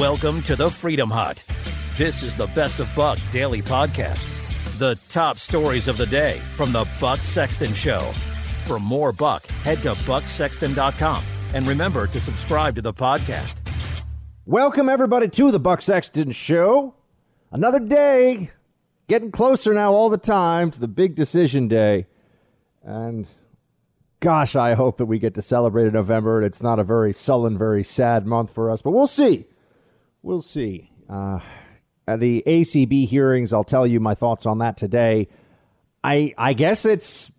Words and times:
Welcome 0.00 0.42
to 0.44 0.56
the 0.56 0.70
Freedom 0.70 1.10
Hut. 1.10 1.44
This 1.98 2.22
is 2.22 2.34
the 2.34 2.46
Best 2.46 2.80
of 2.80 2.88
Buck 2.96 3.18
daily 3.30 3.60
podcast. 3.60 4.26
The 4.78 4.98
top 5.10 5.36
stories 5.36 5.88
of 5.88 5.98
the 5.98 6.06
day 6.06 6.40
from 6.54 6.72
the 6.72 6.88
Buck 6.98 7.22
Sexton 7.22 7.74
Show. 7.74 8.14
For 8.64 8.78
more 8.78 9.12
Buck, 9.12 9.44
head 9.46 9.82
to 9.82 9.92
bucksexton.com 9.92 11.22
and 11.52 11.68
remember 11.68 12.06
to 12.06 12.18
subscribe 12.18 12.76
to 12.76 12.80
the 12.80 12.94
podcast. 12.94 13.60
Welcome, 14.46 14.88
everybody, 14.88 15.28
to 15.28 15.50
the 15.50 15.60
Buck 15.60 15.82
Sexton 15.82 16.30
Show. 16.30 16.94
Another 17.52 17.78
day, 17.78 18.52
getting 19.06 19.30
closer 19.30 19.74
now 19.74 19.92
all 19.92 20.08
the 20.08 20.16
time 20.16 20.70
to 20.70 20.80
the 20.80 20.88
big 20.88 21.14
decision 21.14 21.68
day. 21.68 22.06
And 22.82 23.28
gosh, 24.20 24.56
I 24.56 24.72
hope 24.72 24.96
that 24.96 25.04
we 25.04 25.18
get 25.18 25.34
to 25.34 25.42
celebrate 25.42 25.88
in 25.88 25.92
November 25.92 26.38
and 26.38 26.46
it's 26.46 26.62
not 26.62 26.78
a 26.78 26.84
very 26.84 27.12
sullen, 27.12 27.58
very 27.58 27.84
sad 27.84 28.24
month 28.24 28.50
for 28.50 28.70
us, 28.70 28.80
but 28.80 28.92
we'll 28.92 29.06
see. 29.06 29.44
We'll 30.22 30.42
see. 30.42 30.90
Uh, 31.08 31.40
the 32.06 32.42
ACB 32.46 33.06
hearings, 33.06 33.52
I'll 33.52 33.64
tell 33.64 33.86
you 33.86 34.00
my 34.00 34.14
thoughts 34.14 34.46
on 34.46 34.58
that 34.58 34.76
today. 34.76 35.28
I 36.02 36.34
I 36.36 36.52
guess 36.52 36.84
it's 36.84 37.30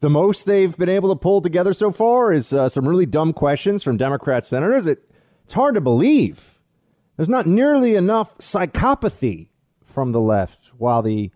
the 0.00 0.10
most 0.10 0.46
they've 0.46 0.76
been 0.76 0.88
able 0.88 1.14
to 1.14 1.18
pull 1.18 1.40
together 1.40 1.72
so 1.74 1.90
far 1.90 2.32
is 2.32 2.52
uh, 2.52 2.68
some 2.68 2.86
really 2.86 3.06
dumb 3.06 3.32
questions 3.32 3.82
from 3.82 3.96
Democrat 3.96 4.44
senators. 4.44 4.86
It 4.86 5.10
it's 5.44 5.52
hard 5.52 5.74
to 5.74 5.80
believe. 5.80 6.58
There's 7.16 7.28
not 7.28 7.46
nearly 7.46 7.94
enough 7.94 8.36
psychopathy 8.38 9.48
from 9.84 10.12
the 10.12 10.20
left, 10.20 10.72
while 10.76 11.02
the 11.02 11.30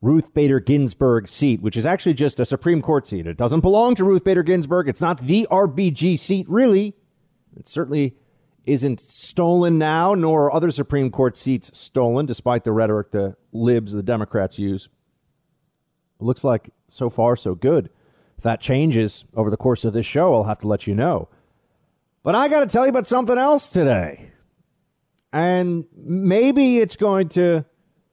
Ruth 0.00 0.32
Bader 0.32 0.60
Ginsburg 0.60 1.28
seat, 1.28 1.60
which 1.60 1.76
is 1.76 1.84
actually 1.84 2.14
just 2.14 2.38
a 2.38 2.44
Supreme 2.44 2.80
Court 2.80 3.06
seat, 3.06 3.26
it 3.26 3.36
doesn't 3.36 3.60
belong 3.60 3.94
to 3.96 4.04
Ruth 4.04 4.24
Bader 4.24 4.42
Ginsburg. 4.42 4.88
It's 4.88 5.00
not 5.00 5.22
the 5.22 5.46
RBG 5.50 6.18
seat, 6.18 6.48
really. 6.48 6.94
It's 7.56 7.72
certainly 7.72 8.14
isn't 8.70 9.00
stolen 9.00 9.78
now, 9.78 10.14
nor 10.14 10.46
are 10.46 10.54
other 10.54 10.70
Supreme 10.70 11.10
Court 11.10 11.36
seats 11.36 11.76
stolen, 11.76 12.26
despite 12.26 12.64
the 12.64 12.72
rhetoric 12.72 13.10
the 13.10 13.36
libs, 13.52 13.92
the 13.92 14.02
Democrats 14.02 14.58
use. 14.58 14.88
It 16.20 16.24
looks 16.24 16.44
like 16.44 16.70
so 16.86 17.10
far 17.10 17.34
so 17.34 17.54
good. 17.54 17.90
If 18.36 18.44
that 18.44 18.60
changes 18.60 19.24
over 19.34 19.50
the 19.50 19.56
course 19.56 19.84
of 19.84 19.92
this 19.92 20.06
show, 20.06 20.34
I'll 20.34 20.44
have 20.44 20.60
to 20.60 20.68
let 20.68 20.86
you 20.86 20.94
know. 20.94 21.28
But 22.22 22.34
I 22.34 22.48
got 22.48 22.60
to 22.60 22.66
tell 22.66 22.84
you 22.84 22.90
about 22.90 23.06
something 23.06 23.36
else 23.36 23.68
today. 23.68 24.32
And 25.32 25.86
maybe 25.96 26.78
it's 26.78 26.96
going 26.96 27.28
to 27.30 27.64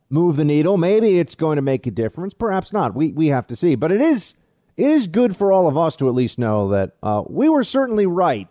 move 0.10 0.38
the 0.38 0.46
needle. 0.46 0.78
Maybe 0.78 1.20
it's 1.20 1.36
going 1.36 1.58
to 1.58 1.62
make 1.62 1.86
a 1.86 1.92
difference. 1.92 2.34
Perhaps 2.34 2.74
not. 2.74 2.96
We, 2.96 3.12
we 3.12 3.28
have 3.28 3.48
to 3.48 3.56
see. 3.56 3.76
But 3.76 3.92
it 3.92 4.02
is, 4.02 4.34
it 4.76 4.90
is 4.90 5.08
good 5.08 5.36
for 5.36 5.52
all 5.52 5.68
of 5.68 5.78
us 5.78 5.96
to 5.98 6.08
at 6.08 6.14
least 6.14 6.40
know 6.40 6.70
that 6.70 6.96
uh, 7.04 7.24
we 7.28 7.50
were 7.50 7.64
certainly 7.64 8.06
right 8.06 8.48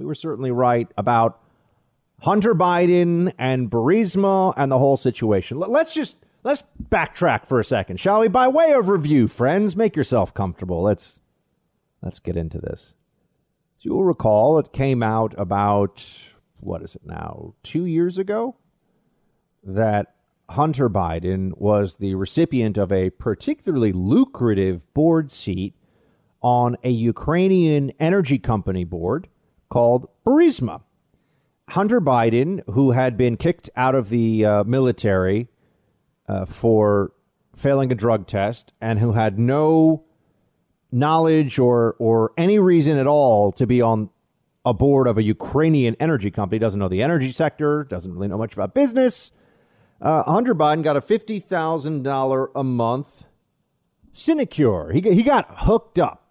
we 0.00 0.06
were 0.06 0.14
certainly 0.14 0.50
right 0.50 0.90
about 0.96 1.38
Hunter 2.22 2.54
Biden 2.54 3.34
and 3.38 3.70
Burisma 3.70 4.54
and 4.56 4.72
the 4.72 4.78
whole 4.78 4.96
situation. 4.96 5.58
Let's 5.58 5.92
just 5.92 6.16
let's 6.42 6.64
backtrack 6.82 7.46
for 7.46 7.60
a 7.60 7.64
second, 7.64 8.00
shall 8.00 8.20
we? 8.20 8.28
By 8.28 8.48
way 8.48 8.72
of 8.72 8.88
review, 8.88 9.28
friends, 9.28 9.76
make 9.76 9.94
yourself 9.94 10.32
comfortable. 10.32 10.82
Let's 10.82 11.20
let's 12.02 12.18
get 12.18 12.36
into 12.36 12.58
this. 12.58 12.94
As 13.76 13.84
you 13.84 13.92
will 13.92 14.04
recall, 14.04 14.58
it 14.58 14.72
came 14.72 15.02
out 15.02 15.34
about 15.36 16.02
what 16.60 16.82
is 16.82 16.96
it 16.96 17.02
now? 17.04 17.52
Two 17.62 17.84
years 17.84 18.16
ago 18.16 18.56
that 19.62 20.14
Hunter 20.48 20.88
Biden 20.88 21.52
was 21.58 21.96
the 21.96 22.14
recipient 22.14 22.78
of 22.78 22.90
a 22.90 23.10
particularly 23.10 23.92
lucrative 23.92 24.92
board 24.94 25.30
seat 25.30 25.74
on 26.40 26.78
a 26.82 26.90
Ukrainian 26.90 27.92
energy 28.00 28.38
company 28.38 28.84
board 28.84 29.28
called 29.70 30.08
Burisma. 30.26 30.82
Hunter 31.70 32.00
Biden, 32.00 32.62
who 32.72 32.90
had 32.90 33.16
been 33.16 33.36
kicked 33.36 33.70
out 33.76 33.94
of 33.94 34.10
the 34.10 34.44
uh, 34.44 34.64
military 34.64 35.48
uh, 36.28 36.44
for 36.44 37.12
failing 37.54 37.92
a 37.92 37.94
drug 37.94 38.26
test 38.26 38.72
and 38.80 38.98
who 38.98 39.12
had 39.12 39.38
no 39.38 40.04
knowledge 40.92 41.58
or, 41.58 41.94
or 41.98 42.32
any 42.36 42.58
reason 42.58 42.98
at 42.98 43.06
all 43.06 43.52
to 43.52 43.66
be 43.66 43.80
on 43.80 44.10
a 44.64 44.74
board 44.74 45.06
of 45.06 45.16
a 45.16 45.22
Ukrainian 45.22 45.96
energy 46.00 46.30
company, 46.30 46.58
doesn't 46.58 46.80
know 46.80 46.88
the 46.88 47.02
energy 47.02 47.32
sector, 47.32 47.84
doesn't 47.84 48.12
really 48.12 48.28
know 48.28 48.38
much 48.38 48.52
about 48.52 48.74
business. 48.74 49.30
Uh, 50.00 50.24
Hunter 50.24 50.54
Biden 50.54 50.82
got 50.82 50.96
a 50.96 51.00
$50,000 51.00 52.48
a 52.54 52.64
month 52.64 53.24
sinecure. 54.12 54.90
He, 54.92 55.00
he 55.00 55.22
got 55.22 55.46
hooked 55.60 55.98
up 55.98 56.28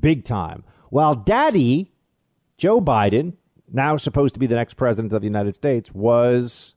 big 0.00 0.24
time. 0.24 0.64
While 0.90 1.14
daddy 1.14 1.91
Joe 2.62 2.80
Biden, 2.80 3.32
now 3.72 3.96
supposed 3.96 4.34
to 4.34 4.38
be 4.38 4.46
the 4.46 4.54
next 4.54 4.74
president 4.74 5.12
of 5.12 5.20
the 5.20 5.26
United 5.26 5.52
States, 5.52 5.90
was 5.90 6.76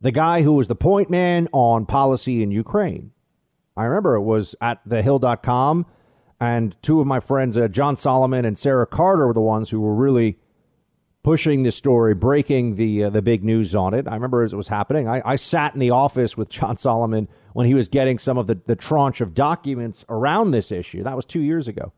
the 0.00 0.10
guy 0.10 0.40
who 0.40 0.54
was 0.54 0.68
the 0.68 0.74
point 0.74 1.10
man 1.10 1.50
on 1.52 1.84
policy 1.84 2.42
in 2.42 2.50
Ukraine. 2.50 3.10
I 3.76 3.84
remember 3.84 4.14
it 4.14 4.22
was 4.22 4.54
at 4.62 4.82
thehill.com, 4.88 5.84
and 6.40 6.82
two 6.82 7.02
of 7.02 7.06
my 7.06 7.20
friends, 7.20 7.58
uh, 7.58 7.68
John 7.68 7.94
Solomon 7.94 8.46
and 8.46 8.56
Sarah 8.56 8.86
Carter, 8.86 9.26
were 9.26 9.34
the 9.34 9.42
ones 9.42 9.68
who 9.68 9.82
were 9.82 9.94
really 9.94 10.38
pushing 11.22 11.62
the 11.62 11.72
story, 11.72 12.14
breaking 12.14 12.76
the 12.76 13.04
uh, 13.04 13.10
the 13.10 13.20
big 13.20 13.44
news 13.44 13.74
on 13.74 13.92
it. 13.92 14.08
I 14.08 14.14
remember 14.14 14.44
as 14.44 14.54
it 14.54 14.56
was 14.56 14.68
happening. 14.68 15.10
I, 15.10 15.20
I 15.26 15.36
sat 15.36 15.74
in 15.74 15.80
the 15.80 15.90
office 15.90 16.38
with 16.38 16.48
John 16.48 16.78
Solomon 16.78 17.28
when 17.52 17.66
he 17.66 17.74
was 17.74 17.88
getting 17.88 18.18
some 18.18 18.38
of 18.38 18.46
the, 18.46 18.58
the 18.64 18.76
tranche 18.76 19.20
of 19.20 19.34
documents 19.34 20.06
around 20.08 20.52
this 20.52 20.72
issue. 20.72 21.02
That 21.02 21.16
was 21.16 21.26
two 21.26 21.42
years 21.42 21.68
ago. 21.68 21.92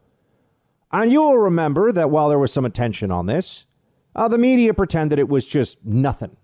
And 0.92 1.12
you 1.12 1.22
will 1.22 1.38
remember 1.38 1.92
that 1.92 2.10
while 2.10 2.28
there 2.28 2.38
was 2.38 2.52
some 2.52 2.64
attention 2.64 3.10
on 3.10 3.26
this, 3.26 3.66
uh, 4.14 4.28
the 4.28 4.38
media 4.38 4.74
pretended 4.74 5.18
it 5.18 5.28
was 5.28 5.46
just 5.46 5.78
nothing. 5.84 6.36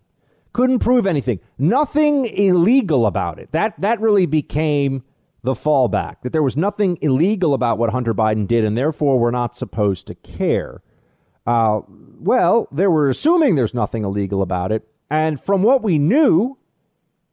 Couldn't 0.52 0.78
prove 0.78 1.06
anything. 1.06 1.40
Nothing 1.58 2.26
illegal 2.26 3.06
about 3.06 3.38
it. 3.38 3.52
That 3.52 3.78
that 3.80 4.00
really 4.00 4.26
became 4.26 5.02
the 5.42 5.54
fallback. 5.54 6.22
That 6.22 6.32
there 6.32 6.42
was 6.42 6.56
nothing 6.56 6.96
illegal 7.02 7.54
about 7.54 7.76
what 7.76 7.90
Hunter 7.90 8.14
Biden 8.14 8.46
did, 8.46 8.64
and 8.64 8.76
therefore 8.76 9.18
we're 9.18 9.30
not 9.30 9.54
supposed 9.54 10.06
to 10.06 10.14
care. 10.14 10.82
Uh, 11.46 11.80
well, 11.88 12.68
they 12.72 12.86
were 12.86 13.10
assuming 13.10 13.54
there's 13.54 13.74
nothing 13.74 14.04
illegal 14.04 14.42
about 14.42 14.72
it, 14.72 14.90
and 15.10 15.40
from 15.40 15.62
what 15.62 15.82
we 15.82 15.98
knew, 15.98 16.58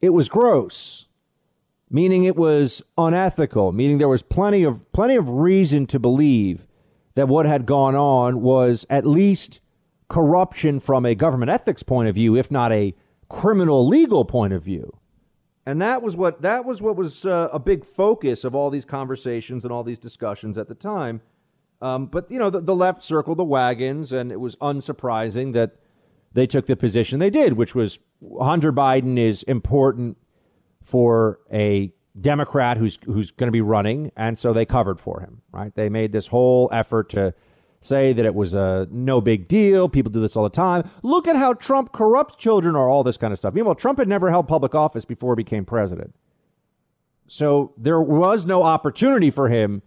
it 0.01 0.09
was 0.09 0.27
gross 0.27 1.07
meaning 1.93 2.23
it 2.23 2.35
was 2.35 2.81
unethical, 2.97 3.71
meaning 3.71 3.99
there 3.99 4.09
was 4.09 4.23
plenty 4.23 4.63
of 4.63 4.91
plenty 4.91 5.15
of 5.15 5.29
reason 5.29 5.85
to 5.85 5.99
believe 5.99 6.65
that 7.15 7.27
what 7.27 7.45
had 7.45 7.65
gone 7.65 7.95
on 7.95 8.41
was 8.41 8.85
at 8.89 9.05
least 9.05 9.59
corruption 10.07 10.79
from 10.79 11.05
a 11.05 11.15
government 11.15 11.49
ethics 11.49 11.83
point 11.83 12.09
of 12.09 12.15
view, 12.15 12.35
if 12.35 12.51
not 12.51 12.71
a 12.71 12.93
criminal 13.29 13.87
legal 13.87 14.25
point 14.25 14.53
of 14.53 14.63
view. 14.63 14.99
And 15.65 15.81
that 15.81 16.01
was 16.01 16.15
what 16.15 16.41
that 16.41 16.65
was 16.65 16.81
what 16.81 16.97
was 16.97 17.25
uh, 17.25 17.49
a 17.53 17.59
big 17.59 17.85
focus 17.85 18.43
of 18.43 18.53
all 18.53 18.69
these 18.69 18.85
conversations 18.85 19.63
and 19.63 19.71
all 19.71 19.83
these 19.83 19.99
discussions 19.99 20.57
at 20.57 20.67
the 20.67 20.75
time. 20.75 21.21
Um, 21.81 22.07
but 22.07 22.29
you 22.29 22.37
know, 22.37 22.49
the, 22.49 22.61
the 22.61 22.75
left 22.75 23.01
circled 23.01 23.37
the 23.37 23.43
wagons, 23.43 24.11
and 24.11 24.31
it 24.31 24.39
was 24.39 24.55
unsurprising 24.57 25.53
that 25.53 25.75
they 26.33 26.47
took 26.47 26.65
the 26.65 26.75
position 26.75 27.19
they 27.19 27.29
did, 27.29 27.53
which 27.53 27.75
was 27.75 27.99
Hunter 28.41 28.73
Biden 28.73 29.17
is 29.17 29.43
important 29.43 30.17
for 30.81 31.39
a 31.51 31.91
Democrat 32.19 32.77
who's 32.77 32.99
who's 33.05 33.31
going 33.31 33.47
to 33.47 33.51
be 33.51 33.61
running, 33.61 34.11
and 34.15 34.37
so 34.37 34.53
they 34.53 34.65
covered 34.65 34.99
for 34.99 35.19
him. 35.21 35.41
Right? 35.51 35.73
They 35.75 35.89
made 35.89 36.11
this 36.11 36.27
whole 36.27 36.69
effort 36.71 37.09
to 37.11 37.33
say 37.81 38.13
that 38.13 38.25
it 38.25 38.33
was 38.35 38.53
a 38.53 38.87
no 38.91 39.19
big 39.19 39.47
deal. 39.47 39.89
People 39.89 40.11
do 40.11 40.19
this 40.19 40.35
all 40.35 40.43
the 40.43 40.49
time. 40.49 40.89
Look 41.01 41.27
at 41.27 41.35
how 41.35 41.53
Trump 41.53 41.91
corrupts 41.91 42.35
children 42.35 42.75
or 42.75 42.89
all 42.89 43.03
this 43.03 43.17
kind 43.17 43.33
of 43.33 43.39
stuff. 43.39 43.53
Meanwhile, 43.53 43.75
Trump 43.75 43.99
had 43.99 44.07
never 44.07 44.29
held 44.29 44.47
public 44.47 44.73
office 44.73 45.05
before 45.05 45.33
he 45.33 45.43
became 45.43 45.65
president. 45.65 46.15
So 47.27 47.73
there 47.77 48.01
was 48.01 48.45
no 48.45 48.63
opportunity 48.63 49.31
for 49.31 49.49
him 49.49 49.81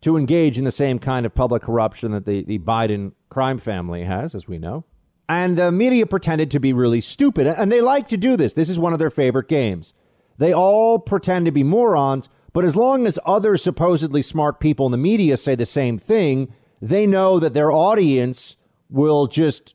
to 0.00 0.16
engage 0.16 0.58
in 0.58 0.64
the 0.64 0.70
same 0.70 0.98
kind 0.98 1.26
of 1.26 1.34
public 1.34 1.62
corruption 1.62 2.12
that 2.12 2.24
the, 2.24 2.42
the 2.44 2.58
Biden 2.58 3.12
crime 3.28 3.58
family 3.58 4.04
has, 4.04 4.34
as 4.34 4.46
we 4.46 4.58
know. 4.58 4.84
And 5.28 5.58
the 5.58 5.70
media 5.70 6.06
pretended 6.06 6.50
to 6.52 6.60
be 6.60 6.72
really 6.72 7.00
stupid. 7.00 7.46
And 7.46 7.70
they 7.70 7.80
like 7.80 8.08
to 8.08 8.16
do 8.16 8.36
this. 8.36 8.54
This 8.54 8.68
is 8.68 8.78
one 8.78 8.92
of 8.92 8.98
their 8.98 9.10
favorite 9.10 9.48
games. 9.48 9.92
They 10.38 10.52
all 10.52 10.98
pretend 10.98 11.46
to 11.46 11.52
be 11.52 11.64
morons, 11.64 12.28
but 12.52 12.64
as 12.64 12.76
long 12.76 13.06
as 13.06 13.18
other 13.26 13.56
supposedly 13.56 14.22
smart 14.22 14.60
people 14.60 14.86
in 14.86 14.92
the 14.92 14.98
media 14.98 15.36
say 15.36 15.54
the 15.54 15.66
same 15.66 15.98
thing, 15.98 16.54
they 16.80 17.06
know 17.06 17.38
that 17.38 17.54
their 17.54 17.72
audience 17.72 18.56
will 18.88 19.26
just 19.26 19.74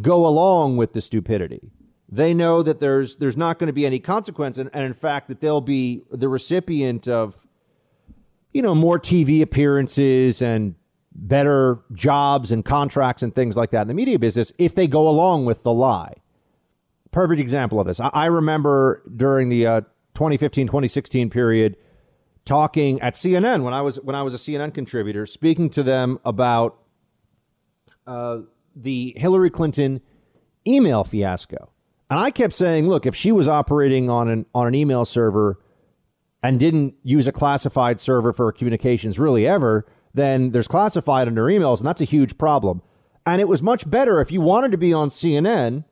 go 0.00 0.26
along 0.26 0.76
with 0.76 0.92
the 0.92 1.00
stupidity. 1.00 1.70
They 2.08 2.34
know 2.34 2.62
that 2.62 2.80
there's 2.80 3.16
there's 3.16 3.36
not 3.36 3.58
going 3.58 3.68
to 3.68 3.72
be 3.72 3.86
any 3.86 3.98
consequence, 3.98 4.58
and, 4.58 4.70
and 4.72 4.84
in 4.84 4.94
fact 4.94 5.26
that 5.28 5.40
they'll 5.40 5.60
be 5.60 6.02
the 6.10 6.28
recipient 6.28 7.08
of, 7.08 7.44
you 8.52 8.62
know, 8.62 8.74
more 8.74 9.00
TV 9.00 9.42
appearances 9.42 10.42
and 10.42 10.76
better 11.14 11.80
jobs 11.92 12.52
and 12.52 12.64
contracts 12.64 13.22
and 13.22 13.34
things 13.34 13.56
like 13.56 13.70
that 13.70 13.82
in 13.82 13.88
the 13.88 13.94
media 13.94 14.18
business 14.18 14.52
if 14.58 14.74
they 14.74 14.86
go 14.86 15.08
along 15.08 15.44
with 15.44 15.62
the 15.62 15.72
lie. 15.72 16.14
Perfect 17.10 17.40
example 17.40 17.80
of 17.80 17.86
this. 17.86 18.00
I, 18.00 18.10
I 18.12 18.26
remember 18.26 19.02
during 19.16 19.48
the 19.48 19.66
uh, 19.66 19.80
2015 20.14 20.66
2016 20.66 21.30
period 21.30 21.76
talking 22.44 23.00
at 23.00 23.14
CNN 23.14 23.62
when 23.62 23.74
I 23.74 23.82
was 23.82 23.96
when 23.96 24.14
I 24.14 24.22
was 24.22 24.34
a 24.34 24.36
CNN 24.36 24.74
contributor, 24.74 25.26
speaking 25.26 25.70
to 25.70 25.82
them 25.82 26.18
about 26.24 26.78
uh, 28.06 28.40
the 28.76 29.14
Hillary 29.16 29.50
Clinton 29.50 30.00
email 30.66 31.04
fiasco. 31.04 31.70
And 32.10 32.20
I 32.20 32.30
kept 32.30 32.54
saying, 32.54 32.88
look, 32.88 33.06
if 33.06 33.16
she 33.16 33.32
was 33.32 33.48
operating 33.48 34.10
on 34.10 34.28
an 34.28 34.46
on 34.54 34.66
an 34.66 34.74
email 34.74 35.04
server 35.04 35.58
and 36.42 36.60
didn't 36.60 36.94
use 37.02 37.26
a 37.26 37.32
classified 37.32 37.98
server 37.98 38.32
for 38.32 38.52
communications 38.52 39.18
really 39.18 39.46
ever, 39.46 39.86
then 40.12 40.50
there's 40.50 40.68
classified 40.68 41.26
under 41.26 41.44
emails, 41.44 41.78
and 41.78 41.86
that's 41.86 42.02
a 42.02 42.06
huge 42.06 42.36
problem. 42.36 42.82
And 43.26 43.40
it 43.40 43.48
was 43.48 43.62
much 43.62 43.88
better 43.88 44.20
if 44.20 44.30
you 44.30 44.42
wanted 44.42 44.72
to 44.72 44.78
be 44.78 44.92
on 44.92 45.08
CNN, 45.08 45.84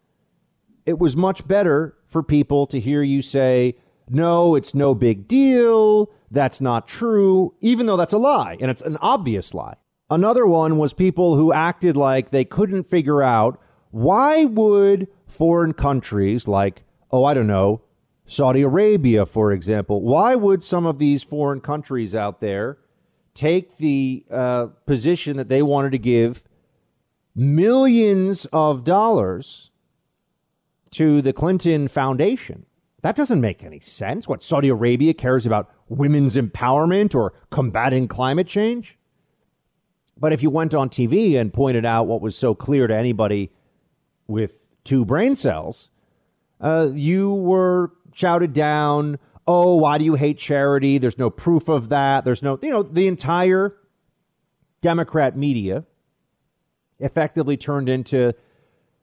it 0.85 0.99
was 0.99 1.17
much 1.17 1.47
better 1.49 1.97
for 2.09 2.23
people 2.23 2.67
to 2.67 2.79
hear 2.79 3.03
you 3.03 3.23
say, 3.23 3.77
no, 4.13 4.55
it's 4.55 4.75
no 4.75 4.95
big 4.95 5.27
deal. 5.27 6.11
That's 6.31 6.61
not 6.61 6.87
true, 6.87 7.55
even 7.61 7.87
though 7.87 7.97
that's 7.97 8.13
a 8.13 8.19
lie, 8.19 8.57
and 8.61 8.71
it's 8.71 8.83
an 8.83 8.99
obvious 8.99 9.55
lie. 9.55 9.77
Another 10.11 10.47
one 10.47 10.77
was 10.77 10.93
people 10.93 11.37
who 11.37 11.53
acted 11.53 11.97
like 11.97 12.31
they 12.31 12.45
couldn't 12.45 12.85
figure 12.85 13.23
out 13.23 13.59
why 13.91 14.45
would 14.45 15.09
foreign 15.27 15.73
countries 15.73 16.47
like, 16.47 16.83
oh, 17.11 17.25
I 17.25 17.35
don't 17.35 17.47
know, 17.47 17.83
Saudi 18.27 18.63
Arabia, 18.63 19.27
for 19.27 19.53
example, 19.53 20.03
why 20.03 20.35
would 20.35 20.63
some 20.63 20.87
of 20.87 20.99
these 20.99 21.23
foreign 21.23 21.61
countries 21.61 22.15
out 22.15 22.41
there 22.41 22.79
take 23.35 23.79
the 23.79 24.25
uh, 24.31 24.67
position 24.87 25.37
that 25.37 25.49
they 25.49 25.63
wanted 25.63 25.93
to 25.93 25.99
give 25.99 26.43
millions 27.35 28.47
of 28.53 28.85
dollars 28.85 29.71
to 30.91 31.23
the 31.23 31.33
Clinton 31.33 31.89
Foundation? 31.89 32.67
That 33.03 33.17
doesn't 33.17 33.41
make 33.41 33.65
any 33.65 33.81
sense. 33.81 34.29
What, 34.29 34.43
Saudi 34.43 34.69
Arabia 34.69 35.13
cares 35.13 35.45
about 35.45 35.71
women's 35.89 36.37
empowerment 36.37 37.15
or 37.15 37.35
combating 37.51 38.09
climate 38.09 38.47
change? 38.47 38.97
But 40.17 40.33
if 40.33 40.43
you 40.43 40.51
went 40.51 40.73
on 40.73 40.89
TV 40.89 41.37
and 41.37 41.53
pointed 41.53 41.85
out 41.85 42.07
what 42.07 42.21
was 42.21 42.37
so 42.37 42.55
clear 42.55 42.87
to 42.87 42.95
anybody 42.95 43.51
with 44.29 44.63
two 44.85 45.05
brain 45.05 45.35
cells, 45.35 45.91
uh, 46.61 46.91
you 46.95 47.33
were 47.33 47.93
shouted 48.13 48.53
down. 48.53 49.19
Oh, 49.49 49.77
why 49.77 49.99
do 49.99 50.05
you 50.05 50.15
hate 50.15 50.39
charity? 50.39 50.99
There's 50.99 51.19
no 51.19 51.29
proof 51.29 51.69
of 51.69 51.89
that. 51.89 52.25
There's 52.25 52.43
no, 52.43 52.59
you 52.63 52.71
know, 52.71 52.85
the 52.85 53.09
entire 53.09 53.77
Democrat 54.81 55.37
media 55.37 55.85
effectively 57.01 57.57
turned 57.57 57.89
into 57.89 58.33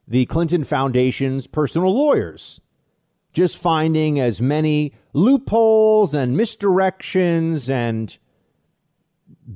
the 0.08 0.24
Clinton 0.26 0.64
Foundation's 0.64 1.46
personal 1.46 1.94
lawyers, 1.94 2.60
just 3.32 3.56
finding 3.56 4.18
as 4.18 4.40
many 4.40 4.94
loopholes 5.12 6.14
and 6.14 6.36
misdirections 6.36 7.70
and 7.70 8.18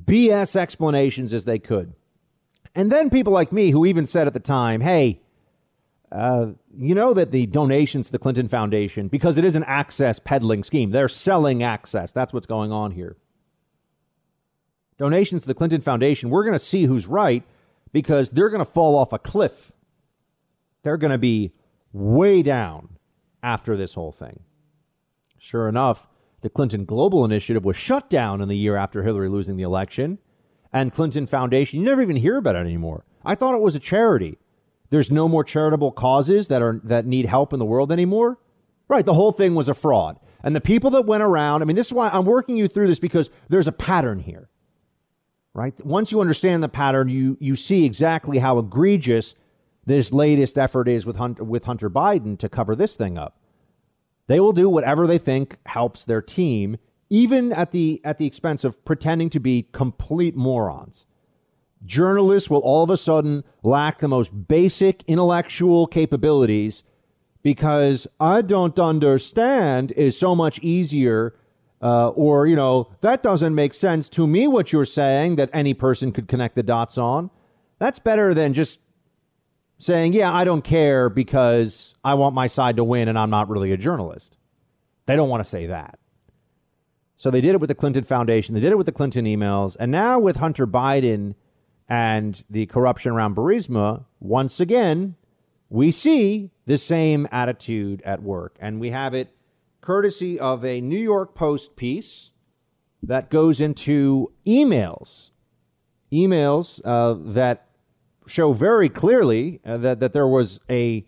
BS 0.05 0.55
explanations 0.55 1.33
as 1.33 1.45
they 1.45 1.59
could. 1.59 1.93
And 2.73 2.91
then 2.91 3.09
people 3.09 3.31
like 3.31 3.51
me 3.51 3.71
who 3.71 3.85
even 3.85 4.07
said 4.07 4.27
at 4.27 4.33
the 4.33 4.39
time, 4.39 4.81
hey, 4.81 5.21
uh, 6.11 6.47
you 6.77 6.93
know 6.95 7.13
that 7.13 7.31
the 7.31 7.45
donations 7.45 8.07
to 8.07 8.11
the 8.11 8.19
Clinton 8.19 8.47
Foundation, 8.47 9.07
because 9.07 9.37
it 9.37 9.45
is 9.45 9.55
an 9.55 9.63
access 9.63 10.19
peddling 10.19 10.63
scheme, 10.63 10.91
they're 10.91 11.09
selling 11.09 11.63
access. 11.63 12.11
That's 12.11 12.33
what's 12.33 12.45
going 12.45 12.71
on 12.71 12.91
here. 12.91 13.17
Donations 14.97 15.41
to 15.41 15.47
the 15.47 15.53
Clinton 15.53 15.81
Foundation, 15.81 16.29
we're 16.29 16.43
going 16.43 16.57
to 16.57 16.63
see 16.63 16.83
who's 16.83 17.07
right 17.07 17.43
because 17.91 18.29
they're 18.29 18.49
going 18.49 18.63
to 18.63 18.71
fall 18.71 18.97
off 18.97 19.11
a 19.13 19.19
cliff. 19.19 19.71
They're 20.83 20.97
going 20.97 21.11
to 21.11 21.17
be 21.17 21.53
way 21.91 22.41
down 22.43 22.94
after 23.45 23.77
this 23.77 23.93
whole 23.93 24.11
thing. 24.11 24.41
Sure 25.37 25.69
enough, 25.69 26.07
the 26.41 26.49
Clinton 26.49 26.83
Global 26.83 27.23
Initiative 27.23 27.63
was 27.63 27.77
shut 27.77 28.09
down 28.09 28.41
in 28.41 28.49
the 28.49 28.57
year 28.57 28.75
after 28.75 29.03
Hillary 29.03 29.29
losing 29.29 29.55
the 29.55 29.63
election. 29.63 30.17
And 30.73 30.93
Clinton 30.93 31.27
Foundation, 31.27 31.79
you 31.79 31.85
never 31.85 32.01
even 32.01 32.15
hear 32.15 32.37
about 32.37 32.55
it 32.55 32.59
anymore. 32.59 33.05
I 33.23 33.35
thought 33.35 33.55
it 33.55 33.61
was 33.61 33.75
a 33.75 33.79
charity. 33.79 34.39
There's 34.89 35.11
no 35.11 35.27
more 35.27 35.43
charitable 35.43 35.91
causes 35.91 36.47
that 36.47 36.61
are 36.61 36.81
that 36.83 37.05
need 37.05 37.27
help 37.27 37.53
in 37.53 37.59
the 37.59 37.65
world 37.65 37.91
anymore. 37.91 38.39
Right, 38.87 39.05
the 39.05 39.13
whole 39.13 39.31
thing 39.31 39.55
was 39.55 39.69
a 39.69 39.73
fraud. 39.73 40.19
And 40.43 40.55
the 40.55 40.61
people 40.61 40.89
that 40.91 41.05
went 41.05 41.23
around, 41.23 41.61
I 41.61 41.65
mean, 41.65 41.75
this 41.75 41.87
is 41.87 41.93
why 41.93 42.09
I'm 42.09 42.25
working 42.25 42.55
you 42.55 42.67
through 42.67 42.87
this 42.87 42.99
because 42.99 43.29
there's 43.49 43.67
a 43.67 43.71
pattern 43.71 44.19
here. 44.19 44.49
Right? 45.53 45.73
Once 45.85 46.11
you 46.11 46.19
understand 46.19 46.61
the 46.61 46.69
pattern, 46.69 47.09
you 47.09 47.37
you 47.39 47.55
see 47.55 47.85
exactly 47.85 48.39
how 48.39 48.57
egregious 48.59 49.35
this 49.85 50.11
latest 50.11 50.57
effort 50.57 50.87
is 50.87 51.05
with 51.05 51.17
Hunter, 51.17 51.43
with 51.43 51.65
Hunter 51.65 51.89
Biden 51.89 52.37
to 52.39 52.49
cover 52.49 52.75
this 52.75 52.95
thing 52.95 53.17
up. 53.17 53.39
They 54.27 54.39
will 54.39 54.53
do 54.53 54.69
whatever 54.69 55.05
they 55.05 55.19
think 55.19 55.57
helps 55.67 56.03
their 56.03 56.21
team, 56.21 56.77
even 57.09 57.51
at 57.51 57.71
the 57.71 58.01
at 58.03 58.17
the 58.17 58.25
expense 58.25 58.63
of 58.63 58.83
pretending 58.85 59.29
to 59.31 59.39
be 59.39 59.67
complete 59.71 60.35
morons. 60.35 61.05
Journalists 61.85 62.49
will 62.49 62.59
all 62.59 62.83
of 62.83 62.89
a 62.89 62.97
sudden 62.97 63.43
lack 63.61 63.99
the 63.99 64.07
most 64.07 64.47
basic 64.47 65.03
intellectual 65.07 65.85
capabilities 65.85 66.83
because 67.43 68.07
I 68.19 68.41
don't 68.41 68.79
understand 68.79 69.91
is 69.91 70.17
so 70.17 70.33
much 70.33 70.57
easier. 70.59 71.35
Uh, 71.79 72.09
or, 72.09 72.47
you 72.47 72.55
know, 72.55 72.89
that 73.01 73.21
doesn't 73.21 73.53
make 73.53 73.75
sense 73.75 74.09
to 74.09 74.25
me 74.25 74.47
what 74.47 74.73
you're 74.73 74.85
saying 74.85 75.35
that 75.35 75.51
any 75.53 75.75
person 75.75 76.11
could 76.11 76.27
connect 76.27 76.55
the 76.55 76.63
dots 76.63 76.97
on. 76.97 77.29
That's 77.77 77.99
better 77.99 78.33
than 78.33 78.53
just 78.53 78.79
saying, 79.77 80.13
yeah, 80.13 80.33
I 80.33 80.43
don't 80.43 80.63
care 80.63 81.09
because 81.09 81.95
I 82.03 82.13
want 82.13 82.35
my 82.35 82.47
side 82.47 82.77
to 82.77 82.83
win 82.83 83.07
and 83.07 83.17
I'm 83.17 83.29
not 83.29 83.49
really 83.49 83.71
a 83.71 83.77
journalist. 83.77 84.37
They 85.05 85.15
don't 85.15 85.29
want 85.29 85.43
to 85.43 85.49
say 85.49 85.67
that. 85.67 85.99
So 87.17 87.31
they 87.31 87.41
did 87.41 87.55
it 87.55 87.61
with 87.61 87.69
the 87.69 87.75
Clinton 87.75 88.03
Foundation, 88.03 88.55
they 88.55 88.61
did 88.61 88.71
it 88.71 88.77
with 88.77 88.87
the 88.87 88.91
Clinton 88.91 89.25
emails, 89.25 89.77
and 89.79 89.91
now 89.91 90.19
with 90.19 90.37
Hunter 90.37 90.67
Biden 90.67 91.35
and 91.87 92.43
the 92.49 92.65
corruption 92.65 93.11
around 93.11 93.35
Burisma, 93.35 94.05
once 94.19 94.59
again, 94.59 95.15
we 95.69 95.91
see 95.91 96.51
the 96.65 96.77
same 96.77 97.27
attitude 97.31 98.01
at 98.03 98.21
work. 98.21 98.57
And 98.59 98.79
we 98.79 98.89
have 98.89 99.13
it 99.13 99.35
courtesy 99.81 100.39
of 100.39 100.65
a 100.65 100.81
New 100.81 100.99
York 100.99 101.35
Post 101.35 101.75
piece 101.75 102.31
that 103.03 103.29
goes 103.29 103.61
into 103.61 104.31
emails, 104.45 105.31
emails 106.11 106.81
uh, 106.83 107.15
that 107.33 107.64
show 108.27 108.53
very 108.53 108.89
clearly 108.89 109.59
uh, 109.65 109.77
that, 109.77 109.99
that 109.99 110.13
there 110.13 110.27
was 110.27 110.59
a 110.69 111.05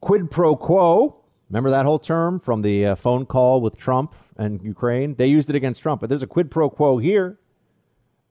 quid 0.00 0.30
pro 0.30 0.56
quo. 0.56 1.22
Remember 1.48 1.70
that 1.70 1.84
whole 1.84 1.98
term 1.98 2.38
from 2.38 2.62
the 2.62 2.86
uh, 2.86 2.94
phone 2.94 3.26
call 3.26 3.60
with 3.60 3.76
Trump 3.76 4.14
and 4.36 4.62
Ukraine? 4.62 5.16
They 5.16 5.26
used 5.26 5.50
it 5.50 5.56
against 5.56 5.82
Trump, 5.82 6.00
but 6.00 6.08
there's 6.08 6.22
a 6.22 6.26
quid 6.26 6.50
pro 6.50 6.70
quo 6.70 6.98
here 6.98 7.38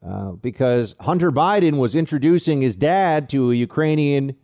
uh, 0.05 0.31
because 0.31 0.95
Hunter 1.01 1.31
Biden 1.31 1.77
was 1.77 1.95
introducing 1.95 2.61
his 2.61 2.75
dad 2.75 3.29
to 3.29 3.51
a 3.51 3.55
Ukrainian 3.55 4.35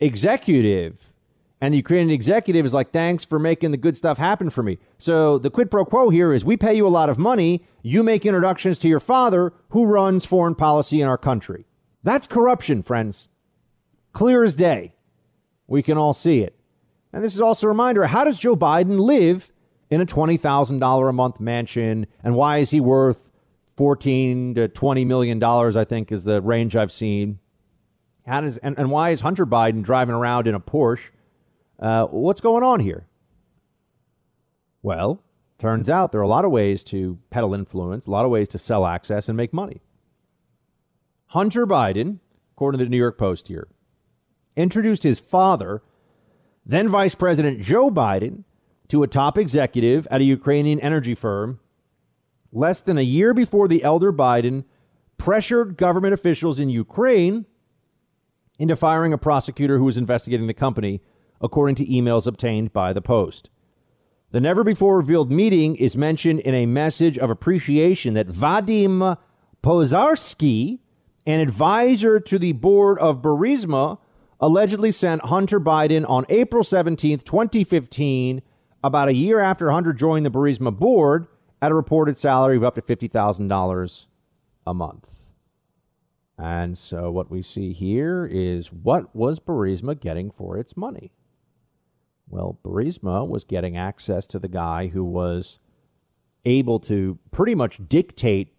executive. 0.00 1.12
And 1.60 1.72
the 1.72 1.78
Ukrainian 1.78 2.10
executive 2.10 2.66
is 2.66 2.74
like, 2.74 2.92
thanks 2.92 3.24
for 3.24 3.38
making 3.38 3.70
the 3.70 3.78
good 3.78 3.96
stuff 3.96 4.18
happen 4.18 4.50
for 4.50 4.62
me. 4.62 4.78
So 4.98 5.38
the 5.38 5.50
quid 5.50 5.70
pro 5.70 5.84
quo 5.84 6.10
here 6.10 6.32
is 6.32 6.44
we 6.44 6.56
pay 6.56 6.74
you 6.74 6.86
a 6.86 6.88
lot 6.88 7.08
of 7.08 7.18
money. 7.18 7.64
You 7.82 8.02
make 8.02 8.26
introductions 8.26 8.78
to 8.78 8.88
your 8.88 9.00
father 9.00 9.52
who 9.70 9.84
runs 9.84 10.26
foreign 10.26 10.54
policy 10.54 11.00
in 11.00 11.08
our 11.08 11.18
country. 11.18 11.64
That's 12.06 12.28
corruption, 12.28 12.84
friends. 12.84 13.30
Clear 14.12 14.44
as 14.44 14.54
day. 14.54 14.94
We 15.66 15.82
can 15.82 15.98
all 15.98 16.14
see 16.14 16.38
it. 16.38 16.54
And 17.12 17.24
this 17.24 17.34
is 17.34 17.40
also 17.40 17.66
a 17.66 17.70
reminder 17.70 18.06
how 18.06 18.22
does 18.22 18.38
Joe 18.38 18.54
Biden 18.54 19.00
live 19.00 19.50
in 19.90 20.00
a 20.00 20.06
$20,000 20.06 21.08
a 21.08 21.12
month 21.12 21.40
mansion? 21.40 22.06
And 22.22 22.36
why 22.36 22.58
is 22.58 22.70
he 22.70 22.78
worth 22.78 23.32
14 23.76 24.54
to 24.54 24.68
20 24.68 25.04
million 25.04 25.40
dollars, 25.40 25.74
I 25.74 25.84
think 25.84 26.12
is 26.12 26.22
the 26.22 26.40
range 26.40 26.76
I've 26.76 26.92
seen? 26.92 27.40
How 28.24 28.40
does, 28.40 28.56
and, 28.58 28.78
and 28.78 28.92
why 28.92 29.10
is 29.10 29.22
Hunter 29.22 29.44
Biden 29.44 29.82
driving 29.82 30.14
around 30.14 30.46
in 30.46 30.54
a 30.54 30.60
Porsche? 30.60 31.08
Uh, 31.80 32.06
what's 32.06 32.40
going 32.40 32.62
on 32.62 32.78
here? 32.78 33.08
Well, 34.80 35.24
turns 35.58 35.90
out 35.90 36.12
there 36.12 36.20
are 36.20 36.24
a 36.24 36.28
lot 36.28 36.44
of 36.44 36.52
ways 36.52 36.84
to 36.84 37.18
peddle 37.30 37.52
influence, 37.52 38.06
a 38.06 38.12
lot 38.12 38.24
of 38.24 38.30
ways 38.30 38.46
to 38.50 38.60
sell 38.60 38.86
access 38.86 39.28
and 39.28 39.36
make 39.36 39.52
money. 39.52 39.80
Hunter 41.36 41.66
Biden, 41.66 42.20
according 42.54 42.78
to 42.78 42.86
the 42.86 42.88
New 42.88 42.96
York 42.96 43.18
Post 43.18 43.48
here, 43.48 43.68
introduced 44.56 45.02
his 45.02 45.20
father, 45.20 45.82
then 46.64 46.88
Vice 46.88 47.14
President 47.14 47.60
Joe 47.60 47.90
Biden, 47.90 48.44
to 48.88 49.02
a 49.02 49.06
top 49.06 49.36
executive 49.36 50.08
at 50.10 50.22
a 50.22 50.24
Ukrainian 50.24 50.80
energy 50.80 51.14
firm 51.14 51.60
less 52.52 52.80
than 52.80 52.96
a 52.96 53.02
year 53.02 53.34
before 53.34 53.68
the 53.68 53.84
elder 53.84 54.14
Biden 54.14 54.64
pressured 55.18 55.76
government 55.76 56.14
officials 56.14 56.58
in 56.58 56.70
Ukraine 56.70 57.44
into 58.58 58.74
firing 58.74 59.12
a 59.12 59.18
prosecutor 59.18 59.76
who 59.76 59.84
was 59.84 59.98
investigating 59.98 60.46
the 60.46 60.54
company, 60.54 61.02
according 61.42 61.76
to 61.76 61.84
emails 61.84 62.26
obtained 62.26 62.72
by 62.72 62.94
the 62.94 63.02
Post. 63.02 63.50
The 64.30 64.40
never 64.40 64.64
before 64.64 64.96
revealed 64.96 65.30
meeting 65.30 65.76
is 65.76 65.98
mentioned 65.98 66.40
in 66.40 66.54
a 66.54 66.64
message 66.64 67.18
of 67.18 67.28
appreciation 67.28 68.14
that 68.14 68.26
Vadim 68.26 69.18
Pozharskyi, 69.62 70.78
an 71.26 71.40
advisor 71.40 72.20
to 72.20 72.38
the 72.38 72.52
board 72.52 72.98
of 72.98 73.20
Burisma 73.20 73.98
allegedly 74.40 74.92
sent 74.92 75.24
Hunter 75.24 75.58
Biden 75.58 76.08
on 76.08 76.24
April 76.28 76.62
17, 76.62 77.18
2015, 77.20 78.42
about 78.84 79.08
a 79.08 79.14
year 79.14 79.40
after 79.40 79.70
Hunter 79.70 79.92
joined 79.92 80.24
the 80.24 80.30
Burisma 80.30 80.76
board, 80.76 81.26
at 81.60 81.72
a 81.72 81.74
reported 81.74 82.18
salary 82.18 82.56
of 82.56 82.64
up 82.64 82.74
to 82.74 82.82
$50,000 82.82 84.06
a 84.66 84.74
month. 84.74 85.10
And 86.38 86.76
so 86.76 87.10
what 87.10 87.30
we 87.30 87.42
see 87.42 87.72
here 87.72 88.28
is 88.30 88.72
what 88.72 89.16
was 89.16 89.40
Burisma 89.40 89.98
getting 89.98 90.30
for 90.30 90.58
its 90.58 90.76
money? 90.76 91.12
Well, 92.28 92.58
Burisma 92.62 93.26
was 93.26 93.44
getting 93.44 93.76
access 93.76 94.26
to 94.28 94.38
the 94.38 94.48
guy 94.48 94.88
who 94.88 95.02
was 95.02 95.58
able 96.44 96.78
to 96.80 97.18
pretty 97.30 97.54
much 97.54 97.80
dictate 97.88 98.52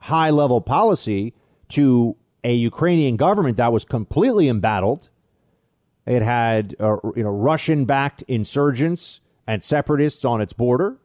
high 0.00 0.30
level 0.30 0.60
policy 0.60 1.34
to 1.70 2.16
a 2.44 2.52
Ukrainian 2.52 3.16
government 3.16 3.56
that 3.58 3.72
was 3.72 3.84
completely 3.84 4.48
embattled. 4.48 5.08
It 6.06 6.22
had 6.22 6.74
uh, 6.80 6.96
you 7.14 7.22
know 7.22 7.30
Russian 7.30 7.84
backed 7.84 8.22
insurgents 8.22 9.20
and 9.46 9.62
separatists 9.62 10.24
on 10.24 10.40
its 10.40 10.52
border. 10.52 10.98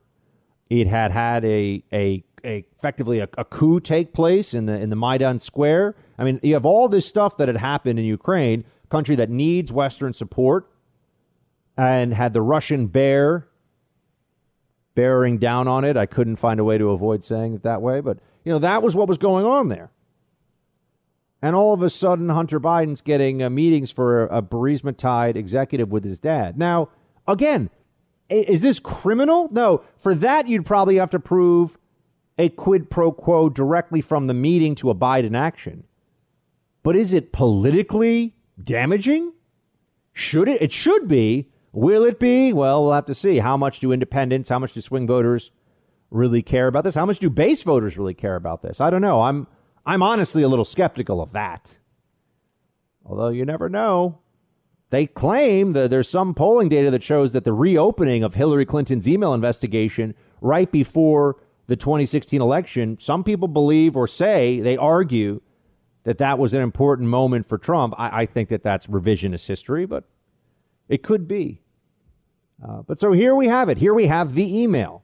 It 0.70 0.88
had 0.88 1.12
had 1.12 1.46
a, 1.46 1.84
a, 1.94 2.24
a 2.44 2.66
effectively 2.78 3.20
a, 3.20 3.30
a, 3.38 3.46
coup 3.46 3.80
take 3.80 4.14
place 4.14 4.54
in 4.54 4.66
the 4.66 4.80
in 4.80 4.90
the 4.90 4.96
Maidan 4.96 5.40
Square. 5.40 5.96
I 6.18 6.24
mean, 6.24 6.40
you 6.42 6.54
have 6.54 6.66
all 6.66 6.90
this 6.90 7.06
stuff 7.06 7.38
that 7.38 7.48
had 7.48 7.58
happened 7.58 8.00
in 8.00 8.06
Ukraine, 8.06 8.66
country 8.90 9.16
that 9.18 9.30
needs 9.30 9.72
Western 9.72 10.14
support, 10.14 10.72
and 11.78 12.14
had 12.14 12.34
the 12.34 12.42
Russian 12.42 12.88
bear 12.88 13.48
bearing 14.96 15.38
down 15.38 15.68
on 15.68 15.84
it. 15.84 15.98
I 15.98 16.06
couldn't 16.06 16.38
find 16.38 16.60
a 16.60 16.64
way 16.64 16.78
to 16.78 16.90
avoid 16.90 17.24
saying 17.24 17.56
it 17.56 17.64
that 17.64 17.82
way, 17.82 18.00
but 18.00 18.18
you 18.44 18.52
know 18.52 18.60
that 18.60 18.82
was 18.82 18.96
what 18.96 19.08
was 19.08 19.18
going 19.18 19.46
on 19.46 19.68
there. 19.68 19.92
And 21.42 21.56
all 21.56 21.74
of 21.74 21.84
a 21.84 21.90
sudden, 21.90 22.30
Hunter 22.30 22.60
Biden's 22.60 23.02
getting 23.02 23.44
uh, 23.44 23.50
meetings 23.50 23.92
for 23.92 24.26
a, 24.26 24.38
a 24.38 24.42
Burisma 24.42 24.96
tied 24.96 25.38
executive 25.38 25.92
with 25.92 26.04
his 26.04 26.20
dad. 26.20 26.58
Now, 26.58 26.90
again, 27.28 27.70
is 28.30 28.62
this 28.62 28.80
criminal? 28.80 29.50
No. 29.52 29.84
For 29.98 30.16
that, 30.16 30.48
you'd 30.48 30.66
probably 30.66 30.96
have 30.96 31.12
to 31.12 31.20
prove 31.20 31.78
a 32.38 32.50
quid 32.50 32.90
pro 32.90 33.12
quo 33.12 33.50
directly 33.50 34.02
from 34.02 34.28
the 34.28 34.34
meeting 34.34 34.76
to 34.76 34.90
a 34.90 34.96
Biden 34.96 35.38
action. 35.38 35.84
But 36.84 36.96
is 36.96 37.14
it 37.14 37.32
politically 37.32 38.36
damaging? 38.62 39.34
Should 40.14 40.48
it? 40.48 40.62
It 40.62 40.72
should 40.72 41.08
be. 41.08 41.50
Will 41.72 42.06
it 42.06 42.20
be? 42.20 42.54
Well, 42.54 42.84
we'll 42.84 42.94
have 42.94 43.06
to 43.08 43.16
see. 43.16 43.40
How 43.40 43.58
much 43.58 43.80
do 43.80 43.92
independents, 43.92 44.50
how 44.50 44.60
much 44.60 44.74
do 44.74 44.82
swing 44.82 45.06
voters 45.06 45.52
really 46.10 46.42
care 46.42 46.68
about 46.68 46.86
this? 46.86 46.96
How 46.96 47.06
much 47.06 47.20
do 47.20 47.30
base 47.30 47.64
voters 47.64 47.98
really 47.98 48.14
care 48.14 48.36
about 48.36 48.62
this? 48.62 48.80
I 48.80 48.90
don't 48.90 49.02
know. 49.02 49.24
I'm 49.24 49.48
I'm 49.86 50.02
honestly 50.02 50.42
a 50.42 50.48
little 50.48 50.66
skeptical 50.66 51.22
of 51.22 51.32
that. 51.34 51.78
Although 53.06 53.30
you 53.30 53.46
never 53.46 53.70
know. 53.70 54.20
They 54.90 55.06
claim 55.08 55.74
that 55.74 55.90
there's 55.90 56.10
some 56.10 56.34
polling 56.34 56.70
data 56.70 56.90
that 56.92 57.04
shows 57.04 57.32
that 57.34 57.44
the 57.44 57.54
reopening 57.54 58.24
of 58.24 58.36
Hillary 58.36 58.66
Clinton's 58.66 59.08
email 59.08 59.34
investigation 59.34 60.16
right 60.42 60.72
before 60.72 61.38
the 61.68 61.76
2016 61.76 62.42
election, 62.42 62.98
some 63.00 63.24
people 63.24 63.48
believe 63.48 63.96
or 63.96 64.08
say, 64.08 64.60
they 64.60 64.78
argue 64.78 65.42
that 66.04 66.20
that 66.20 66.38
was 66.38 66.54
an 66.54 66.62
important 66.62 67.10
moment 67.10 67.48
for 67.48 67.58
Trump. 67.58 67.94
I, 67.98 68.22
I 68.22 68.26
think 68.26 68.50
that 68.50 68.64
that's 68.64 68.88
revisionist 68.88 69.48
history, 69.48 69.86
but 69.86 70.06
it 70.88 71.02
could 71.02 71.28
be. 71.28 71.62
Uh, 72.64 72.84
but 72.84 73.00
so 73.00 73.12
here 73.12 73.36
we 73.36 73.48
have 73.48 73.70
it. 73.70 73.80
Here 73.80 73.94
we 73.94 74.08
have 74.08 74.36
the 74.36 74.62
email 74.62 75.04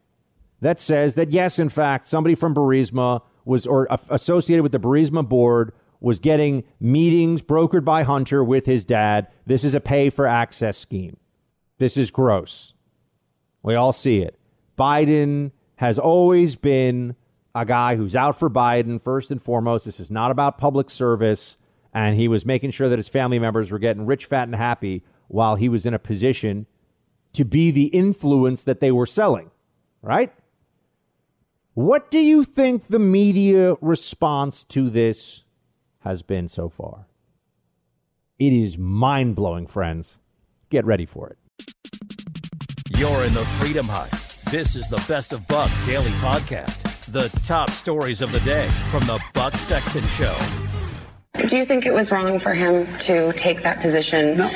that 0.61 0.79
says 0.79 1.15
that, 1.15 1.31
yes, 1.31 1.57
in 1.57 1.69
fact, 1.69 2.07
somebody 2.07 2.35
from 2.35 2.53
Burisma 2.53 3.23
was 3.45 3.65
or 3.65 3.87
associated 4.09 4.63
with 4.63 4.71
the 4.71 4.79
Burisma 4.79 5.27
board 5.27 5.73
was 5.99 6.19
getting 6.19 6.63
meetings 6.79 7.41
brokered 7.41 7.85
by 7.85 8.03
Hunter 8.03 8.43
with 8.43 8.65
his 8.65 8.83
dad. 8.83 9.27
This 9.45 9.63
is 9.63 9.75
a 9.75 9.79
pay 9.79 10.09
for 10.09 10.25
access 10.25 10.77
scheme. 10.77 11.17
This 11.77 11.95
is 11.95 12.11
gross. 12.11 12.73
We 13.63 13.75
all 13.75 13.93
see 13.93 14.19
it. 14.19 14.39
Biden 14.77 15.51
has 15.75 15.99
always 15.99 16.55
been 16.55 17.15
a 17.53 17.65
guy 17.65 17.95
who's 17.95 18.15
out 18.15 18.39
for 18.39 18.49
Biden 18.49 19.01
first 19.01 19.29
and 19.29 19.41
foremost. 19.41 19.85
This 19.85 19.99
is 19.99 20.09
not 20.09 20.31
about 20.31 20.57
public 20.57 20.89
service. 20.89 21.57
And 21.93 22.15
he 22.15 22.27
was 22.27 22.45
making 22.45 22.71
sure 22.71 22.89
that 22.89 22.99
his 22.99 23.09
family 23.09 23.37
members 23.37 23.69
were 23.69 23.79
getting 23.79 24.05
rich, 24.05 24.25
fat, 24.25 24.47
and 24.47 24.55
happy 24.55 25.03
while 25.27 25.55
he 25.55 25.69
was 25.69 25.85
in 25.85 25.93
a 25.93 25.99
position 25.99 26.65
to 27.33 27.45
be 27.45 27.71
the 27.71 27.85
influence 27.87 28.63
that 28.63 28.79
they 28.79 28.91
were 28.91 29.05
selling, 29.05 29.51
right? 30.01 30.33
What 31.73 32.11
do 32.11 32.19
you 32.19 32.43
think 32.43 32.87
the 32.87 32.99
media 32.99 33.75
response 33.81 34.63
to 34.65 34.89
this 34.89 35.43
has 36.01 36.21
been 36.21 36.47
so 36.47 36.69
far. 36.69 37.07
It 38.37 38.53
is 38.53 38.77
mind 38.77 39.35
blowing, 39.35 39.67
friends. 39.67 40.17
Get 40.69 40.85
ready 40.85 41.05
for 41.05 41.29
it. 41.29 41.37
You're 42.97 43.23
in 43.23 43.33
the 43.33 43.45
Freedom 43.45 43.87
Hut. 43.87 44.09
This 44.51 44.75
is 44.75 44.87
the 44.89 45.03
Best 45.07 45.33
of 45.33 45.47
Buck 45.47 45.71
Daily 45.85 46.11
Podcast. 46.11 47.05
The 47.11 47.29
top 47.43 47.69
stories 47.69 48.21
of 48.21 48.31
the 48.31 48.39
day 48.41 48.69
from 48.89 49.05
the 49.05 49.19
Buck 49.33 49.55
Sexton 49.55 50.03
Show. 50.07 50.35
Do 51.47 51.57
you 51.57 51.65
think 51.65 51.85
it 51.85 51.93
was 51.93 52.11
wrong 52.11 52.39
for 52.39 52.53
him 52.53 52.85
to 52.99 53.33
take 53.33 53.63
that 53.63 53.79
position, 53.79 54.37
no. 54.37 54.51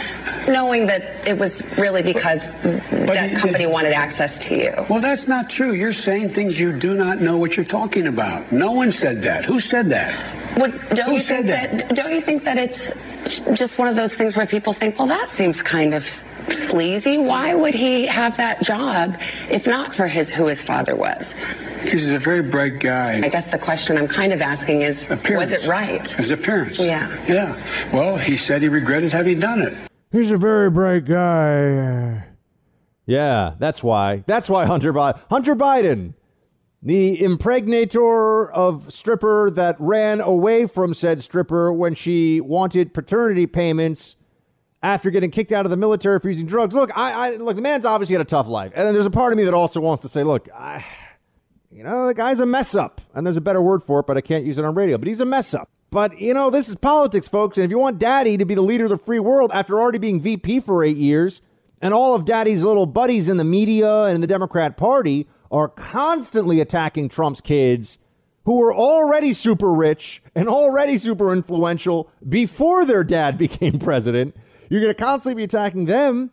knowing 0.47 0.85
that 0.87 1.27
it 1.27 1.37
was 1.37 1.63
really 1.77 2.03
because 2.03 2.47
but, 2.47 3.07
that 3.07 3.35
company 3.35 3.65
wanted 3.65 3.93
access 3.93 4.37
to 4.39 4.55
you? 4.55 4.73
Well, 4.89 4.99
that's 4.99 5.27
not 5.27 5.49
true. 5.49 5.73
You're 5.73 5.93
saying 5.93 6.29
things 6.29 6.59
you 6.59 6.77
do 6.77 6.95
not 6.95 7.21
know 7.21 7.37
what 7.37 7.57
you're 7.57 7.65
talking 7.65 8.07
about. 8.07 8.51
No 8.51 8.71
one 8.71 8.91
said 8.91 9.23
that. 9.23 9.45
Who 9.45 9.59
said 9.59 9.89
that? 9.89 10.13
don't 10.57 11.07
Who 11.07 11.13
you 11.13 11.19
think 11.19 11.47
that? 11.47 11.71
that? 11.71 11.95
Don't 11.95 12.13
you 12.13 12.21
think 12.21 12.43
that 12.43 12.57
it's 12.57 12.91
just 13.57 13.79
one 13.79 13.87
of 13.87 13.95
those 13.95 14.15
things 14.15 14.37
where 14.37 14.45
people 14.45 14.73
think, 14.73 14.99
well, 14.99 15.07
that 15.07 15.29
seems 15.29 15.63
kind 15.63 15.93
of 15.93 16.23
sleazy. 16.51 17.17
Why 17.17 17.53
would 17.53 17.73
he 17.73 18.05
have 18.05 18.37
that 18.37 18.61
job 18.61 19.17
if 19.49 19.67
not 19.67 19.95
for 19.95 20.07
his 20.07 20.29
who 20.29 20.47
his 20.47 20.63
father 20.63 20.95
was? 20.95 21.33
Because 21.81 22.03
he's 22.03 22.11
a 22.11 22.19
very 22.19 22.41
bright 22.41 22.79
guy. 22.79 23.21
I 23.23 23.29
guess 23.29 23.47
the 23.47 23.59
question 23.59 23.97
I'm 23.97 24.07
kind 24.07 24.33
of 24.33 24.41
asking 24.41 24.81
is, 24.81 25.09
appearance. 25.09 25.51
was 25.51 25.63
it 25.63 25.67
right? 25.67 26.07
His 26.07 26.31
appearance. 26.31 26.79
Yeah. 26.79 27.09
Yeah. 27.27 27.59
Well, 27.93 28.17
he 28.17 28.35
said 28.35 28.61
he 28.61 28.69
regretted 28.69 29.11
having 29.11 29.39
done 29.39 29.61
it. 29.61 29.77
He's 30.11 30.31
a 30.31 30.37
very 30.37 30.69
bright 30.69 31.05
guy. 31.05 32.25
Yeah, 33.05 33.55
that's 33.59 33.83
why. 33.83 34.23
That's 34.25 34.49
why 34.49 34.65
Hunter 34.65 34.93
Biden. 34.93 35.19
Hunter 35.29 35.55
Biden 35.55 36.13
the 36.85 37.19
impregnator 37.19 38.51
of 38.51 38.93
stripper 38.93 39.49
that 39.49 39.75
ran 39.79 40.21
away 40.21 40.67
from 40.67 40.93
said 40.93 41.19
stripper 41.19 41.73
when 41.73 41.95
she 41.95 42.39
wanted 42.39 42.93
paternity 42.93 43.47
payments 43.47 44.15
after 44.85 45.09
getting 45.09 45.31
kicked 45.31 45.51
out 45.51 45.65
of 45.65 45.71
the 45.71 45.77
military 45.77 46.19
for 46.19 46.29
using 46.29 46.45
drugs. 46.45 46.75
Look, 46.75 46.95
I, 46.95 47.11
I 47.11 47.35
look, 47.37 47.55
the 47.55 47.61
man's 47.63 47.85
obviously 47.85 48.13
had 48.13 48.21
a 48.21 48.25
tough 48.25 48.47
life, 48.47 48.71
and 48.75 48.95
there's 48.95 49.07
a 49.07 49.11
part 49.11 49.33
of 49.33 49.37
me 49.37 49.43
that 49.45 49.53
also 49.53 49.81
wants 49.81 50.03
to 50.03 50.09
say, 50.09 50.23
look, 50.23 50.47
I, 50.53 50.85
you 51.71 51.83
know, 51.83 52.05
the 52.05 52.13
guy's 52.13 52.39
a 52.39 52.45
mess 52.45 52.75
up, 52.75 53.01
and 53.15 53.25
there's 53.25 53.35
a 53.35 53.41
better 53.41 53.63
word 53.63 53.81
for 53.81 54.01
it, 54.01 54.05
but 54.05 54.15
I 54.15 54.21
can't 54.21 54.45
use 54.45 54.59
it 54.59 54.63
on 54.63 54.75
radio. 54.75 54.99
But 54.99 55.07
he's 55.07 55.21
a 55.21 55.25
mess 55.25 55.55
up. 55.55 55.69
But 55.89 56.19
you 56.19 56.35
know, 56.35 56.51
this 56.51 56.69
is 56.69 56.75
politics, 56.75 57.27
folks, 57.27 57.57
and 57.57 57.65
if 57.65 57.71
you 57.71 57.79
want 57.79 57.97
Daddy 57.97 58.37
to 58.37 58.45
be 58.45 58.53
the 58.53 58.61
leader 58.61 58.83
of 58.83 58.91
the 58.91 58.97
free 58.97 59.19
world 59.19 59.49
after 59.55 59.79
already 59.79 59.97
being 59.97 60.21
VP 60.21 60.59
for 60.59 60.83
eight 60.83 60.97
years, 60.97 61.41
and 61.81 61.91
all 61.91 62.13
of 62.13 62.25
Daddy's 62.25 62.63
little 62.63 62.85
buddies 62.85 63.27
in 63.27 63.37
the 63.37 63.43
media 63.43 64.03
and 64.03 64.21
the 64.21 64.27
Democrat 64.27 64.77
Party 64.77 65.27
are 65.49 65.67
constantly 65.67 66.59
attacking 66.59 67.09
Trump's 67.09 67.41
kids 67.41 67.97
who 68.43 68.59
were 68.59 68.73
already 68.73 69.33
super 69.33 69.73
rich 69.73 70.21
and 70.35 70.47
already 70.47 70.99
super 70.99 71.33
influential 71.33 72.07
before 72.27 72.85
their 72.85 73.03
dad 73.03 73.37
became 73.39 73.79
president. 73.79 74.35
You're 74.69 74.81
going 74.81 74.93
to 74.93 75.01
constantly 75.01 75.35
be 75.35 75.43
attacking 75.43 75.85
them. 75.85 76.31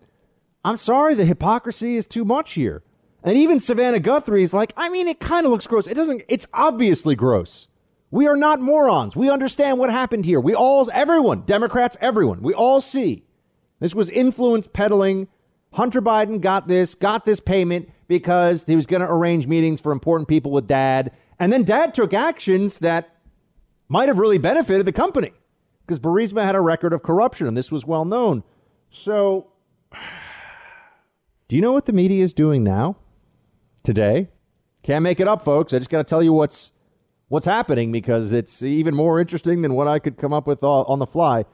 I'm 0.64 0.76
sorry, 0.76 1.14
the 1.14 1.24
hypocrisy 1.24 1.96
is 1.96 2.06
too 2.06 2.24
much 2.24 2.52
here. 2.52 2.82
And 3.24 3.36
even 3.36 3.60
Savannah 3.60 4.00
Guthrie 4.00 4.42
is 4.42 4.52
like, 4.52 4.72
I 4.76 4.88
mean, 4.88 5.08
it 5.08 5.20
kind 5.20 5.46
of 5.46 5.52
looks 5.52 5.66
gross. 5.66 5.86
It 5.86 5.94
doesn't, 5.94 6.22
it's 6.28 6.46
obviously 6.52 7.14
gross. 7.14 7.68
We 8.10 8.26
are 8.26 8.36
not 8.36 8.60
morons. 8.60 9.16
We 9.16 9.30
understand 9.30 9.78
what 9.78 9.90
happened 9.90 10.24
here. 10.24 10.40
We 10.40 10.54
all, 10.54 10.88
everyone, 10.92 11.42
Democrats, 11.42 11.96
everyone, 12.00 12.42
we 12.42 12.52
all 12.52 12.80
see 12.80 13.24
this 13.80 13.94
was 13.94 14.10
influence 14.10 14.68
peddling. 14.68 15.28
Hunter 15.72 16.02
Biden 16.02 16.40
got 16.40 16.68
this, 16.68 16.94
got 16.94 17.24
this 17.24 17.40
payment 17.40 17.88
because 18.06 18.64
he 18.64 18.76
was 18.76 18.86
going 18.86 19.00
to 19.00 19.10
arrange 19.10 19.46
meetings 19.46 19.80
for 19.80 19.90
important 19.90 20.28
people 20.28 20.50
with 20.50 20.68
dad. 20.68 21.10
And 21.38 21.52
then 21.52 21.64
dad 21.64 21.94
took 21.94 22.12
actions 22.12 22.80
that 22.80 23.16
might 23.88 24.08
have 24.08 24.18
really 24.18 24.38
benefited 24.38 24.86
the 24.86 24.92
company 24.92 25.32
because 25.86 25.98
Burisma 25.98 26.42
had 26.44 26.54
a 26.54 26.60
record 26.60 26.92
of 26.92 27.02
corruption 27.02 27.46
and 27.46 27.56
this 27.56 27.70
was 27.70 27.84
well 27.86 28.04
known. 28.04 28.42
So, 28.90 29.52
do 31.48 31.56
you 31.56 31.62
know 31.62 31.72
what 31.72 31.86
the 31.86 31.92
media 31.92 32.22
is 32.22 32.32
doing 32.32 32.62
now? 32.62 32.96
Today? 33.82 34.28
Can't 34.82 35.02
make 35.02 35.20
it 35.20 35.28
up, 35.28 35.42
folks. 35.42 35.72
I 35.72 35.78
just 35.78 35.90
got 35.90 35.98
to 35.98 36.04
tell 36.04 36.22
you 36.22 36.32
what's 36.32 36.72
what's 37.28 37.46
happening 37.46 37.90
because 37.90 38.30
it's 38.32 38.62
even 38.62 38.94
more 38.94 39.18
interesting 39.18 39.62
than 39.62 39.72
what 39.74 39.88
I 39.88 39.98
could 39.98 40.18
come 40.18 40.32
up 40.32 40.46
with 40.46 40.62
on 40.62 40.98
the 40.98 41.06
fly. 41.06 41.46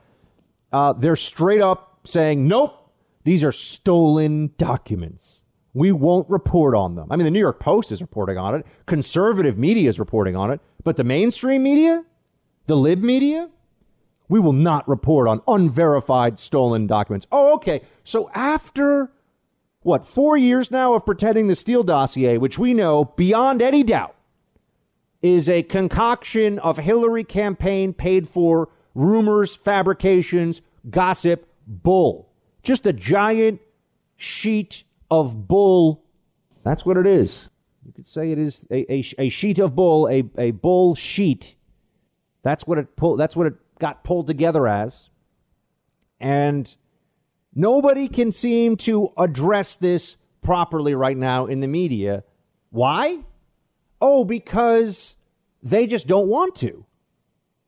Uh, 0.73 0.93
they're 0.93 1.15
straight 1.15 1.61
up 1.61 2.01
saying, 2.03 2.47
nope, 2.47 2.91
these 3.23 3.43
are 3.43 3.51
stolen 3.51 4.51
documents. 4.57 5.41
We 5.73 5.91
won't 5.91 6.29
report 6.29 6.75
on 6.75 6.95
them. 6.95 7.07
I 7.11 7.15
mean, 7.15 7.25
the 7.25 7.31
New 7.31 7.39
York 7.39 7.59
Post 7.59 7.91
is 7.91 8.01
reporting 8.01 8.37
on 8.37 8.55
it, 8.55 8.65
conservative 8.87 9.57
media 9.57 9.89
is 9.89 9.99
reporting 9.99 10.35
on 10.35 10.51
it, 10.51 10.59
but 10.83 10.97
the 10.97 11.03
mainstream 11.03 11.63
media, 11.63 12.03
the 12.65 12.75
lib 12.75 13.01
media, 13.01 13.49
we 14.29 14.39
will 14.39 14.53
not 14.53 14.87
report 14.87 15.27
on 15.27 15.41
unverified 15.47 16.39
stolen 16.39 16.87
documents. 16.87 17.27
Oh, 17.31 17.55
okay. 17.55 17.81
So 18.03 18.29
after 18.33 19.11
what, 19.81 20.05
four 20.05 20.37
years 20.37 20.71
now 20.71 20.93
of 20.93 21.05
pretending 21.05 21.47
the 21.47 21.55
Steele 21.55 21.83
dossier, 21.83 22.37
which 22.37 22.59
we 22.59 22.73
know 22.73 23.05
beyond 23.05 23.61
any 23.61 23.83
doubt 23.83 24.15
is 25.21 25.49
a 25.49 25.63
concoction 25.63 26.59
of 26.59 26.77
Hillary 26.77 27.23
campaign 27.23 27.93
paid 27.93 28.27
for 28.27 28.69
rumors, 28.93 29.55
fabrications, 29.55 30.61
gossip, 30.89 31.47
bull. 31.65 32.29
Just 32.61 32.85
a 32.85 32.93
giant 32.93 33.59
sheet 34.15 34.83
of 35.09 35.47
bull. 35.47 36.03
That's 36.63 36.85
what 36.85 36.97
it 36.97 37.07
is. 37.07 37.49
You 37.85 37.93
could 37.93 38.07
say 38.07 38.31
it 38.31 38.37
is 38.37 38.65
a, 38.69 38.91
a, 38.93 39.05
a 39.17 39.29
sheet 39.29 39.59
of 39.59 39.75
bull, 39.75 40.07
a, 40.07 40.23
a 40.37 40.51
bull 40.51 40.93
sheet. 40.93 41.55
That's 42.43 42.67
what 42.67 42.77
it 42.77 42.95
pull, 42.95 43.17
that's 43.17 43.35
what 43.35 43.47
it 43.47 43.55
got 43.79 44.03
pulled 44.03 44.27
together 44.27 44.67
as. 44.67 45.09
And 46.19 46.75
nobody 47.55 48.07
can 48.07 48.31
seem 48.31 48.77
to 48.77 49.09
address 49.17 49.77
this 49.77 50.17
properly 50.41 50.93
right 50.93 51.17
now 51.17 51.45
in 51.45 51.59
the 51.61 51.67
media. 51.67 52.23
Why? 52.69 53.19
Oh, 54.01 54.23
because 54.23 55.15
they 55.63 55.87
just 55.87 56.07
don't 56.07 56.27
want 56.27 56.55
to. 56.57 56.85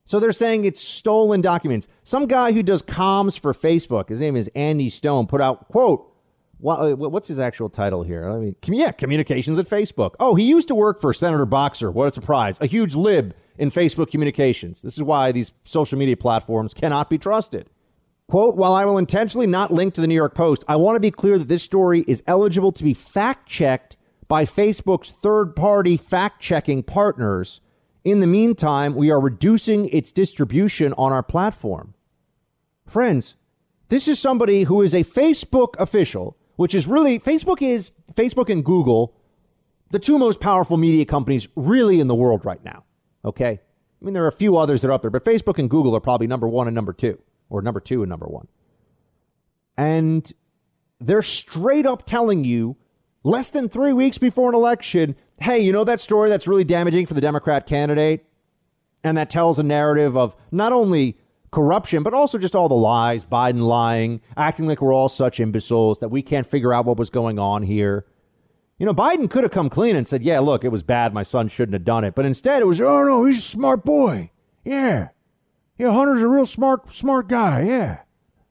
So 0.03 0.19
they're 0.19 0.31
saying 0.31 0.65
it's 0.65 0.81
stolen 0.81 1.41
documents. 1.41 1.87
Some 2.03 2.27
guy 2.27 2.51
who 2.51 2.63
does 2.63 2.81
comms 2.81 3.39
for 3.39 3.53
Facebook, 3.53 4.09
his 4.09 4.19
name 4.19 4.35
is 4.35 4.49
Andy 4.55 4.89
Stone, 4.89 5.27
put 5.27 5.41
out, 5.41 5.69
quote, 5.69 6.10
Uh, 6.65 6.91
what's 6.95 7.27
his 7.27 7.39
actual 7.39 7.69
title 7.69 8.03
here? 8.03 8.29
I 8.29 8.37
mean, 8.37 8.55
yeah, 8.67 8.91
communications 8.91 9.57
at 9.57 9.67
Facebook. 9.67 10.11
Oh, 10.19 10.35
he 10.35 10.43
used 10.43 10.67
to 10.67 10.75
work 10.75 11.01
for 11.01 11.13
Senator 11.13 11.45
Boxer. 11.45 11.91
What 11.91 12.07
a 12.07 12.11
surprise. 12.11 12.57
A 12.61 12.65
huge 12.65 12.95
lib 12.95 13.33
in 13.57 13.71
Facebook 13.71 14.11
communications. 14.11 14.81
This 14.81 14.97
is 14.97 15.03
why 15.03 15.31
these 15.31 15.53
social 15.63 15.97
media 15.97 16.17
platforms 16.17 16.73
cannot 16.73 17.09
be 17.09 17.17
trusted. 17.17 17.69
Quote, 18.27 18.55
while 18.55 18.73
I 18.73 18.85
will 18.85 18.97
intentionally 18.97 19.47
not 19.47 19.73
link 19.73 19.93
to 19.95 20.01
the 20.01 20.07
New 20.07 20.15
York 20.15 20.35
Post, 20.35 20.63
I 20.67 20.77
want 20.77 20.95
to 20.95 21.01
be 21.01 21.11
clear 21.11 21.37
that 21.37 21.49
this 21.49 21.63
story 21.63 22.05
is 22.07 22.23
eligible 22.27 22.71
to 22.71 22.83
be 22.83 22.93
fact 22.93 23.49
checked 23.49 23.97
by 24.27 24.45
Facebook's 24.45 25.11
third 25.11 25.55
party 25.55 25.97
fact 25.97 26.41
checking 26.41 26.81
partners. 26.81 27.59
In 28.05 28.21
the 28.21 28.27
meantime, 28.27 28.95
we 28.95 29.11
are 29.11 29.19
reducing 29.19 29.89
its 29.89 30.13
distribution 30.13 30.93
on 30.93 31.11
our 31.11 31.21
platform. 31.21 31.93
Friends, 32.87 33.35
this 33.89 34.07
is 34.07 34.17
somebody 34.19 34.63
who 34.63 34.81
is 34.81 34.93
a 34.93 35.03
Facebook 35.03 35.75
official, 35.77 36.37
which 36.61 36.75
is 36.75 36.85
really 36.85 37.17
Facebook 37.17 37.59
is 37.59 37.91
Facebook 38.13 38.47
and 38.47 38.63
Google, 38.63 39.15
the 39.89 39.97
two 39.97 40.19
most 40.19 40.39
powerful 40.39 40.77
media 40.77 41.05
companies 41.05 41.47
really 41.55 41.99
in 41.99 42.05
the 42.05 42.13
world 42.13 42.45
right 42.45 42.63
now. 42.63 42.83
Okay? 43.25 43.59
I 43.59 44.05
mean, 44.05 44.13
there 44.13 44.23
are 44.23 44.27
a 44.27 44.31
few 44.31 44.57
others 44.57 44.83
that 44.83 44.89
are 44.89 44.91
up 44.91 45.01
there, 45.01 45.09
but 45.09 45.25
Facebook 45.25 45.57
and 45.57 45.71
Google 45.71 45.95
are 45.95 45.99
probably 45.99 46.27
number 46.27 46.47
one 46.47 46.67
and 46.67 46.75
number 46.75 46.93
two, 46.93 47.17
or 47.49 47.63
number 47.63 47.79
two 47.79 48.03
and 48.03 48.11
number 48.11 48.27
one. 48.27 48.47
And 49.75 50.31
they're 50.99 51.23
straight 51.23 51.87
up 51.87 52.05
telling 52.05 52.43
you 52.43 52.77
less 53.23 53.49
than 53.49 53.67
three 53.67 53.91
weeks 53.91 54.19
before 54.19 54.49
an 54.49 54.55
election, 54.55 55.15
hey, 55.39 55.61
you 55.61 55.71
know 55.71 55.83
that 55.83 55.99
story 55.99 56.29
that's 56.29 56.47
really 56.47 56.63
damaging 56.63 57.07
for 57.07 57.15
the 57.15 57.21
Democrat 57.21 57.65
candidate? 57.65 58.23
And 59.03 59.17
that 59.17 59.31
tells 59.31 59.57
a 59.57 59.63
narrative 59.63 60.15
of 60.15 60.35
not 60.51 60.73
only 60.73 61.17
corruption, 61.51 62.01
but 62.03 62.13
also 62.13 62.37
just 62.37 62.55
all 62.55 62.69
the 62.69 62.75
lies, 62.75 63.25
Biden 63.25 63.61
lying, 63.61 64.21
acting 64.37 64.67
like 64.67 64.81
we're 64.81 64.93
all 64.93 65.09
such 65.09 65.39
imbeciles 65.39 65.99
that 65.99 66.09
we 66.09 66.21
can't 66.21 66.47
figure 66.47 66.73
out 66.73 66.85
what 66.85 66.97
was 66.97 67.09
going 67.09 67.37
on 67.37 67.63
here. 67.63 68.05
You 68.77 68.85
know, 68.85 68.93
Biden 68.93 69.29
could 69.29 69.43
have 69.43 69.51
come 69.51 69.69
clean 69.69 69.95
and 69.95 70.07
said, 70.07 70.23
yeah, 70.23 70.39
look, 70.39 70.63
it 70.63 70.69
was 70.69 70.81
bad. 70.81 71.13
My 71.13 71.23
son 71.23 71.49
shouldn't 71.49 71.73
have 71.73 71.83
done 71.83 72.03
it. 72.03 72.15
But 72.15 72.25
instead, 72.25 72.61
it 72.61 72.65
was, 72.65 72.81
oh, 72.81 73.03
no, 73.03 73.25
he's 73.25 73.39
a 73.39 73.41
smart 73.41 73.85
boy. 73.85 74.31
Yeah. 74.63 75.09
Yeah, 75.77 75.91
Hunter's 75.91 76.21
a 76.21 76.27
real 76.27 76.45
smart, 76.45 76.91
smart 76.91 77.27
guy. 77.27 77.63
Yeah. 77.63 77.99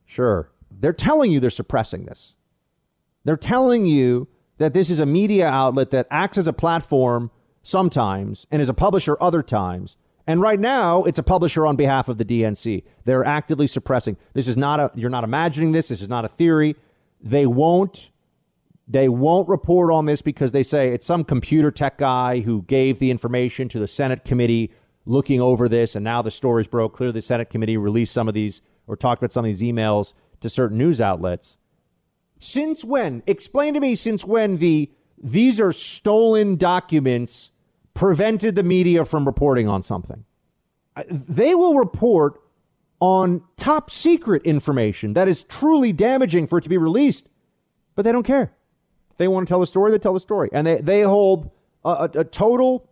Sure. 0.05 0.51
They're 0.71 0.93
telling 0.93 1.33
you 1.33 1.41
they're 1.41 1.51
suppressing 1.51 2.05
this. 2.05 2.35
They're 3.25 3.37
telling 3.37 3.87
you 3.87 4.29
that 4.59 4.73
this 4.73 4.91
is 4.91 5.01
a 5.01 5.07
media 5.07 5.49
outlet 5.49 5.91
that 5.91 6.07
acts 6.11 6.39
as 6.39 6.47
a 6.47 6.53
platform 6.53 7.31
sometimes 7.63 8.47
and 8.51 8.61
is 8.63 8.69
a 8.69 8.75
publisher 8.75 9.17
other 9.21 9.43
times. 9.43 9.97
And 10.31 10.41
right 10.41 10.61
now, 10.61 11.03
it's 11.03 11.19
a 11.19 11.25
publisher 11.25 11.67
on 11.67 11.75
behalf 11.75 12.09
of 12.09 12.17
the 12.17 12.25
DNC. 12.25 12.85
They're 13.05 13.25
actively 13.25 13.67
suppressing. 13.67 14.17
This 14.33 14.47
is 14.47 14.57
not 14.57 14.79
a, 14.79 14.93
you're 14.95 15.11
not 15.11 15.25
imagining 15.25 15.73
this. 15.73 15.89
This 15.89 16.01
is 16.01 16.09
not 16.09 16.25
a 16.25 16.29
theory. 16.29 16.77
They 17.21 17.47
won't, 17.47 18.13
they 18.87 19.09
won't 19.09 19.49
report 19.49 19.93
on 19.93 20.07
this 20.07 20.23
because 20.23 20.53
they 20.53 20.63
say 20.63 20.91
it's 20.91 21.05
some 21.05 21.25
computer 21.25 21.73
tech 21.73 21.99
guy 21.99 22.43
who 22.43 22.63
gave 22.63 23.01
the 23.01 23.11
information 23.11 23.69
to 23.71 23.81
the 23.81 23.89
Senate 23.89 24.25
committee 24.25 24.73
looking 25.05 25.41
over 25.41 25.69
this. 25.69 25.97
And 25.97 26.05
now 26.05 26.23
the 26.23 26.31
stories 26.31 26.69
broke. 26.69 26.95
Clearly, 26.95 27.15
the 27.15 27.23
Senate 27.23 27.51
committee 27.51 27.77
released 27.77 28.15
some 28.15 28.29
of 28.29 28.35
these 28.35 28.63
or 28.87 28.95
talked 28.95 29.21
about 29.21 29.33
some 29.33 29.45
of 29.45 29.49
these 29.49 29.63
emails 29.63 30.13
to 30.43 30.49
certain 30.49 30.79
news 30.79 31.01
outlets. 31.01 31.57
Since 32.39 32.85
when? 32.85 33.25
Explain 33.27 33.75
to 33.75 33.81
me 33.81 33.97
since 33.97 34.25
when 34.25 34.59
the 34.59 34.93
these 35.19 35.61
are 35.61 35.73
stolen 35.73 36.55
documents 36.55 37.51
prevented 37.95 38.55
the 38.55 38.63
media 38.63 39.05
from 39.05 39.25
reporting 39.25 39.69
on 39.69 39.83
something. 39.83 40.25
Uh, 40.97 41.03
they 41.09 41.55
will 41.55 41.75
report 41.75 42.41
on 43.01 43.43
top 43.57 43.91
secret 43.91 44.43
information 44.43 45.15
that 45.15 45.29
is 45.29 45.43
truly 45.45 45.93
damaging 45.93 46.47
for 46.47 46.59
it 46.59 46.63
to 46.63 46.69
be 46.69 46.77
released, 46.77 47.29
but 47.95 48.03
they 48.03 48.13
don't 48.13 48.27
care. 48.27 48.53
If 49.11 49.17
they 49.17 49.29
want 49.29 49.47
to 49.47 49.51
tell 49.51 49.63
a 49.63 49.67
story, 49.67 49.91
they 49.91 49.99
tell 49.99 50.15
the 50.15 50.21
story. 50.21 50.51
And 50.53 50.67
they, 50.67 50.81
they 50.81 51.03
hold 51.03 51.51
a, 51.85 51.89
a, 51.89 52.11
a 52.21 52.25
total, 52.25 52.89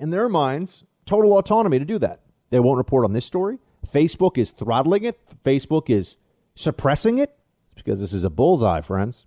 in 0.00 0.10
their 0.10 0.28
minds, 0.28 0.84
total 1.06 1.36
autonomy 1.36 1.78
to 1.78 1.84
do 1.84 1.98
that. 1.98 2.20
They 2.50 2.60
won't 2.60 2.78
report 2.78 3.04
on 3.04 3.12
this 3.12 3.24
story. 3.24 3.58
Facebook 3.86 4.38
is 4.38 4.50
throttling 4.50 5.04
it, 5.04 5.18
Facebook 5.44 5.90
is 5.90 6.16
suppressing 6.54 7.18
it. 7.18 7.36
It's 7.64 7.74
because 7.74 8.00
this 8.00 8.12
is 8.12 8.22
a 8.24 8.30
bullseye, 8.30 8.80
friends. 8.80 9.26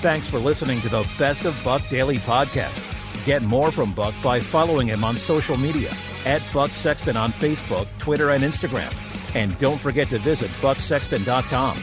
Thanks 0.00 0.28
for 0.28 0.38
listening 0.38 0.80
to 0.82 0.88
the 0.88 1.08
Best 1.18 1.44
of 1.44 1.56
Buck 1.64 1.86
Daily 1.88 2.18
Podcast. 2.18 2.97
Get 3.28 3.42
more 3.42 3.70
from 3.70 3.92
Buck 3.92 4.14
by 4.22 4.40
following 4.40 4.86
him 4.86 5.04
on 5.04 5.18
social 5.18 5.58
media 5.58 5.94
at 6.24 6.40
Buck 6.50 6.70
Sexton 6.70 7.14
on 7.14 7.30
Facebook, 7.30 7.86
Twitter, 7.98 8.30
and 8.30 8.42
Instagram. 8.42 8.90
And 9.36 9.58
don't 9.58 9.78
forget 9.78 10.08
to 10.08 10.18
visit 10.18 10.50
bucksexton.com. 10.62 11.78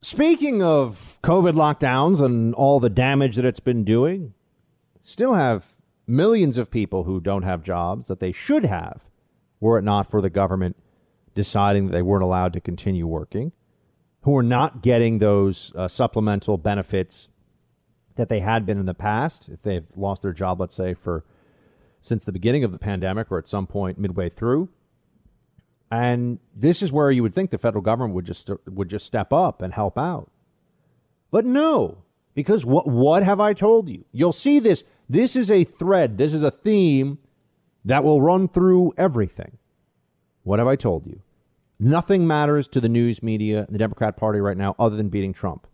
Speaking 0.00 0.62
of 0.62 1.18
COVID 1.22 1.52
lockdowns 1.52 2.24
and 2.24 2.54
all 2.54 2.80
the 2.80 2.88
damage 2.88 3.36
that 3.36 3.44
it's 3.44 3.60
been 3.60 3.84
doing, 3.84 4.32
still 5.04 5.34
have 5.34 5.72
millions 6.06 6.56
of 6.56 6.70
people 6.70 7.04
who 7.04 7.20
don't 7.20 7.42
have 7.42 7.62
jobs 7.62 8.08
that 8.08 8.18
they 8.18 8.32
should 8.32 8.64
have 8.64 9.02
were 9.60 9.76
it 9.76 9.82
not 9.82 10.10
for 10.10 10.22
the 10.22 10.30
government 10.30 10.74
deciding 11.34 11.84
that 11.84 11.92
they 11.92 12.00
weren't 12.00 12.24
allowed 12.24 12.54
to 12.54 12.62
continue 12.62 13.06
working 13.06 13.52
who 14.22 14.34
are 14.34 14.42
not 14.42 14.80
getting 14.80 15.18
those 15.18 15.70
uh, 15.76 15.86
supplemental 15.86 16.56
benefits 16.56 17.28
that 18.18 18.28
they 18.28 18.40
had 18.40 18.66
been 18.66 18.78
in 18.78 18.86
the 18.86 18.94
past 18.94 19.48
if 19.48 19.62
they've 19.62 19.86
lost 19.96 20.22
their 20.22 20.32
job, 20.32 20.60
let's 20.60 20.74
say, 20.74 20.92
for 20.92 21.24
since 22.00 22.24
the 22.24 22.32
beginning 22.32 22.64
of 22.64 22.72
the 22.72 22.78
pandemic 22.78 23.30
or 23.30 23.38
at 23.38 23.46
some 23.46 23.66
point 23.66 23.96
midway 23.96 24.28
through. 24.28 24.68
And 25.90 26.40
this 26.54 26.82
is 26.82 26.92
where 26.92 27.12
you 27.12 27.22
would 27.22 27.34
think 27.34 27.50
the 27.50 27.58
federal 27.58 27.80
government 27.80 28.14
would 28.14 28.26
just 28.26 28.50
would 28.66 28.90
just 28.90 29.06
step 29.06 29.32
up 29.32 29.62
and 29.62 29.72
help 29.72 29.96
out. 29.96 30.30
But 31.30 31.46
no, 31.46 31.98
because 32.34 32.66
what 32.66 32.88
what 32.88 33.22
have 33.22 33.40
I 33.40 33.54
told 33.54 33.88
you? 33.88 34.04
You'll 34.12 34.32
see 34.32 34.58
this. 34.58 34.82
This 35.08 35.36
is 35.36 35.50
a 35.50 35.62
thread. 35.62 36.18
This 36.18 36.34
is 36.34 36.42
a 36.42 36.50
theme 36.50 37.18
that 37.84 38.02
will 38.02 38.20
run 38.20 38.48
through 38.48 38.92
everything. 38.98 39.58
What 40.42 40.58
have 40.58 40.68
I 40.68 40.76
told 40.76 41.06
you? 41.06 41.22
Nothing 41.78 42.26
matters 42.26 42.66
to 42.68 42.80
the 42.80 42.88
news 42.88 43.22
media 43.22 43.60
and 43.60 43.72
the 43.72 43.78
Democrat 43.78 44.16
Party 44.16 44.40
right 44.40 44.56
now 44.56 44.74
other 44.76 44.96
than 44.96 45.08
beating 45.08 45.32
Trump. 45.32 45.68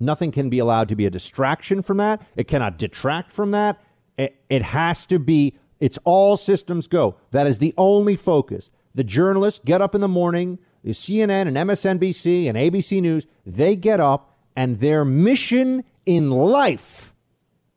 Nothing 0.00 0.30
can 0.30 0.48
be 0.48 0.58
allowed 0.58 0.88
to 0.88 0.96
be 0.96 1.06
a 1.06 1.10
distraction 1.10 1.82
from 1.82 1.96
that. 1.96 2.22
It 2.36 2.48
cannot 2.48 2.78
detract 2.78 3.32
from 3.32 3.50
that. 3.52 3.80
It, 4.16 4.40
it 4.48 4.62
has 4.62 5.06
to 5.06 5.18
be, 5.18 5.58
it's 5.80 5.98
all 6.04 6.36
systems 6.36 6.86
go. 6.86 7.16
That 7.30 7.46
is 7.46 7.58
the 7.58 7.74
only 7.76 8.16
focus. 8.16 8.70
The 8.94 9.04
journalists 9.04 9.60
get 9.64 9.80
up 9.80 9.94
in 9.94 10.00
the 10.00 10.08
morning, 10.08 10.58
the 10.82 10.92
CNN 10.92 11.48
and 11.48 11.56
MSNBC 11.56 12.48
and 12.48 12.56
ABC 12.56 13.00
News, 13.00 13.26
they 13.44 13.76
get 13.76 14.00
up 14.00 14.36
and 14.56 14.80
their 14.80 15.04
mission 15.04 15.84
in 16.06 16.30
life 16.30 17.14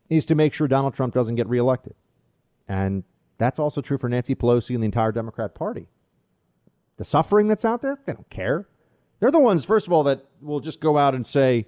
is 0.09 0.25
to 0.27 0.35
make 0.35 0.53
sure 0.53 0.67
Donald 0.67 0.93
Trump 0.93 1.13
doesn't 1.13 1.35
get 1.35 1.47
reelected. 1.47 1.95
And 2.67 3.03
that's 3.37 3.59
also 3.59 3.81
true 3.81 3.97
for 3.97 4.09
Nancy 4.09 4.35
Pelosi 4.35 4.73
and 4.73 4.83
the 4.83 4.85
entire 4.85 5.11
Democrat 5.11 5.55
Party 5.55 5.87
the 7.01 7.05
suffering 7.05 7.47
that's 7.47 7.65
out 7.65 7.81
there, 7.81 7.97
they 8.05 8.13
don't 8.13 8.29
care. 8.29 8.67
They're 9.19 9.31
the 9.31 9.39
ones, 9.39 9.65
first 9.65 9.87
of 9.87 9.93
all, 9.93 10.03
that 10.03 10.23
will 10.39 10.59
just 10.59 10.79
go 10.79 10.99
out 10.99 11.15
and 11.15 11.25
say 11.25 11.65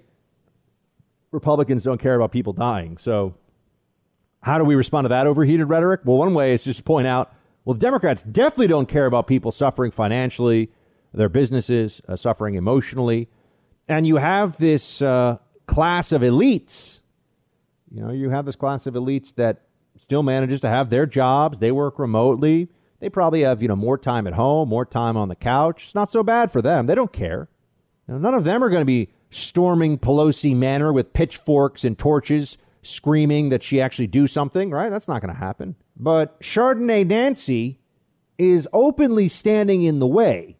Republicans 1.34 1.82
don't 1.82 2.00
care 2.00 2.14
about 2.14 2.32
people 2.32 2.52
dying. 2.52 2.96
So, 2.96 3.34
how 4.42 4.58
do 4.58 4.64
we 4.64 4.74
respond 4.74 5.06
to 5.06 5.08
that 5.10 5.26
overheated 5.26 5.68
rhetoric? 5.68 6.00
Well, 6.04 6.16
one 6.16 6.34
way 6.34 6.54
is 6.54 6.64
just 6.64 6.78
to 6.78 6.84
point 6.84 7.06
out 7.06 7.34
well, 7.64 7.74
Democrats 7.74 8.22
definitely 8.22 8.66
don't 8.66 8.88
care 8.88 9.06
about 9.06 9.26
people 9.26 9.50
suffering 9.50 9.90
financially, 9.90 10.70
their 11.14 11.30
businesses 11.30 12.02
uh, 12.08 12.16
suffering 12.16 12.56
emotionally. 12.56 13.28
And 13.88 14.06
you 14.06 14.16
have 14.16 14.58
this 14.58 15.00
uh, 15.00 15.38
class 15.66 16.12
of 16.12 16.22
elites. 16.22 17.00
You 17.90 18.02
know, 18.02 18.12
you 18.12 18.30
have 18.30 18.44
this 18.44 18.56
class 18.56 18.86
of 18.86 18.94
elites 18.94 19.34
that 19.36 19.62
still 19.98 20.22
manages 20.22 20.60
to 20.60 20.68
have 20.68 20.90
their 20.90 21.06
jobs, 21.06 21.58
they 21.58 21.72
work 21.72 21.98
remotely 21.98 22.68
they 23.04 23.10
probably 23.10 23.42
have, 23.42 23.60
you 23.60 23.68
know, 23.68 23.76
more 23.76 23.98
time 23.98 24.26
at 24.26 24.32
home, 24.32 24.70
more 24.70 24.86
time 24.86 25.14
on 25.14 25.28
the 25.28 25.34
couch. 25.34 25.84
It's 25.84 25.94
not 25.94 26.10
so 26.10 26.22
bad 26.22 26.50
for 26.50 26.62
them. 26.62 26.86
They 26.86 26.94
don't 26.94 27.12
care. 27.12 27.50
You 28.08 28.14
know, 28.14 28.18
none 28.18 28.32
of 28.32 28.44
them 28.44 28.64
are 28.64 28.70
going 28.70 28.80
to 28.80 28.86
be 28.86 29.10
storming 29.34 29.98
Pelosi 29.98 30.54
Manor 30.54 30.92
with 30.92 31.12
pitchforks 31.12 31.84
and 31.84 31.98
torches, 31.98 32.56
screaming 32.82 33.48
that 33.48 33.62
she 33.62 33.80
actually 33.80 34.06
do 34.06 34.26
something, 34.26 34.70
right? 34.70 34.90
That's 34.90 35.08
not 35.08 35.20
going 35.20 35.34
to 35.34 35.40
happen. 35.40 35.76
But 35.96 36.40
Chardonnay 36.40 37.06
Nancy 37.06 37.80
is 38.38 38.68
openly 38.72 39.28
standing 39.28 39.82
in 39.82 39.98
the 39.98 40.06
way 40.06 40.58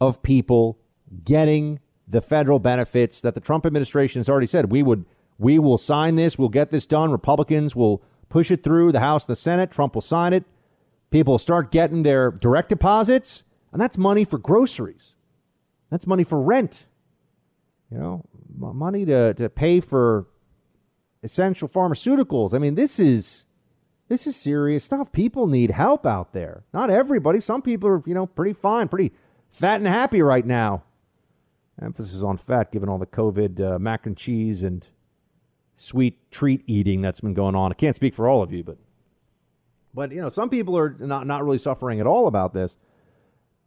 of 0.00 0.22
people 0.22 0.78
getting 1.24 1.80
the 2.06 2.20
federal 2.20 2.58
benefits 2.58 3.20
that 3.20 3.34
the 3.34 3.40
Trump 3.40 3.64
administration 3.64 4.20
has 4.20 4.28
already 4.28 4.46
said 4.46 4.70
we 4.70 4.82
would 4.82 5.04
we 5.38 5.58
will 5.58 5.78
sign 5.78 6.14
this, 6.14 6.38
we'll 6.38 6.48
get 6.48 6.70
this 6.70 6.86
done. 6.86 7.10
Republicans 7.10 7.74
will 7.74 8.02
push 8.28 8.52
it 8.52 8.62
through 8.62 8.92
the 8.92 9.00
House, 9.00 9.26
the 9.26 9.34
Senate, 9.34 9.70
Trump 9.70 9.94
will 9.96 10.02
sign 10.02 10.32
it. 10.32 10.44
People 11.10 11.34
will 11.34 11.38
start 11.38 11.72
getting 11.72 12.02
their 12.04 12.30
direct 12.30 12.68
deposits, 12.68 13.42
and 13.72 13.80
that's 13.80 13.98
money 13.98 14.24
for 14.24 14.38
groceries. 14.38 15.16
That's 15.90 16.06
money 16.06 16.22
for 16.22 16.40
rent. 16.40 16.86
You 17.94 18.00
know, 18.00 18.24
money 18.56 19.04
to, 19.04 19.34
to 19.34 19.48
pay 19.48 19.78
for 19.78 20.26
essential 21.22 21.68
pharmaceuticals. 21.68 22.52
I 22.52 22.58
mean, 22.58 22.74
this 22.74 22.98
is 22.98 23.46
this 24.08 24.26
is 24.26 24.34
serious 24.34 24.82
stuff. 24.82 25.12
People 25.12 25.46
need 25.46 25.70
help 25.70 26.04
out 26.04 26.32
there. 26.32 26.64
Not 26.72 26.90
everybody. 26.90 27.38
Some 27.38 27.62
people 27.62 27.88
are, 27.88 28.02
you 28.04 28.12
know, 28.12 28.26
pretty 28.26 28.52
fine, 28.52 28.88
pretty 28.88 29.12
fat 29.48 29.76
and 29.76 29.86
happy 29.86 30.22
right 30.22 30.44
now. 30.44 30.82
Emphasis 31.80 32.22
on 32.22 32.36
fat, 32.36 32.72
given 32.72 32.88
all 32.88 32.98
the 32.98 33.06
COVID 33.06 33.60
uh, 33.60 33.78
mac 33.78 34.06
and 34.06 34.16
cheese 34.16 34.64
and 34.64 34.86
sweet 35.76 36.32
treat 36.32 36.64
eating 36.66 37.00
that's 37.00 37.20
been 37.20 37.32
going 37.32 37.54
on. 37.54 37.70
I 37.70 37.74
can't 37.74 37.94
speak 37.94 38.14
for 38.14 38.28
all 38.28 38.42
of 38.42 38.52
you, 38.52 38.64
but 38.64 38.78
but 39.94 40.10
you 40.10 40.20
know, 40.20 40.30
some 40.30 40.50
people 40.50 40.76
are 40.76 40.96
not 40.98 41.28
not 41.28 41.44
really 41.44 41.58
suffering 41.58 42.00
at 42.00 42.08
all 42.08 42.26
about 42.26 42.54
this. 42.54 42.76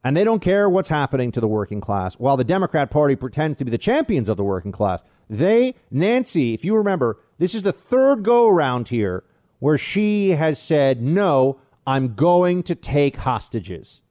And 0.04 0.16
they 0.16 0.24
don't 0.24 0.42
care 0.42 0.70
what's 0.70 0.90
happening 0.90 1.32
to 1.34 1.42
the 1.42 1.48
working 1.48 1.82
class. 1.82 2.16
While 2.16 2.38
the 2.38 2.44
Democrat 2.44 2.90
Party 2.90 3.16
pretends 3.16 3.58
to 3.58 3.66
be 3.66 3.72
the 3.72 3.78
champions 3.78 4.30
of 4.30 4.38
the 4.38 4.44
working 4.44 4.72
class, 4.72 5.04
they, 5.30 5.76
Nancy, 5.92 6.54
if 6.54 6.64
you 6.64 6.76
remember, 6.76 7.20
this 7.40 7.54
is 7.54 7.64
the 7.64 7.74
third 7.74 8.24
go 8.24 8.48
around 8.48 8.90
here 8.90 9.24
where 9.60 9.78
she 9.78 10.32
has 10.32 10.62
said, 10.62 11.02
no, 11.02 11.60
I'm 11.86 12.16
going 12.16 12.64
to 12.64 12.76
take 12.76 13.18
hostages. 13.18 14.02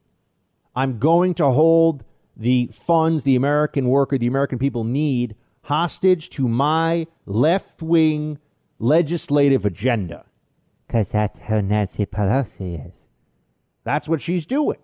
I'm 0.74 0.98
going 0.98 1.34
to 1.34 1.50
hold 1.52 2.04
the 2.36 2.68
funds 2.72 3.22
the 3.24 3.36
American 3.36 3.88
worker, 3.88 4.18
the 4.18 4.26
American 4.26 4.58
people 4.58 4.84
need 4.84 5.36
hostage 5.62 6.28
to 6.30 6.46
my 6.46 7.06
left 7.24 7.82
wing 7.82 8.38
legislative 8.78 9.64
agenda. 9.64 10.26
Because 10.86 11.10
that's 11.10 11.38
how 11.38 11.60
Nancy 11.60 12.06
Pelosi 12.06 12.88
is. 12.88 13.06
That's 13.84 14.08
what 14.08 14.20
she's 14.20 14.46
doing. 14.46 14.78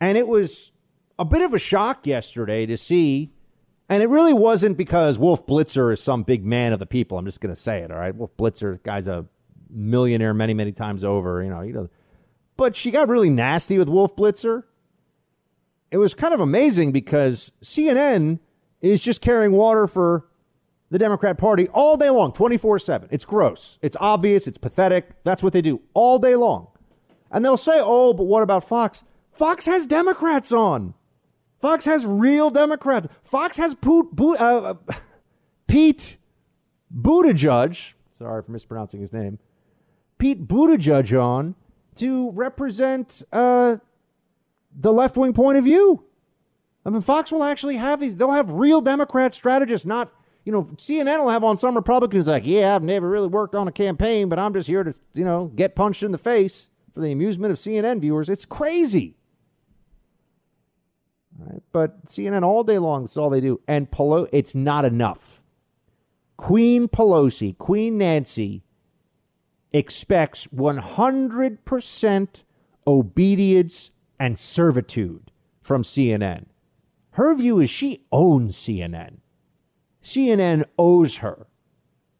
And 0.00 0.16
it 0.16 0.26
was 0.26 0.72
a 1.18 1.24
bit 1.24 1.42
of 1.42 1.52
a 1.52 1.58
shock 1.58 2.06
yesterday 2.06 2.66
to 2.66 2.76
see. 2.76 3.32
And 3.88 4.02
it 4.02 4.08
really 4.08 4.32
wasn't 4.32 4.76
because 4.76 5.18
Wolf 5.18 5.46
Blitzer 5.46 5.92
is 5.92 6.00
some 6.00 6.22
big 6.22 6.44
man 6.44 6.72
of 6.72 6.78
the 6.78 6.86
people. 6.86 7.18
I'm 7.18 7.26
just 7.26 7.40
going 7.40 7.54
to 7.54 7.60
say 7.60 7.80
it, 7.80 7.90
all 7.90 7.98
right? 7.98 8.14
Wolf 8.14 8.36
Blitzer, 8.36 8.82
guy's 8.82 9.06
a 9.06 9.26
millionaire 9.68 10.32
many, 10.32 10.54
many 10.54 10.72
times 10.72 11.04
over, 11.04 11.42
you 11.42 11.50
know. 11.50 11.60
You 11.60 11.72
know. 11.72 11.90
But 12.56 12.76
she 12.76 12.90
got 12.90 13.08
really 13.08 13.30
nasty 13.30 13.78
with 13.78 13.88
Wolf 13.88 14.14
Blitzer. 14.16 14.64
It 15.90 15.96
was 15.98 16.14
kind 16.14 16.32
of 16.32 16.40
amazing 16.40 16.92
because 16.92 17.52
CNN 17.62 18.38
is 18.80 19.00
just 19.00 19.20
carrying 19.20 19.52
water 19.52 19.86
for 19.86 20.28
the 20.90 20.98
Democrat 20.98 21.36
Party 21.36 21.68
all 21.68 21.96
day 21.96 22.10
long, 22.10 22.32
24 22.32 22.78
7. 22.78 23.08
It's 23.10 23.24
gross. 23.24 23.78
It's 23.82 23.96
obvious. 24.00 24.46
It's 24.46 24.58
pathetic. 24.58 25.22
That's 25.24 25.42
what 25.42 25.52
they 25.52 25.62
do 25.62 25.80
all 25.94 26.18
day 26.18 26.36
long. 26.36 26.68
And 27.30 27.44
they'll 27.44 27.56
say, 27.56 27.78
oh, 27.78 28.12
but 28.12 28.24
what 28.24 28.42
about 28.42 28.64
Fox? 28.64 29.04
Fox 29.32 29.66
has 29.66 29.86
Democrats 29.86 30.52
on. 30.52 30.94
Fox 31.60 31.84
has 31.84 32.06
real 32.06 32.50
Democrats. 32.50 33.06
Fox 33.22 33.58
has 33.58 33.74
Poot, 33.74 34.08
uh, 34.38 34.74
Pete 35.66 36.16
Buttigieg. 36.94 37.92
Sorry 38.10 38.42
for 38.42 38.52
mispronouncing 38.52 39.00
his 39.00 39.12
name. 39.12 39.38
Pete 40.18 40.46
Buttigieg 40.46 41.22
on 41.22 41.54
to 41.96 42.30
represent 42.32 43.22
uh, 43.32 43.76
the 44.74 44.92
left 44.92 45.16
wing 45.16 45.32
point 45.32 45.58
of 45.58 45.64
view. 45.64 46.04
I 46.84 46.90
mean, 46.90 47.02
Fox 47.02 47.30
will 47.30 47.44
actually 47.44 47.76
have 47.76 48.00
these. 48.00 48.16
They'll 48.16 48.32
have 48.32 48.52
real 48.52 48.80
Democrat 48.80 49.34
strategists, 49.34 49.86
not 49.86 50.12
you 50.44 50.52
know. 50.52 50.64
CNN 50.76 51.18
will 51.18 51.28
have 51.28 51.44
on 51.44 51.58
some 51.58 51.74
Republicans 51.74 52.26
like, 52.26 52.46
yeah, 52.46 52.74
I've 52.74 52.82
never 52.82 53.08
really 53.08 53.28
worked 53.28 53.54
on 53.54 53.68
a 53.68 53.72
campaign, 53.72 54.28
but 54.28 54.38
I'm 54.38 54.54
just 54.54 54.66
here 54.66 54.82
to 54.82 54.94
you 55.12 55.24
know 55.24 55.52
get 55.54 55.74
punched 55.74 56.02
in 56.02 56.10
the 56.10 56.18
face 56.18 56.68
for 56.94 57.00
the 57.00 57.12
amusement 57.12 57.52
of 57.52 57.58
CNN 57.58 58.00
viewers. 58.00 58.28
It's 58.28 58.46
crazy. 58.46 59.16
Right? 61.40 61.62
But 61.72 62.04
CNN 62.06 62.42
all 62.42 62.64
day 62.64 62.78
long, 62.78 63.02
that's 63.02 63.16
all 63.16 63.30
they 63.30 63.40
do. 63.40 63.60
And 63.66 63.90
Pelosi, 63.90 64.28
it's 64.32 64.54
not 64.54 64.84
enough. 64.84 65.40
Queen 66.36 66.88
Pelosi, 66.88 67.56
Queen 67.56 67.98
Nancy, 67.98 68.62
expects 69.72 70.46
100% 70.48 72.42
obedience 72.86 73.90
and 74.18 74.38
servitude 74.38 75.30
from 75.62 75.82
CNN. 75.82 76.46
Her 77.12 77.34
view 77.34 77.60
is 77.60 77.70
she 77.70 78.06
owns 78.12 78.56
CNN. 78.56 79.18
CNN 80.02 80.64
owes 80.78 81.16
her, 81.16 81.46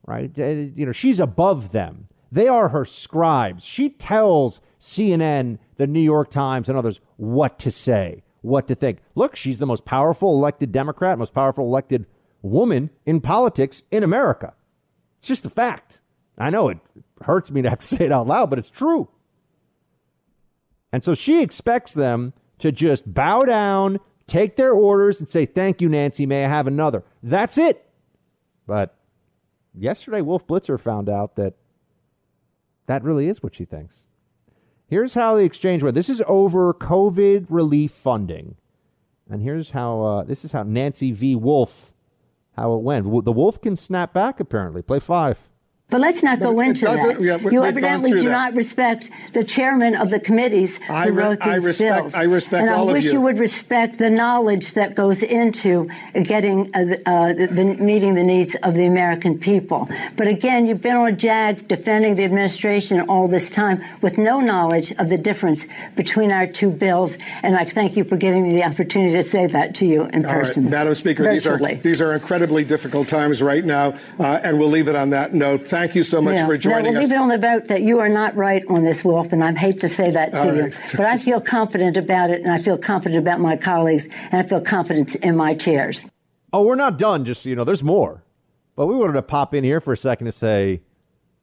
right? 0.06 0.30
Uh, 0.38 0.44
you 0.44 0.86
know, 0.86 0.92
she's 0.92 1.20
above 1.20 1.72
them. 1.72 2.08
They 2.32 2.48
are 2.48 2.68
her 2.68 2.84
scribes. 2.84 3.64
She 3.64 3.88
tells 3.90 4.60
CNN, 4.78 5.58
the 5.76 5.86
New 5.86 6.00
York 6.00 6.30
Times, 6.30 6.68
and 6.68 6.76
others 6.76 7.00
what 7.16 7.58
to 7.60 7.70
say, 7.70 8.22
what 8.42 8.66
to 8.68 8.74
think. 8.74 8.98
Look, 9.14 9.36
she's 9.36 9.58
the 9.58 9.66
most 9.66 9.84
powerful 9.84 10.34
elected 10.34 10.72
Democrat, 10.72 11.18
most 11.18 11.34
powerful 11.34 11.64
elected 11.64 12.06
woman 12.42 12.90
in 13.04 13.20
politics 13.20 13.82
in 13.90 14.02
America. 14.02 14.54
It's 15.18 15.28
just 15.28 15.46
a 15.46 15.50
fact. 15.50 16.00
I 16.38 16.50
know 16.50 16.68
it 16.68 16.78
hurts 17.22 17.50
me 17.50 17.62
to 17.62 17.70
have 17.70 17.80
to 17.80 17.86
say 17.96 18.06
it 18.06 18.12
out 18.12 18.26
loud, 18.26 18.50
but 18.50 18.58
it's 18.58 18.70
true. 18.70 19.08
And 20.92 21.04
so 21.04 21.14
she 21.14 21.42
expects 21.42 21.92
them 21.92 22.32
to 22.58 22.72
just 22.72 23.12
bow 23.12 23.44
down, 23.44 24.00
take 24.26 24.56
their 24.56 24.72
orders, 24.72 25.20
and 25.20 25.28
say, 25.28 25.46
Thank 25.46 25.80
you, 25.80 25.88
Nancy. 25.88 26.26
May 26.26 26.44
I 26.44 26.48
have 26.48 26.66
another? 26.66 27.04
That's 27.22 27.58
it. 27.58 27.86
But 28.66 28.96
yesterday, 29.74 30.20
Wolf 30.20 30.46
Blitzer 30.46 30.80
found 30.80 31.08
out 31.08 31.36
that 31.36 31.54
that 32.86 33.04
really 33.04 33.28
is 33.28 33.42
what 33.42 33.54
she 33.54 33.64
thinks. 33.64 34.06
Here's 34.90 35.14
how 35.14 35.36
the 35.36 35.44
exchange 35.44 35.84
went. 35.84 35.94
This 35.94 36.08
is 36.08 36.20
over 36.26 36.74
COVID 36.74 37.46
relief 37.48 37.92
funding. 37.92 38.56
And 39.30 39.40
here's 39.40 39.70
how 39.70 40.02
uh, 40.02 40.24
this 40.24 40.44
is 40.44 40.50
how 40.50 40.64
Nancy 40.64 41.12
v. 41.12 41.36
Wolf, 41.36 41.94
how 42.56 42.74
it 42.74 42.82
went. 42.82 43.24
The 43.24 43.30
Wolf 43.30 43.60
can 43.60 43.76
snap 43.76 44.12
back, 44.12 44.40
apparently. 44.40 44.82
Play 44.82 44.98
five. 44.98 45.49
But 45.90 46.00
let's 46.00 46.22
not 46.22 46.40
go 46.40 46.60
into 46.60 46.84
that. 46.84 47.20
Yeah, 47.20 47.36
you 47.50 47.64
evidently 47.64 48.12
do 48.12 48.20
that. 48.20 48.30
not 48.30 48.54
respect 48.54 49.10
the 49.32 49.44
chairman 49.44 49.96
of 49.96 50.10
the 50.10 50.20
committees 50.20 50.78
who 50.78 50.92
I 50.92 51.06
re- 51.06 51.10
wrote 51.10 51.40
these 51.40 51.64
I 51.64 51.66
respect, 51.66 52.02
bills. 52.02 52.14
I 52.14 52.22
respect 52.22 52.62
and 52.62 52.70
all 52.70 52.88
I 52.88 52.92
wish 52.92 53.04
you. 53.06 53.14
you. 53.14 53.20
would 53.22 53.38
respect 53.38 53.98
the 53.98 54.10
knowledge 54.10 54.72
that 54.74 54.94
goes 54.94 55.22
into 55.22 55.88
getting 56.14 56.74
uh, 56.74 56.96
uh, 57.06 57.32
the, 57.32 57.48
the, 57.48 57.64
meeting 57.64 58.14
the 58.14 58.22
needs 58.22 58.54
of 58.62 58.74
the 58.74 58.86
American 58.86 59.38
people. 59.38 59.88
But 60.16 60.28
again, 60.28 60.66
you've 60.66 60.80
been 60.80 60.96
on 60.96 61.08
a 61.08 61.12
jag 61.12 61.66
defending 61.66 62.14
the 62.14 62.24
administration 62.24 63.00
all 63.02 63.26
this 63.26 63.50
time 63.50 63.82
with 64.00 64.16
no 64.16 64.40
knowledge 64.40 64.92
of 64.92 65.08
the 65.08 65.18
difference 65.18 65.66
between 65.96 66.30
our 66.30 66.46
two 66.46 66.70
bills. 66.70 67.18
And 67.42 67.56
I 67.56 67.64
thank 67.64 67.96
you 67.96 68.04
for 68.04 68.16
giving 68.16 68.44
me 68.44 68.54
the 68.54 68.64
opportunity 68.64 69.14
to 69.14 69.22
say 69.22 69.46
that 69.48 69.74
to 69.76 69.86
you 69.86 70.04
in 70.06 70.24
all 70.24 70.32
person. 70.32 70.64
Right. 70.64 70.70
Madam 70.70 70.94
Speaker, 70.94 71.24
these 71.30 71.46
are 71.46 71.58
these 71.58 72.00
are 72.00 72.14
incredibly 72.14 72.64
difficult 72.64 73.08
times 73.08 73.42
right 73.42 73.64
now, 73.64 73.98
uh, 74.18 74.40
and 74.44 74.58
we'll 74.58 74.68
leave 74.68 74.88
it 74.88 74.94
on 74.94 75.10
that 75.10 75.34
note. 75.34 75.66
Thank 75.66 75.79
Thank 75.80 75.94
you 75.94 76.02
so 76.02 76.20
much 76.20 76.34
yeah. 76.34 76.46
for 76.46 76.58
joining 76.58 76.84
no, 76.84 76.90
we'll 76.90 76.98
us. 76.98 77.08
leave 77.08 77.16
it 77.16 77.22
on 77.22 77.28
the 77.30 77.38
vote 77.38 77.68
that 77.68 77.80
you 77.80 78.00
are 78.00 78.10
not 78.10 78.36
right 78.36 78.62
on 78.68 78.84
this, 78.84 79.02
Wolf, 79.02 79.32
and 79.32 79.42
I 79.42 79.54
hate 79.54 79.80
to 79.80 79.88
say 79.88 80.10
that 80.10 80.32
to 80.32 80.38
All 80.38 80.54
you, 80.54 80.62
right. 80.64 80.78
but 80.94 81.06
I 81.06 81.16
feel 81.16 81.40
confident 81.40 81.96
about 81.96 82.28
it, 82.28 82.42
and 82.42 82.52
I 82.52 82.58
feel 82.58 82.76
confident 82.76 83.18
about 83.18 83.40
my 83.40 83.56
colleagues, 83.56 84.06
and 84.30 84.34
I 84.34 84.42
feel 84.42 84.60
confidence 84.60 85.14
in 85.14 85.36
my 85.36 85.54
chairs. 85.54 86.04
Oh, 86.52 86.66
we're 86.66 86.74
not 86.74 86.98
done. 86.98 87.24
Just 87.24 87.46
you 87.46 87.56
know, 87.56 87.64
there's 87.64 87.82
more, 87.82 88.22
but 88.76 88.88
we 88.88 88.94
wanted 88.94 89.14
to 89.14 89.22
pop 89.22 89.54
in 89.54 89.64
here 89.64 89.80
for 89.80 89.94
a 89.94 89.96
second 89.96 90.26
to 90.26 90.32
say, 90.32 90.82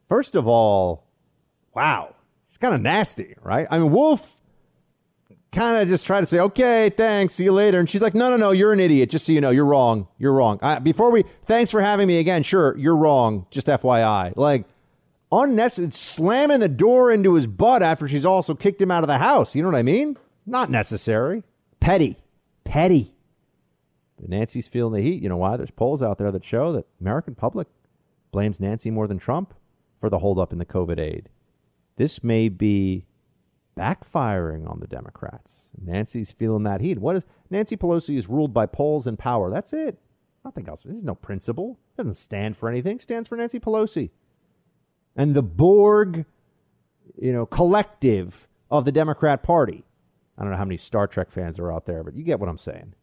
first 0.08 0.36
of 0.36 0.47
all, 0.47 1.08
wow, 1.73 2.13
it's 2.47 2.60
kind 2.60 2.76
of 2.76 2.82
nasty, 2.82 3.34
right? 3.41 3.65
I 3.71 3.80
mean, 3.80 3.89
Wolf 3.89 4.37
kind 5.51 5.77
of 5.77 5.88
just 5.88 6.05
try 6.05 6.19
to 6.19 6.25
say, 6.25 6.39
okay, 6.39 6.89
thanks, 6.89 7.36
see 7.36 7.45
you 7.45 7.51
later. 7.51 7.79
And 7.79 7.89
she's 7.89 8.01
like, 8.01 8.13
no, 8.13 8.29
no, 8.29 8.38
no, 8.38 8.51
you're 8.51 8.73
an 8.73 8.79
idiot. 8.79 9.10
Just 9.10 9.25
so 9.25 9.31
you 9.31 9.41
know, 9.41 9.49
you're 9.49 9.65
wrong. 9.65 10.07
You're 10.17 10.33
wrong. 10.33 10.60
I, 10.62 10.79
before 10.79 11.12
we, 11.12 11.23
thanks 11.43 11.71
for 11.71 11.81
having 11.81 12.07
me 12.07 12.19
again. 12.19 12.43
Sure, 12.43 12.77
you're 12.77 12.95
wrong. 12.95 13.45
Just 13.51 13.67
FYI. 13.67 14.33
Like, 14.36 14.65
unnecessary, 15.31 15.91
slamming 15.91 16.60
the 16.60 16.69
door 16.69 17.12
into 17.12 17.33
his 17.33 17.47
butt 17.47 17.83
after 17.83 18.07
she's 18.07 18.25
also 18.25 18.53
kicked 18.55 18.81
him 18.81 18.91
out 18.91 19.03
of 19.03 19.07
the 19.07 19.17
house. 19.17 19.55
You 19.55 19.63
know 19.63 19.69
what 19.69 19.77
I 19.77 19.83
mean? 19.83 20.17
Not 20.45 20.69
necessary. 20.69 21.43
Petty. 21.79 22.17
Petty. 22.63 23.13
But 24.19 24.29
Nancy's 24.29 24.67
feeling 24.67 24.93
the 24.93 25.01
heat. 25.01 25.21
You 25.21 25.29
know 25.29 25.38
why? 25.38 25.57
There's 25.57 25.71
polls 25.71 26.01
out 26.01 26.17
there 26.17 26.31
that 26.31 26.43
show 26.43 26.71
that 26.71 26.88
American 26.99 27.36
public 27.36 27.67
blames 28.31 28.60
Nancy 28.60 28.89
more 28.89 29.07
than 29.07 29.19
Trump 29.19 29.53
for 29.99 30.10
the 30.10 30.19
holdup 30.19 30.51
in 30.51 30.60
the 30.60 30.65
COVID 30.65 30.99
aid. 30.99 31.29
This 31.97 32.23
may 32.23 32.49
be 32.49 33.05
backfiring 33.77 34.69
on 34.69 34.79
the 34.79 34.87
Democrats. 34.87 35.69
Nancy's 35.81 36.31
feeling 36.31 36.63
that 36.63 36.81
heat. 36.81 36.99
What 36.99 37.17
is 37.17 37.23
Nancy 37.49 37.77
Pelosi 37.77 38.17
is 38.17 38.27
ruled 38.27 38.53
by 38.53 38.65
polls 38.65 39.07
and 39.07 39.17
power. 39.17 39.49
That's 39.49 39.73
it. 39.73 39.97
Nothing 40.43 40.67
else. 40.67 40.83
There's 40.83 41.03
no 41.03 41.15
principle. 41.15 41.79
Doesn't 41.97 42.15
stand 42.15 42.57
for 42.57 42.69
anything. 42.69 42.99
Stands 42.99 43.27
for 43.27 43.35
Nancy 43.35 43.59
Pelosi. 43.59 44.11
And 45.15 45.33
the 45.33 45.43
Borg 45.43 46.25
you 47.19 47.33
know, 47.33 47.45
collective 47.45 48.47
of 48.69 48.85
the 48.85 48.91
Democrat 48.91 49.43
Party. 49.43 49.83
I 50.37 50.43
don't 50.43 50.51
know 50.51 50.57
how 50.57 50.65
many 50.65 50.77
Star 50.77 51.07
Trek 51.07 51.31
fans 51.31 51.59
are 51.59 51.71
out 51.71 51.85
there, 51.85 52.03
but 52.03 52.15
you 52.15 52.23
get 52.23 52.39
what 52.39 52.49
I'm 52.49 52.57
saying. 52.57 52.93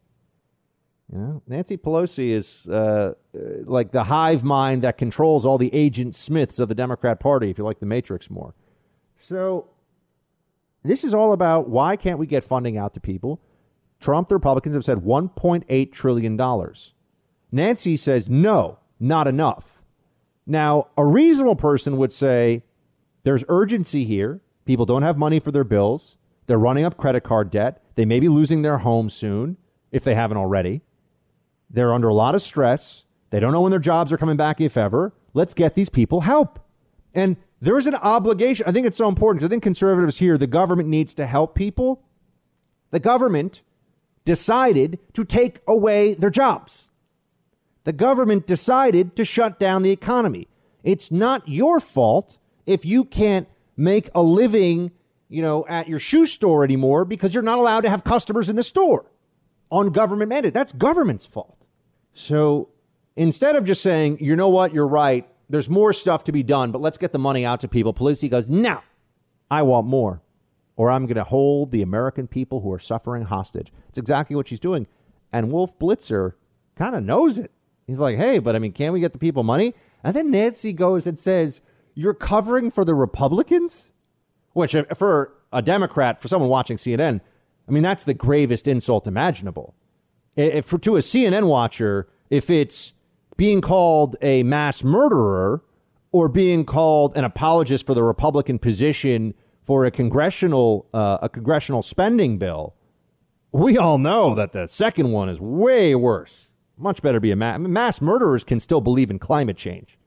You 1.13 1.19
know, 1.19 1.43
Nancy 1.47 1.77
Pelosi 1.77 2.31
is 2.31 2.69
uh, 2.69 3.15
uh, 3.35 3.39
like 3.65 3.93
the 3.93 4.05
hive 4.05 4.43
mind 4.45 4.83
that 4.83 4.97
controls 4.97 5.45
all 5.45 5.59
the 5.59 5.75
agent 5.75 6.15
Smiths 6.15 6.59
of 6.59 6.69
the 6.69 6.75
Democrat 6.75 7.21
Party, 7.21 7.51
if 7.51 7.59
you 7.59 7.65
like 7.65 7.81
the 7.81 7.87
Matrix 7.87 8.31
more. 8.31 8.55
So, 9.17 9.69
this 10.85 11.03
is 11.05 11.15
all 11.15 11.33
about 11.33 11.69
why 11.69 11.97
can't 11.97 12.19
we 12.19 12.27
get 12.27 12.45
funding 12.45 12.77
out 12.77 12.95
to 12.95 13.01
people? 13.01 13.41
Trump, 14.01 14.29
the 14.29 14.35
Republicans 14.35 14.75
have 14.75 14.85
said 14.85 14.99
$1.8 14.99 15.93
trillion. 15.93 16.75
Nancy 17.51 17.97
says, 17.97 18.29
no, 18.29 18.79
not 19.01 19.27
enough. 19.27 19.83
Now, 20.47 20.89
a 20.97 21.05
reasonable 21.05 21.57
person 21.57 21.97
would 21.97 22.13
say 22.13 22.65
there's 23.23 23.45
urgency 23.49 24.05
here. 24.05 24.41
People 24.67 24.87
don't 24.87 25.03
have 25.03 25.17
money 25.17 25.41
for 25.41 25.51
their 25.51 25.65
bills. 25.65 26.17
They're 26.47 26.59
running 26.59 26.85
up 26.85 26.97
credit 26.97 27.23
card 27.23 27.51
debt. 27.51 27.83
They 27.95 28.05
may 28.05 28.21
be 28.21 28.29
losing 28.29 28.63
their 28.63 28.79
home 28.79 29.09
soon 29.09 29.57
if 29.91 30.05
they 30.05 30.15
haven't 30.15 30.37
already. 30.37 30.83
They're 31.71 31.95
under 31.95 32.09
a 32.09 32.15
lot 32.15 32.35
of 32.35 32.43
stress. 32.43 33.05
They 33.31 33.41
don't 33.41 33.53
know 33.53 33.63
when 33.63 33.71
their 33.71 33.81
jobs 33.81 34.13
are 34.13 34.19
coming 34.19 34.37
back, 34.37 34.61
if 34.61 34.77
ever. 34.77 35.15
Let's 35.33 35.55
get 35.55 35.75
these 35.75 35.89
people 35.89 36.21
help. 36.21 36.61
And 37.15 37.37
there's 37.65 37.87
an 37.87 37.95
obligation. 37.97 38.67
I 38.67 38.73
think 38.73 38.87
it's 38.87 38.99
so 38.99 39.09
important. 39.09 39.45
I 39.45 39.49
think 39.49 39.63
conservatives 39.63 40.19
here, 40.19 40.37
the 40.37 40.47
government 40.47 40.89
needs 40.89 41.15
to 41.15 41.27
help 41.27 41.55
people. 41.55 42.03
The 42.91 43.01
government 43.01 43.63
decided 44.25 44.99
to 45.15 45.25
take 45.25 45.61
away 45.67 46.15
their 46.15 46.31
jobs. 46.31 46.91
The 47.85 47.93
government 47.93 48.47
decided 48.47 49.17
to 49.17 49.25
shut 49.25 49.59
down 49.59 49.83
the 49.83 49.91
economy. 49.91 50.49
It's 50.83 51.11
not 51.11 51.49
your 51.49 51.81
fault 51.81 52.39
if 52.67 52.85
you 52.85 53.05
can't 53.05 53.49
make 53.77 54.09
a 54.15 54.23
living, 54.23 54.93
you 55.29 55.43
know, 55.43 55.67
at 55.69 55.89
your 55.89 55.99
shoe 55.99 56.27
store 56.27 56.65
anymore 56.65 57.05
because 57.05 57.35
you're 57.35 57.43
not 57.43 57.59
allowed 57.59 57.83
to 57.83 57.91
have 57.91 58.05
customers 58.05 58.49
in 58.49 58.57
the 58.57 58.63
store 58.63 59.11
on 59.71 59.91
government 59.91 60.29
mandate. 60.29 60.55
That's 60.55 60.73
government's 60.73 61.27
fault. 61.27 61.67
So 62.13 62.69
instead 63.17 63.57
of 63.57 63.65
just 63.65 63.83
saying, 63.83 64.19
you 64.21 64.37
know 64.37 64.49
what, 64.49 64.73
you're 64.73 64.87
right, 64.87 65.29
there's 65.49 65.69
more 65.69 65.93
stuff 65.93 66.25
to 66.25 66.33
be 66.33 66.43
done, 66.43 66.73
but 66.73 66.81
let's 66.81 66.99
get 66.99 67.13
the 67.13 67.19
money 67.19 67.45
out 67.45 67.61
to 67.61 67.69
people, 67.69 67.93
Pelosi 67.93 68.31
goes, 68.31 68.49
no, 68.49 68.81
I 69.51 69.63
want 69.63 69.87
more. 69.87 70.23
Or 70.77 70.91
I'm 70.91 71.07
going 71.07 71.17
to 71.17 71.25
hold 71.25 71.71
the 71.71 71.83
American 71.83 72.27
people 72.27 72.61
who 72.61 72.73
are 72.73 72.79
suffering 72.79 73.25
hostage. 73.25 73.73
It's 73.89 73.99
exactly 73.99 74.35
what 74.35 74.49
she's 74.49 74.61
doing. 74.61 74.87
And 75.33 75.53
Wolf 75.53 75.79
Blitzer 75.79 76.33
kind 76.75 76.95
of 76.95 77.05
knows 77.05 77.39
it. 77.39 77.53
He's 77.87 78.01
like, 78.01 78.17
hey, 78.17 78.39
but 78.39 78.57
I 78.57 78.59
mean, 78.59 78.73
can 78.73 78.93
we 78.93 79.01
get 79.01 79.13
the 79.13 79.19
people 79.19 79.43
money? 79.43 79.75
And 80.03 80.17
then 80.17 80.31
Nancy 80.31 80.73
goes 80.73 81.07
and 81.07 81.19
says, 81.19 81.61
you're 81.95 82.15
covering 82.15 82.71
for 82.71 82.85
the 82.85 82.95
Republicans? 82.95 83.93
Which, 84.53 84.75
uh, 84.75 84.85
for 84.95 85.35
a 85.53 85.63
Democrat, 85.63 86.21
for 86.21 86.29
someone 86.29 86.51
watching 86.51 86.77
CNN, 86.77 87.21
I 87.69 87.71
mean, 87.71 87.83
that's 87.83 88.05
the 88.05 88.15
gravest 88.15 88.67
insult 88.67 89.07
imaginable. 89.07 89.75
If 90.37 90.67
for, 90.67 90.79
to 90.79 90.97
a 90.97 91.01
CNN 91.01 91.47
watcher, 91.47 92.09
if 92.31 92.51
it's 92.51 92.94
being 93.37 93.61
called 93.61 94.17
a 94.23 94.43
mass 94.43 94.85
murderer 94.85 95.63
or 96.13 96.29
being 96.29 96.65
called 96.65 97.17
an 97.17 97.25
apologist 97.25 97.87
for 97.87 97.95
the 97.95 98.03
Republican 98.03 98.59
position 98.59 99.35
for 99.65 99.85
a 99.85 99.91
congressional 99.91 100.87
uh, 100.95 101.19
a 101.23 101.29
congressional 101.29 101.83
spending 101.83 102.39
bill, 102.39 102.75
we 103.51 103.79
all 103.79 103.99
know 103.99 104.35
that 104.35 104.53
the 104.53 104.67
second 104.67 105.11
one 105.11 105.29
is 105.29 105.41
way 105.41 105.95
worse. 105.95 106.49
Much 106.77 107.03
better 107.03 107.21
be 107.21 107.31
a 107.31 107.37
mass. 107.37 107.59
Mass 107.61 108.01
murderers 108.01 108.45
can 108.45 108.61
still 108.61 108.81
believe 108.81 109.11
in 109.11 109.19
climate 109.19 109.57
change. 109.57 109.99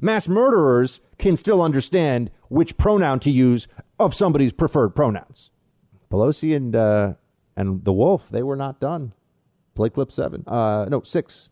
Mass 0.00 0.28
murderers 0.28 1.00
can 1.18 1.36
still 1.36 1.62
understand 1.62 2.30
which 2.48 2.76
pronoun 2.76 3.18
to 3.20 3.30
use 3.30 3.66
of 3.98 4.14
somebody's 4.14 4.52
preferred 4.52 4.90
pronouns. 4.90 5.50
Pelosi 6.10 6.54
and 6.54 6.76
uh, 6.76 7.14
and 7.56 7.84
the 7.84 7.92
wolf, 7.92 8.28
they 8.28 8.42
were 8.42 8.56
not 8.56 8.80
done. 8.80 9.12
Play 9.74 9.90
clip 9.90 10.12
seven. 10.12 10.44
Uh, 10.46 10.86
no, 10.86 11.02
six. 11.02 11.48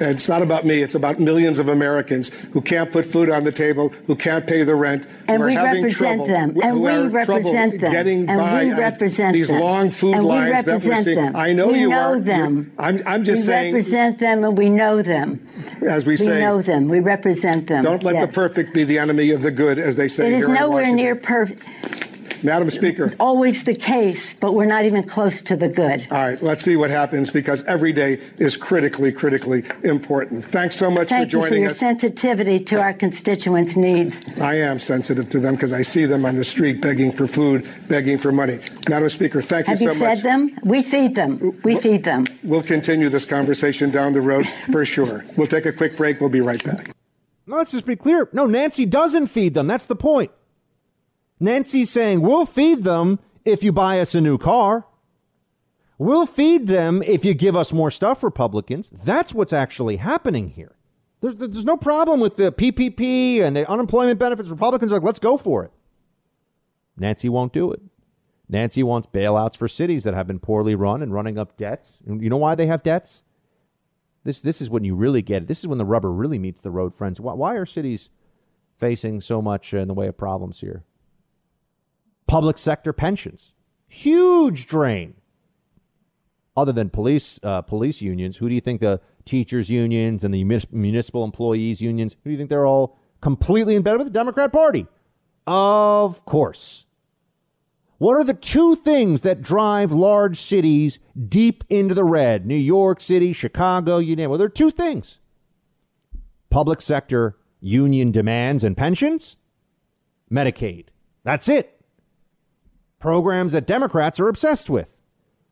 It's 0.00 0.28
not 0.28 0.42
about 0.42 0.64
me. 0.64 0.82
It's 0.82 0.94
about 0.96 1.20
millions 1.20 1.58
of 1.58 1.68
Americans 1.68 2.28
who 2.52 2.60
can't 2.60 2.90
put 2.90 3.06
food 3.06 3.30
on 3.30 3.44
the 3.44 3.52
table, 3.52 3.90
who 4.06 4.16
can't 4.16 4.46
pay 4.46 4.64
the 4.64 4.74
rent, 4.74 5.06
and 5.28 5.42
we 5.42 5.56
represent 5.56 6.26
them. 6.26 6.56
And 6.62 6.82
we 6.82 7.06
represent 7.06 7.80
them. 7.80 7.92
Getting 7.92 8.28
and 8.28 8.38
by 8.40 8.64
we 8.64 8.72
represent 8.72 9.34
these 9.34 9.48
them. 9.48 9.60
long 9.60 9.90
food 9.90 10.16
and 10.16 10.24
lines 10.24 10.66
we 10.66 10.72
represent 10.72 10.82
that 10.82 10.88
we're 10.88 11.02
seeing. 11.02 11.16
them. 11.16 11.36
I 11.36 11.52
know 11.52 11.68
we 11.68 11.80
you 11.80 11.90
know 11.90 12.14
are. 12.14 12.20
them. 12.20 12.72
I'm, 12.78 13.02
I'm 13.06 13.24
just 13.24 13.42
we 13.42 13.46
saying. 13.46 13.74
represent 13.74 14.18
them, 14.18 14.42
and 14.42 14.58
we 14.58 14.68
know 14.68 15.00
them. 15.00 15.46
As 15.82 16.04
we, 16.04 16.12
we 16.12 16.16
say, 16.16 16.34
we 16.34 16.40
know 16.40 16.60
them. 16.60 16.88
We 16.88 17.00
represent 17.00 17.68
them. 17.68 17.84
Don't 17.84 18.02
let 18.02 18.14
yes. 18.14 18.26
the 18.26 18.32
perfect 18.32 18.74
be 18.74 18.84
the 18.84 18.98
enemy 18.98 19.30
of 19.30 19.42
the 19.42 19.50
good, 19.50 19.78
as 19.78 19.96
they 19.96 20.08
say. 20.08 20.26
It 20.26 20.32
is 20.34 20.46
here 20.46 20.54
nowhere 20.54 20.92
near 20.92 21.14
perfect. 21.14 21.62
Madam 22.44 22.68
Speaker. 22.68 23.10
Always 23.18 23.64
the 23.64 23.74
case, 23.74 24.34
but 24.34 24.52
we're 24.52 24.66
not 24.66 24.84
even 24.84 25.02
close 25.02 25.40
to 25.42 25.56
the 25.56 25.68
good. 25.68 26.06
All 26.10 26.18
right, 26.18 26.40
let's 26.42 26.62
see 26.62 26.76
what 26.76 26.90
happens 26.90 27.30
because 27.30 27.64
every 27.64 27.92
day 27.92 28.20
is 28.38 28.56
critically, 28.56 29.10
critically 29.10 29.64
important. 29.82 30.44
Thanks 30.44 30.76
so 30.76 30.90
much 30.90 31.08
Thank 31.08 31.30
for 31.30 31.38
you 31.38 31.46
for 31.46 31.54
your 31.54 31.70
us. 31.70 31.78
sensitivity 31.78 32.60
to 32.64 32.80
our 32.80 32.92
constituents' 32.92 33.76
needs. 33.76 34.20
I 34.40 34.56
am 34.56 34.78
sensitive 34.78 35.30
to 35.30 35.40
them 35.40 35.54
because 35.54 35.72
I 35.72 35.80
see 35.82 36.04
them 36.04 36.26
on 36.26 36.36
the 36.36 36.44
street 36.44 36.82
begging 36.82 37.10
for 37.10 37.26
food, 37.26 37.66
begging 37.88 38.18
for 38.18 38.30
money. 38.30 38.58
Madam 38.90 39.08
Speaker, 39.08 39.40
thank 39.40 39.66
Have 39.66 39.80
you 39.80 39.88
you 39.88 39.94
so 39.94 40.00
fed 40.04 40.18
much. 40.18 40.22
them? 40.22 40.58
We 40.64 40.82
feed 40.82 41.14
them. 41.14 41.58
We 41.64 41.76
feed 41.76 42.04
them. 42.04 42.26
We'll 42.44 42.62
continue 42.62 43.08
this 43.08 43.24
conversation 43.24 43.90
down 43.90 44.12
the 44.12 44.20
road 44.20 44.46
for 44.70 44.84
sure. 44.84 45.24
We'll 45.38 45.46
take 45.46 45.64
a 45.64 45.72
quick 45.72 45.96
break. 45.96 46.20
We'll 46.20 46.28
be 46.30 46.42
right 46.42 46.62
back. 46.62 46.90
Let's 47.46 47.72
just 47.72 47.86
be 47.86 47.96
clear. 47.96 48.28
No, 48.32 48.46
Nancy 48.46 48.84
doesn't 48.86 49.26
feed 49.28 49.54
them. 49.54 49.66
That's 49.66 49.86
the 49.86 49.96
point. 49.96 50.30
Nancy's 51.40 51.90
saying, 51.90 52.20
we'll 52.20 52.46
feed 52.46 52.82
them 52.82 53.18
if 53.44 53.62
you 53.62 53.72
buy 53.72 54.00
us 54.00 54.14
a 54.14 54.20
new 54.20 54.38
car. 54.38 54.86
We'll 55.98 56.26
feed 56.26 56.66
them 56.66 57.02
if 57.02 57.24
you 57.24 57.34
give 57.34 57.56
us 57.56 57.72
more 57.72 57.90
stuff, 57.90 58.22
Republicans. 58.22 58.88
That's 58.90 59.32
what's 59.32 59.52
actually 59.52 59.96
happening 59.96 60.50
here. 60.50 60.74
There's, 61.20 61.36
there's 61.36 61.64
no 61.64 61.76
problem 61.76 62.20
with 62.20 62.36
the 62.36 62.52
PPP 62.52 63.40
and 63.40 63.56
the 63.56 63.68
unemployment 63.70 64.18
benefits. 64.18 64.50
Republicans 64.50 64.92
are 64.92 64.96
like, 64.96 65.04
let's 65.04 65.18
go 65.18 65.36
for 65.36 65.64
it. 65.64 65.72
Nancy 66.96 67.28
won't 67.28 67.52
do 67.52 67.72
it. 67.72 67.80
Nancy 68.48 68.82
wants 68.82 69.06
bailouts 69.06 69.56
for 69.56 69.68
cities 69.68 70.04
that 70.04 70.14
have 70.14 70.26
been 70.26 70.38
poorly 70.38 70.74
run 70.74 71.02
and 71.02 71.12
running 71.12 71.38
up 71.38 71.56
debts. 71.56 72.02
And 72.06 72.22
you 72.22 72.28
know 72.28 72.36
why 72.36 72.54
they 72.54 72.66
have 72.66 72.82
debts? 72.82 73.24
This, 74.24 74.40
this 74.40 74.60
is 74.60 74.70
when 74.70 74.84
you 74.84 74.94
really 74.94 75.22
get 75.22 75.42
it. 75.42 75.48
This 75.48 75.60
is 75.60 75.66
when 75.66 75.78
the 75.78 75.84
rubber 75.84 76.12
really 76.12 76.38
meets 76.38 76.60
the 76.60 76.70
road, 76.70 76.94
friends. 76.94 77.20
Why, 77.20 77.34
why 77.34 77.54
are 77.54 77.66
cities 77.66 78.10
facing 78.78 79.20
so 79.20 79.40
much 79.40 79.72
in 79.72 79.88
the 79.88 79.94
way 79.94 80.08
of 80.08 80.16
problems 80.16 80.60
here? 80.60 80.84
Public 82.26 82.58
sector 82.58 82.92
pensions, 82.92 83.52
huge 83.86 84.66
drain. 84.66 85.14
Other 86.56 86.72
than 86.72 86.88
police 86.88 87.40
uh, 87.42 87.62
police 87.62 88.00
unions, 88.00 88.36
who 88.36 88.48
do 88.48 88.54
you 88.54 88.60
think 88.60 88.80
the 88.80 89.00
teachers 89.24 89.68
unions 89.68 90.22
and 90.24 90.32
the 90.32 90.44
municipal 90.44 91.24
employees 91.24 91.80
unions? 91.80 92.14
Who 92.22 92.28
do 92.28 92.30
you 92.30 92.36
think 92.36 92.50
they're 92.50 92.66
all 92.66 92.98
completely 93.20 93.74
in 93.74 93.82
bed 93.82 93.96
with 93.96 94.06
the 94.06 94.12
Democrat 94.12 94.52
Party? 94.52 94.86
Of 95.46 96.24
course. 96.24 96.86
What 97.98 98.16
are 98.16 98.24
the 98.24 98.34
two 98.34 98.74
things 98.74 99.22
that 99.22 99.40
drive 99.40 99.92
large 99.92 100.40
cities 100.40 100.98
deep 101.28 101.64
into 101.68 101.94
the 101.94 102.04
red? 102.04 102.44
New 102.46 102.56
York 102.56 103.00
City, 103.00 103.32
Chicago, 103.32 103.98
you 103.98 104.16
name 104.16 104.24
it. 104.24 104.28
Well, 104.28 104.38
there 104.38 104.46
are 104.46 104.50
two 104.50 104.70
things 104.70 105.20
public 106.50 106.80
sector 106.80 107.36
union 107.60 108.12
demands 108.12 108.62
and 108.62 108.76
pensions, 108.76 109.36
Medicaid. 110.30 110.86
That's 111.24 111.48
it. 111.48 111.73
Programs 113.04 113.52
that 113.52 113.66
Democrats 113.66 114.18
are 114.18 114.28
obsessed 114.28 114.70
with. 114.70 115.02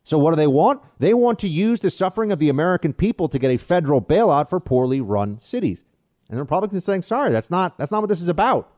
So, 0.03 0.17
what 0.17 0.31
do 0.31 0.37
they 0.37 0.47
want? 0.47 0.81
They 0.97 1.13
want 1.13 1.37
to 1.37 1.47
use 1.47 1.81
the 1.81 1.91
suffering 1.91 2.31
of 2.31 2.39
the 2.39 2.49
American 2.49 2.93
people 2.93 3.29
to 3.29 3.37
get 3.37 3.51
a 3.51 3.57
federal 3.57 4.01
bailout 4.01 4.49
for 4.49 4.59
poorly 4.59 5.01
run 5.01 5.39
cities. 5.39 5.83
And 6.29 6.37
the 6.39 6.41
Republicans 6.41 6.81
are 6.81 6.85
saying, 6.85 7.03
sorry, 7.03 7.31
that's 7.31 7.51
not, 7.51 7.77
that's 7.77 7.91
not 7.91 8.01
what 8.01 8.09
this 8.09 8.21
is 8.21 8.27
about. 8.27 8.73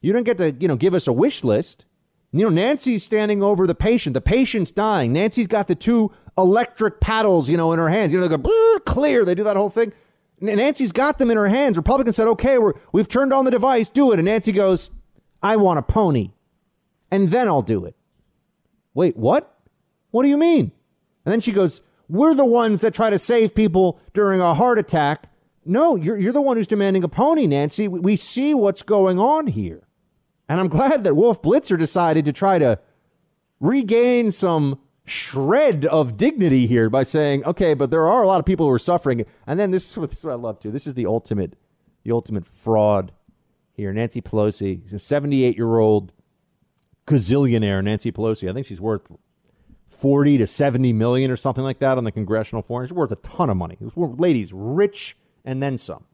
You 0.00 0.14
don't 0.14 0.22
get 0.22 0.38
to, 0.38 0.52
you 0.52 0.66
know, 0.66 0.76
give 0.76 0.94
us 0.94 1.06
a 1.06 1.12
wish 1.12 1.44
list. 1.44 1.84
You 2.32 2.44
know, 2.44 2.48
Nancy's 2.48 3.04
standing 3.04 3.42
over 3.42 3.66
the 3.66 3.74
patient. 3.74 4.14
The 4.14 4.22
patient's 4.22 4.72
dying. 4.72 5.12
Nancy's 5.12 5.46
got 5.46 5.68
the 5.68 5.74
two 5.74 6.10
electric 6.38 7.00
paddles, 7.02 7.50
you 7.50 7.58
know, 7.58 7.70
in 7.72 7.78
her 7.78 7.90
hands. 7.90 8.14
You 8.14 8.20
know, 8.20 8.26
they 8.26 8.34
go 8.34 8.78
clear. 8.86 9.26
They 9.26 9.34
do 9.34 9.44
that 9.44 9.58
whole 9.58 9.68
thing. 9.68 9.92
Nancy's 10.40 10.90
got 10.90 11.18
them 11.18 11.30
in 11.30 11.36
her 11.36 11.48
hands. 11.48 11.76
Republicans 11.76 12.16
said, 12.16 12.28
okay, 12.28 12.56
we're, 12.56 12.72
we've 12.92 13.08
turned 13.08 13.34
on 13.34 13.44
the 13.44 13.50
device. 13.50 13.90
Do 13.90 14.10
it. 14.12 14.18
And 14.18 14.24
Nancy 14.24 14.52
goes, 14.52 14.90
I 15.42 15.56
want 15.56 15.80
a 15.80 15.82
pony. 15.82 16.30
And 17.10 17.28
then 17.28 17.46
I'll 17.46 17.60
do 17.60 17.84
it. 17.84 17.94
Wait, 18.96 19.14
what? 19.14 19.54
What 20.10 20.22
do 20.22 20.30
you 20.30 20.38
mean? 20.38 20.72
And 21.26 21.32
then 21.32 21.42
she 21.42 21.52
goes, 21.52 21.82
We're 22.08 22.34
the 22.34 22.46
ones 22.46 22.80
that 22.80 22.94
try 22.94 23.10
to 23.10 23.18
save 23.18 23.54
people 23.54 24.00
during 24.14 24.40
a 24.40 24.54
heart 24.54 24.78
attack. 24.78 25.30
No, 25.66 25.96
you're, 25.96 26.16
you're 26.16 26.32
the 26.32 26.40
one 26.40 26.56
who's 26.56 26.66
demanding 26.66 27.04
a 27.04 27.08
pony, 27.08 27.46
Nancy. 27.46 27.88
We, 27.88 28.00
we 28.00 28.16
see 28.16 28.54
what's 28.54 28.82
going 28.82 29.18
on 29.18 29.48
here. 29.48 29.82
And 30.48 30.58
I'm 30.58 30.68
glad 30.68 31.04
that 31.04 31.14
Wolf 31.14 31.42
Blitzer 31.42 31.78
decided 31.78 32.24
to 32.24 32.32
try 32.32 32.58
to 32.58 32.78
regain 33.60 34.32
some 34.32 34.78
shred 35.04 35.84
of 35.84 36.16
dignity 36.16 36.66
here 36.66 36.88
by 36.88 37.02
saying, 37.02 37.44
okay, 37.44 37.74
but 37.74 37.90
there 37.90 38.08
are 38.08 38.22
a 38.22 38.26
lot 38.26 38.40
of 38.40 38.46
people 38.46 38.64
who 38.64 38.72
are 38.72 38.78
suffering. 38.78 39.26
And 39.46 39.60
then 39.60 39.72
this 39.72 39.90
is 39.90 39.96
what, 39.98 40.08
this 40.08 40.20
is 40.20 40.24
what 40.24 40.32
I 40.32 40.36
love 40.36 40.58
too. 40.58 40.70
This 40.70 40.86
is 40.86 40.94
the 40.94 41.04
ultimate, 41.04 41.54
the 42.02 42.12
ultimate 42.12 42.46
fraud 42.46 43.12
here. 43.74 43.92
Nancy 43.92 44.22
Pelosi, 44.22 44.82
she's 44.84 44.94
a 44.94 44.98
78 44.98 45.54
year 45.54 45.78
old 45.80 46.12
gazillionaire, 47.06 47.82
Nancy 47.82 48.12
Pelosi. 48.12 48.48
I 48.48 48.52
think 48.52 48.66
she's 48.66 48.80
worth 48.80 49.02
40 49.88 50.38
to 50.38 50.46
70 50.46 50.92
million 50.92 51.30
or 51.30 51.36
something 51.36 51.64
like 51.64 51.78
that 51.78 51.98
on 51.98 52.04
the 52.04 52.12
congressional 52.12 52.62
floor. 52.62 52.86
She's 52.86 52.92
worth 52.92 53.12
a 53.12 53.16
ton 53.16 53.50
of 53.50 53.56
money. 53.56 53.76
This 53.80 53.96
lady's 53.96 54.52
rich 54.52 55.16
and 55.44 55.62
then 55.62 55.78
some. 55.78 56.04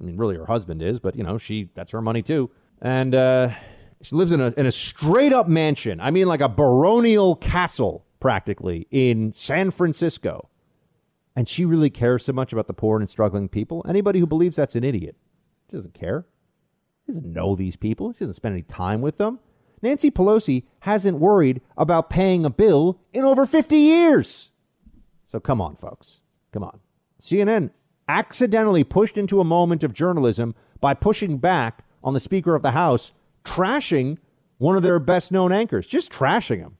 I 0.00 0.04
mean, 0.04 0.16
really, 0.16 0.36
her 0.36 0.46
husband 0.46 0.82
is, 0.82 1.00
but 1.00 1.16
you 1.16 1.22
know, 1.22 1.38
she 1.38 1.70
that's 1.74 1.92
her 1.92 2.02
money 2.02 2.22
too. 2.22 2.50
And 2.80 3.14
uh, 3.14 3.50
she 4.00 4.16
lives 4.16 4.32
in 4.32 4.40
a 4.40 4.52
in 4.56 4.66
a 4.66 4.72
straight 4.72 5.32
up 5.32 5.48
mansion. 5.48 6.00
I 6.00 6.10
mean, 6.10 6.26
like 6.26 6.40
a 6.40 6.48
baronial 6.48 7.36
castle, 7.36 8.04
practically 8.18 8.86
in 8.90 9.32
San 9.32 9.70
Francisco. 9.70 10.48
And 11.34 11.48
she 11.48 11.64
really 11.64 11.90
cares 11.90 12.24
so 12.24 12.32
much 12.32 12.52
about 12.52 12.66
the 12.66 12.74
poor 12.74 12.98
and 12.98 13.08
struggling 13.08 13.48
people. 13.48 13.84
Anybody 13.88 14.20
who 14.20 14.26
believes 14.26 14.56
that's 14.56 14.76
an 14.76 14.84
idiot. 14.84 15.16
She 15.70 15.76
doesn't 15.76 15.94
care. 15.94 16.26
She 17.04 17.12
doesn't 17.12 17.32
know 17.32 17.56
these 17.56 17.74
people. 17.74 18.12
She 18.12 18.20
doesn't 18.20 18.34
spend 18.34 18.52
any 18.52 18.62
time 18.62 19.00
with 19.00 19.16
them. 19.16 19.40
Nancy 19.82 20.10
Pelosi 20.10 20.64
hasn't 20.80 21.18
worried 21.18 21.60
about 21.76 22.08
paying 22.08 22.44
a 22.44 22.50
bill 22.50 23.00
in 23.12 23.24
over 23.24 23.44
50 23.44 23.76
years. 23.76 24.50
So 25.26 25.40
come 25.40 25.60
on, 25.60 25.76
folks. 25.76 26.20
Come 26.52 26.62
on. 26.62 26.80
CNN 27.20 27.70
accidentally 28.08 28.84
pushed 28.84 29.18
into 29.18 29.40
a 29.40 29.44
moment 29.44 29.82
of 29.82 29.92
journalism 29.92 30.54
by 30.80 30.94
pushing 30.94 31.38
back 31.38 31.84
on 32.04 32.14
the 32.14 32.20
Speaker 32.20 32.54
of 32.54 32.62
the 32.62 32.72
House, 32.72 33.12
trashing 33.44 34.18
one 34.58 34.76
of 34.76 34.82
their 34.82 34.98
best 34.98 35.32
known 35.32 35.50
anchors, 35.52 35.86
just 35.86 36.12
trashing 36.12 36.58
him. 36.58 36.76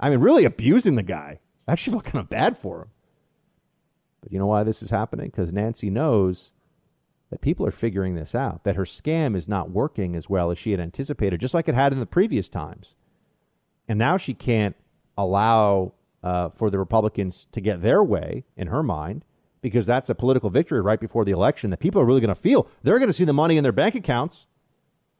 I 0.00 0.10
mean, 0.10 0.20
really 0.20 0.44
abusing 0.44 0.96
the 0.96 1.02
guy. 1.02 1.40
I 1.68 1.72
actually 1.72 1.92
feel 1.92 2.00
kind 2.00 2.22
of 2.22 2.28
bad 2.28 2.56
for 2.56 2.82
him. 2.82 2.88
But 4.20 4.32
you 4.32 4.38
know 4.38 4.46
why 4.46 4.62
this 4.62 4.82
is 4.82 4.90
happening? 4.90 5.26
Because 5.26 5.52
Nancy 5.52 5.90
knows 5.90 6.53
that 7.34 7.40
people 7.40 7.66
are 7.66 7.72
figuring 7.72 8.14
this 8.14 8.32
out, 8.32 8.62
that 8.62 8.76
her 8.76 8.84
scam 8.84 9.34
is 9.34 9.48
not 9.48 9.68
working 9.68 10.14
as 10.14 10.30
well 10.30 10.52
as 10.52 10.58
she 10.58 10.70
had 10.70 10.78
anticipated, 10.78 11.40
just 11.40 11.52
like 11.52 11.66
it 11.66 11.74
had 11.74 11.92
in 11.92 11.98
the 11.98 12.06
previous 12.06 12.48
times. 12.48 12.94
And 13.88 13.98
now 13.98 14.16
she 14.16 14.34
can't 14.34 14.76
allow 15.18 15.94
uh, 16.22 16.50
for 16.50 16.70
the 16.70 16.78
Republicans 16.78 17.48
to 17.50 17.60
get 17.60 17.82
their 17.82 18.04
way 18.04 18.44
in 18.56 18.68
her 18.68 18.84
mind 18.84 19.24
because 19.62 19.84
that's 19.84 20.08
a 20.08 20.14
political 20.14 20.48
victory 20.48 20.80
right 20.80 21.00
before 21.00 21.24
the 21.24 21.32
election 21.32 21.70
that 21.70 21.80
people 21.80 22.00
are 22.00 22.04
really 22.04 22.20
going 22.20 22.28
to 22.28 22.40
feel. 22.40 22.68
They're 22.84 23.00
going 23.00 23.08
to 23.08 23.12
see 23.12 23.24
the 23.24 23.32
money 23.32 23.56
in 23.56 23.64
their 23.64 23.72
bank 23.72 23.96
accounts. 23.96 24.46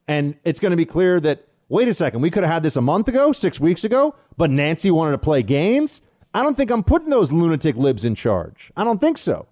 And 0.07 0.37
it's 0.45 0.61
going 0.61 0.71
to 0.71 0.77
be 0.77 0.87
clear 0.87 1.19
that, 1.19 1.49
wait 1.69 1.89
a 1.89 1.95
second, 1.95 2.21
we 2.21 2.31
could 2.31 2.45
have 2.45 2.53
had 2.53 2.63
this 2.63 2.77
a 2.77 2.81
month 2.81 3.09
ago, 3.09 3.33
six 3.33 3.59
weeks 3.59 3.83
ago, 3.83 4.15
but 4.37 4.53
Nancy 4.53 4.93
wanted 4.93 5.13
to 5.13 5.19
play 5.19 5.43
games. 5.43 6.01
I 6.33 6.45
don't 6.45 6.57
think 6.57 6.71
I'm 6.71 6.85
putting 6.85 7.11
those 7.11 7.33
lunatic 7.33 7.75
libs 7.75 8.05
in 8.05 8.15
charge. 8.15 8.71
I 8.77 8.85
don't 8.85 9.01
think 9.01 9.19
so. 9.19 9.49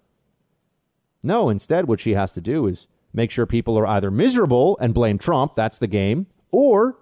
No, 1.23 1.49
instead, 1.49 1.87
what 1.87 2.01
she 2.01 2.13
has 2.13 2.33
to 2.33 2.41
do 2.41 2.67
is 2.67 2.87
make 3.13 3.31
sure 3.31 3.45
people 3.45 3.79
are 3.79 3.87
either 3.87 4.11
miserable 4.11 4.77
and 4.81 4.93
blame 4.93 5.17
Trump, 5.17 5.55
that's 5.55 5.79
the 5.79 5.87
game, 5.87 6.27
or 6.51 6.97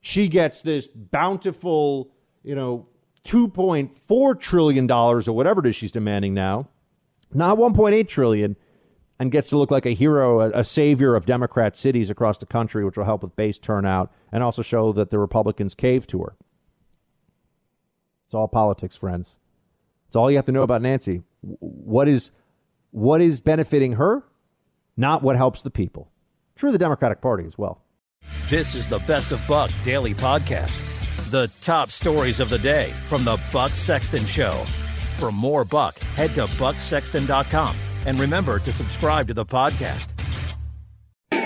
she 0.00 0.28
gets 0.28 0.62
this 0.62 0.86
bountiful, 0.86 2.10
you 2.42 2.54
know, 2.54 2.86
$2.4 3.24 4.40
trillion 4.40 4.90
or 4.90 5.20
whatever 5.32 5.60
it 5.60 5.68
is 5.68 5.76
she's 5.76 5.92
demanding 5.92 6.32
now, 6.32 6.68
not 7.34 7.58
1.8 7.58 8.08
trillion, 8.08 8.56
and 9.18 9.30
gets 9.30 9.50
to 9.50 9.58
look 9.58 9.70
like 9.70 9.84
a 9.84 9.90
hero, 9.90 10.40
a, 10.40 10.60
a 10.60 10.64
savior 10.64 11.14
of 11.14 11.26
Democrat 11.26 11.76
cities 11.76 12.08
across 12.08 12.38
the 12.38 12.46
country, 12.46 12.84
which 12.84 12.96
will 12.96 13.04
help 13.04 13.22
with 13.22 13.36
base 13.36 13.58
turnout 13.58 14.10
and 14.32 14.42
also 14.42 14.62
show 14.62 14.92
that 14.92 15.10
the 15.10 15.18
Republicans 15.18 15.74
cave 15.74 16.06
to 16.06 16.22
her. 16.22 16.36
It's 18.26 18.34
all 18.34 18.48
politics, 18.48 18.96
friends. 18.96 19.38
It's 20.06 20.16
all 20.16 20.30
you 20.30 20.38
have 20.38 20.46
to 20.46 20.52
know 20.52 20.62
about 20.62 20.80
Nancy. 20.80 21.22
What 21.42 22.08
is 22.08 22.30
what 22.90 23.20
is 23.20 23.40
benefiting 23.40 23.92
her, 23.92 24.24
not 24.96 25.22
what 25.22 25.36
helps 25.36 25.62
the 25.62 25.70
people. 25.70 26.10
True, 26.56 26.72
the 26.72 26.78
Democratic 26.78 27.20
Party 27.20 27.44
as 27.44 27.56
well. 27.56 27.82
This 28.48 28.74
is 28.74 28.88
the 28.88 28.98
Best 29.00 29.32
of 29.32 29.40
Buck 29.46 29.70
Daily 29.82 30.14
Podcast. 30.14 30.78
The 31.30 31.50
top 31.60 31.90
stories 31.90 32.40
of 32.40 32.50
the 32.50 32.58
day 32.58 32.92
from 33.06 33.24
the 33.24 33.40
Buck 33.52 33.74
Sexton 33.74 34.26
Show. 34.26 34.66
For 35.16 35.30
more 35.30 35.64
Buck, 35.64 35.98
head 35.98 36.34
to 36.34 36.46
bucksexton.com 36.46 37.76
and 38.06 38.18
remember 38.18 38.58
to 38.58 38.72
subscribe 38.72 39.28
to 39.28 39.34
the 39.34 39.46
podcast. 39.46 40.12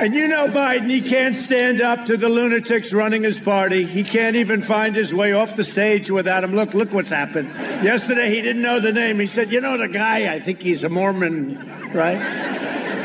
And 0.04 0.14
you 0.14 0.28
know 0.28 0.48
Biden, 0.48 0.90
he 0.90 1.00
can't 1.00 1.34
stand 1.34 1.80
up 1.80 2.04
to 2.04 2.18
the 2.18 2.28
lunatics 2.28 2.92
running 2.92 3.22
his 3.22 3.40
party. 3.40 3.86
He 3.86 4.04
can't 4.04 4.36
even 4.36 4.60
find 4.60 4.94
his 4.94 5.14
way 5.14 5.32
off 5.32 5.56
the 5.56 5.64
stage 5.64 6.10
without 6.10 6.44
him. 6.44 6.54
Look, 6.54 6.74
look 6.74 6.92
what's 6.92 7.08
happened. 7.08 7.48
Yesterday, 7.82 8.28
he 8.28 8.42
didn't 8.42 8.60
know 8.60 8.80
the 8.80 8.92
name. 8.92 9.18
He 9.18 9.24
said, 9.24 9.50
You 9.50 9.62
know 9.62 9.78
the 9.78 9.88
guy, 9.88 10.30
I 10.30 10.40
think 10.40 10.60
he's 10.60 10.84
a 10.84 10.90
Mormon, 10.90 11.56
right? 11.94 12.18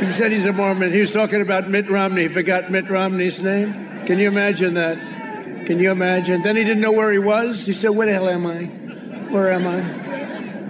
He 0.03 0.11
said 0.11 0.33
he's 0.33 0.45
a 0.45 0.51
Mormon. 0.51 0.91
He 0.91 0.99
was 0.99 1.13
talking 1.13 1.39
about 1.39 1.69
Mitt 1.69 1.89
Romney. 1.89 2.23
He 2.23 2.27
forgot 2.27 2.69
Mitt 2.69 2.89
Romney's 2.89 3.39
name. 3.39 3.71
Can 4.05 4.19
you 4.19 4.27
imagine 4.27 4.73
that? 4.73 4.97
Can 5.67 5.79
you 5.79 5.91
imagine? 5.91 6.41
Then 6.41 6.57
he 6.57 6.65
didn't 6.65 6.81
know 6.81 6.91
where 6.91 7.13
he 7.13 7.19
was. 7.19 7.65
He 7.65 7.71
said, 7.71 7.91
Where 7.91 8.07
the 8.07 8.13
hell 8.13 8.27
am 8.27 8.45
I? 8.45 8.65
Where 9.31 9.53
am 9.53 9.65
I? 9.65 9.79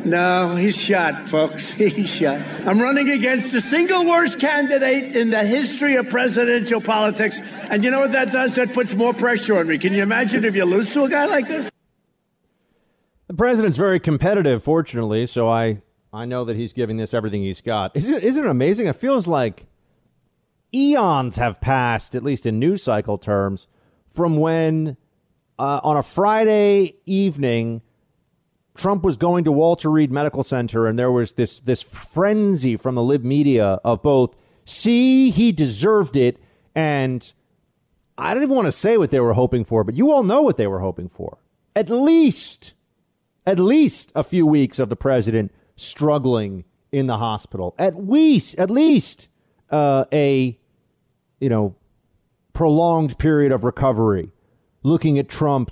No, 0.06 0.56
he's 0.56 0.80
shot, 0.80 1.28
folks. 1.28 1.70
He's 1.78 2.10
shot. 2.10 2.42
I'm 2.66 2.80
running 2.80 3.10
against 3.10 3.52
the 3.52 3.60
single 3.60 4.06
worst 4.06 4.40
candidate 4.40 5.16
in 5.16 5.30
the 5.30 5.44
history 5.44 5.96
of 5.96 6.10
presidential 6.10 6.80
politics. 6.80 7.40
And 7.70 7.84
you 7.84 7.92
know 7.92 8.00
what 8.00 8.14
that 8.14 8.32
does? 8.32 8.56
That 8.56 8.74
puts 8.74 8.96
more 8.96 9.14
pressure 9.14 9.58
on 9.58 9.68
me. 9.68 9.78
Can 9.78 9.94
you 9.94 10.02
imagine 10.02 10.46
if 10.46 10.56
you 10.56 10.64
lose 10.64 10.94
to 10.94 11.04
a 11.04 11.10
guy 11.10 11.26
like 11.26 11.48
this? 11.48 11.70
The 13.28 13.34
president's 13.34 13.78
very 13.78 14.00
competitive, 14.00 14.64
fortunately, 14.64 15.28
so 15.28 15.48
I, 15.50 15.82
I 16.14 16.26
know 16.26 16.46
that 16.46 16.56
he's 16.56 16.74
giving 16.74 16.98
this 16.98 17.14
everything 17.14 17.44
he's 17.44 17.62
got. 17.62 17.96
Isn't 17.96 18.16
it, 18.16 18.24
isn't 18.24 18.44
it 18.44 18.50
amazing? 18.50 18.88
It 18.88 18.96
feels 18.96 19.28
like 19.28 19.66
eons 20.74 21.36
have 21.36 21.60
passed, 21.60 22.16
at 22.16 22.24
least 22.24 22.46
in 22.46 22.58
news 22.58 22.82
cycle 22.82 23.18
terms, 23.18 23.68
from 24.10 24.38
when 24.38 24.98
uh, 25.60 25.82
on 25.84 25.98
a 25.98 26.04
Friday 26.04 26.96
evening 27.06 27.82
Trump 28.80 29.04
was 29.04 29.18
going 29.18 29.44
to 29.44 29.52
Walter 29.52 29.92
Reed 29.92 30.10
Medical 30.10 30.42
Center, 30.42 30.88
and 30.88 30.98
there 30.98 31.12
was 31.12 31.34
this 31.34 31.60
this 31.60 31.82
frenzy 31.82 32.78
from 32.78 32.96
the 32.96 33.04
lib 33.04 33.26
media 33.26 33.82
of 33.84 34.02
both, 34.02 34.36
see, 34.64 35.32
he 35.32 35.52
deserved 35.52 36.16
it, 36.16 36.38
and 36.74 37.34
I 38.18 38.34
didn't 38.34 38.50
want 38.50 38.68
to 38.68 38.72
say 38.72 38.98
what 38.98 39.12
they 39.12 39.20
were 39.20 39.34
hoping 39.34 39.66
for, 39.66 39.84
but 39.84 39.96
you 39.96 40.12
all 40.12 40.24
know 40.24 40.42
what 40.42 40.56
they 40.56 40.66
were 40.66 40.80
hoping 40.80 41.10
for. 41.10 41.40
At 41.76 41.90
least, 41.90 42.74
at 43.46 43.60
least 43.60 44.14
a 44.16 44.24
few 44.24 44.48
weeks 44.48 44.80
of 44.80 44.88
the 44.88 44.96
president 44.96 45.52
struggling 45.76 46.64
in 46.90 47.08
the 47.08 47.18
hospital. 47.18 47.76
At 47.78 48.08
least, 48.08 48.56
at 48.56 48.72
least 48.72 49.28
uh, 49.70 50.06
a, 50.14 50.58
you 51.42 51.50
know, 51.50 51.76
prolonged 52.54 53.20
period 53.20 53.52
of 53.52 53.66
recovery. 53.66 54.32
Looking 54.84 55.20
at 55.20 55.28
Trump, 55.28 55.72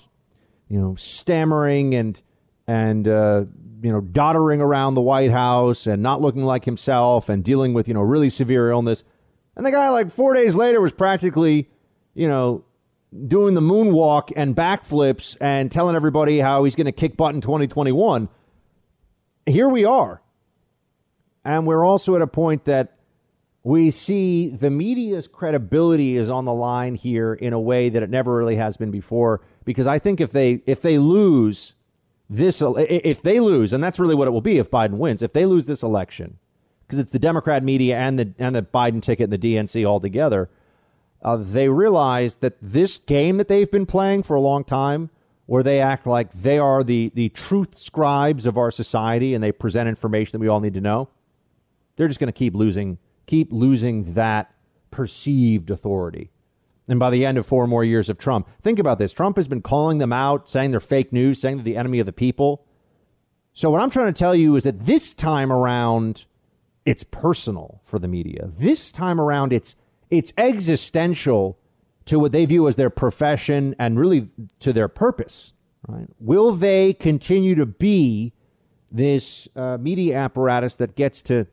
you 0.68 0.78
know, 0.78 0.96
stammering 0.96 1.96
and 1.96 2.22
and 2.68 3.08
uh, 3.08 3.46
you 3.82 3.92
know 3.92 4.02
doddering 4.02 4.62
around 4.62 4.96
the 4.96 5.02
White 5.02 5.32
House 5.32 5.88
and 5.88 6.02
not 6.02 6.22
looking 6.22 6.44
like 6.44 6.66
himself 6.66 7.30
and 7.30 7.44
dealing 7.44 7.74
with 7.74 7.88
you 7.88 7.94
know 7.94 8.02
really 8.02 8.30
severe 8.30 8.70
illness. 8.70 9.04
And 9.56 9.66
the 9.66 9.72
guy 9.72 9.90
like 9.90 10.12
four 10.12 10.34
days 10.34 10.56
later 10.56 10.82
was 10.82 10.92
practically 10.92 11.70
you 12.14 12.28
know 12.28 12.64
doing 13.28 13.54
the 13.54 13.62
moonwalk 13.62 14.32
and 14.36 14.56
backflips 14.56 15.38
and 15.40 15.72
telling 15.72 15.96
everybody 15.96 16.40
how 16.40 16.64
he's 16.64 16.76
going 16.76 16.86
to 16.86 16.92
kick 16.92 17.16
butt 17.16 17.34
in 17.34 17.42
2021. 17.42 18.28
Here 19.46 19.70
we 19.70 19.86
are. 19.86 20.22
And 21.46 21.66
we're 21.66 21.86
also 21.86 22.16
at 22.16 22.22
a 22.22 22.28
point 22.28 22.66
that 22.66 22.98
we 23.64 23.92
see 23.92 24.50
the 24.50 24.70
media's 24.70 25.28
credibility 25.28 26.18
is 26.18 26.30
on 26.30 26.46
the 26.46 26.54
line 26.54 26.96
here 26.96 27.34
in 27.34 27.54
a 27.54 27.60
way 27.60 27.90
that 27.90 28.04
it 28.04 28.10
never 28.10 28.36
really 28.36 28.58
has 28.58 28.76
been 28.78 28.92
before 28.92 29.42
because 29.64 29.88
I 29.88 30.00
think 30.00 30.20
if 30.20 30.32
they 30.32 30.62
if 30.66 30.82
they 30.82 30.98
lose 30.98 31.74
this 32.30 32.62
if 32.62 33.22
they 33.22 33.40
lose, 33.40 33.74
and 33.74 33.84
that's 33.84 34.00
really 34.00 34.16
what 34.16 34.28
it 34.28 34.32
will 34.32 34.42
be 34.42 34.58
if 34.58 34.70
Biden 34.70 34.98
wins. 34.98 35.22
If 35.22 35.34
they 35.34 35.46
lose 35.46 35.66
this 35.66 35.84
election, 35.84 36.38
because 36.86 37.00
it's 37.00 37.12
the 37.12 37.20
Democrat 37.20 37.64
media 37.64 37.98
and 37.98 38.20
the 38.20 38.34
and 38.38 38.56
the 38.56 38.62
Biden 38.62 39.02
ticket 39.02 39.32
and 39.32 39.34
the 39.34 39.56
DNC 39.56 39.88
all 39.88 40.00
together, 40.00 40.50
uh, 41.22 41.38
they 41.38 41.70
realize 41.70 42.36
that 42.36 42.58
this 42.62 42.98
game 43.00 43.38
that 43.38 43.48
they've 43.48 43.72
been 43.72 43.86
playing 43.86 44.24
for 44.24 44.36
a 44.36 44.42
long 44.42 44.64
time, 44.64 45.10
where 45.46 45.64
they 45.64 45.80
act 45.80 46.06
like 46.06 46.32
they 46.34 46.60
are 46.60 46.84
the 46.84 47.12
the 47.16 47.30
truth 47.30 47.78
scribes 47.78 48.46
of 48.46 48.58
our 48.58 48.72
society 48.72 49.34
and 49.34 49.44
they 49.44 49.52
present 49.52 49.88
information 49.88 50.32
that 50.34 50.40
we 50.40 50.50
all 50.50 50.60
need 50.60 50.74
to 50.74 50.82
know, 50.82 51.10
they're 51.96 52.10
just 52.10 52.20
going 52.20 52.28
to 52.32 52.38
keep 52.38 52.54
losing 52.54 52.98
keep 53.26 53.52
losing 53.52 54.14
that 54.16 54.54
perceived 54.92 55.70
authority. 55.70 56.32
And 56.90 57.00
by 57.00 57.10
the 57.10 57.26
end 57.26 57.38
of 57.38 57.46
four 57.46 57.68
more 57.68 57.84
years 57.84 58.10
of 58.10 58.18
Trump, 58.18 58.48
think 58.62 58.80
about 58.80 59.00
this. 59.00 59.12
Trump 59.12 59.36
has 59.36 59.48
been 59.48 59.62
calling 59.62 59.98
them 59.98 60.14
out, 60.14 60.50
saying 60.50 60.72
they're 60.72 60.80
fake 60.80 61.12
news, 61.12 61.42
saying 61.42 61.58
they're 61.58 61.64
the 61.64 61.78
enemy 61.78 62.00
of 62.00 62.06
the 62.06 62.14
people. 62.14 62.66
So, 63.54 63.70
what 63.70 63.82
I'm 63.82 63.90
trying 63.90 64.14
to 64.14 64.18
tell 64.18 64.36
you 64.36 64.56
is 64.56 64.64
that 64.64 64.86
this 64.86 65.14
time 65.14 65.52
around, 65.52 66.26
it's 66.86 67.04
personal 67.04 67.82
for 67.84 68.00
the 68.00 68.08
media. 68.08 68.48
This 68.48 68.92
time 68.92 69.20
around, 69.20 69.52
it's, 69.52 69.76
it's 70.10 70.32
existential 70.38 71.58
to 72.06 72.20
what 72.20 72.32
they 72.32 72.46
view 72.46 72.68
as 72.68 72.78
their 72.78 72.90
profession 72.90 73.76
and 73.78 74.00
really 74.00 74.30
to 74.60 74.72
their 74.72 74.88
purpose. 74.88 75.54
Right? 75.88 76.08
Will 76.20 76.54
they 76.54 76.94
continue 76.94 77.56
to 77.56 77.66
be 77.66 78.34
this 78.92 79.48
uh, 79.56 79.78
media 79.78 80.18
apparatus 80.18 80.76
that 80.78 80.96
gets 80.96 81.22
to 81.24 81.48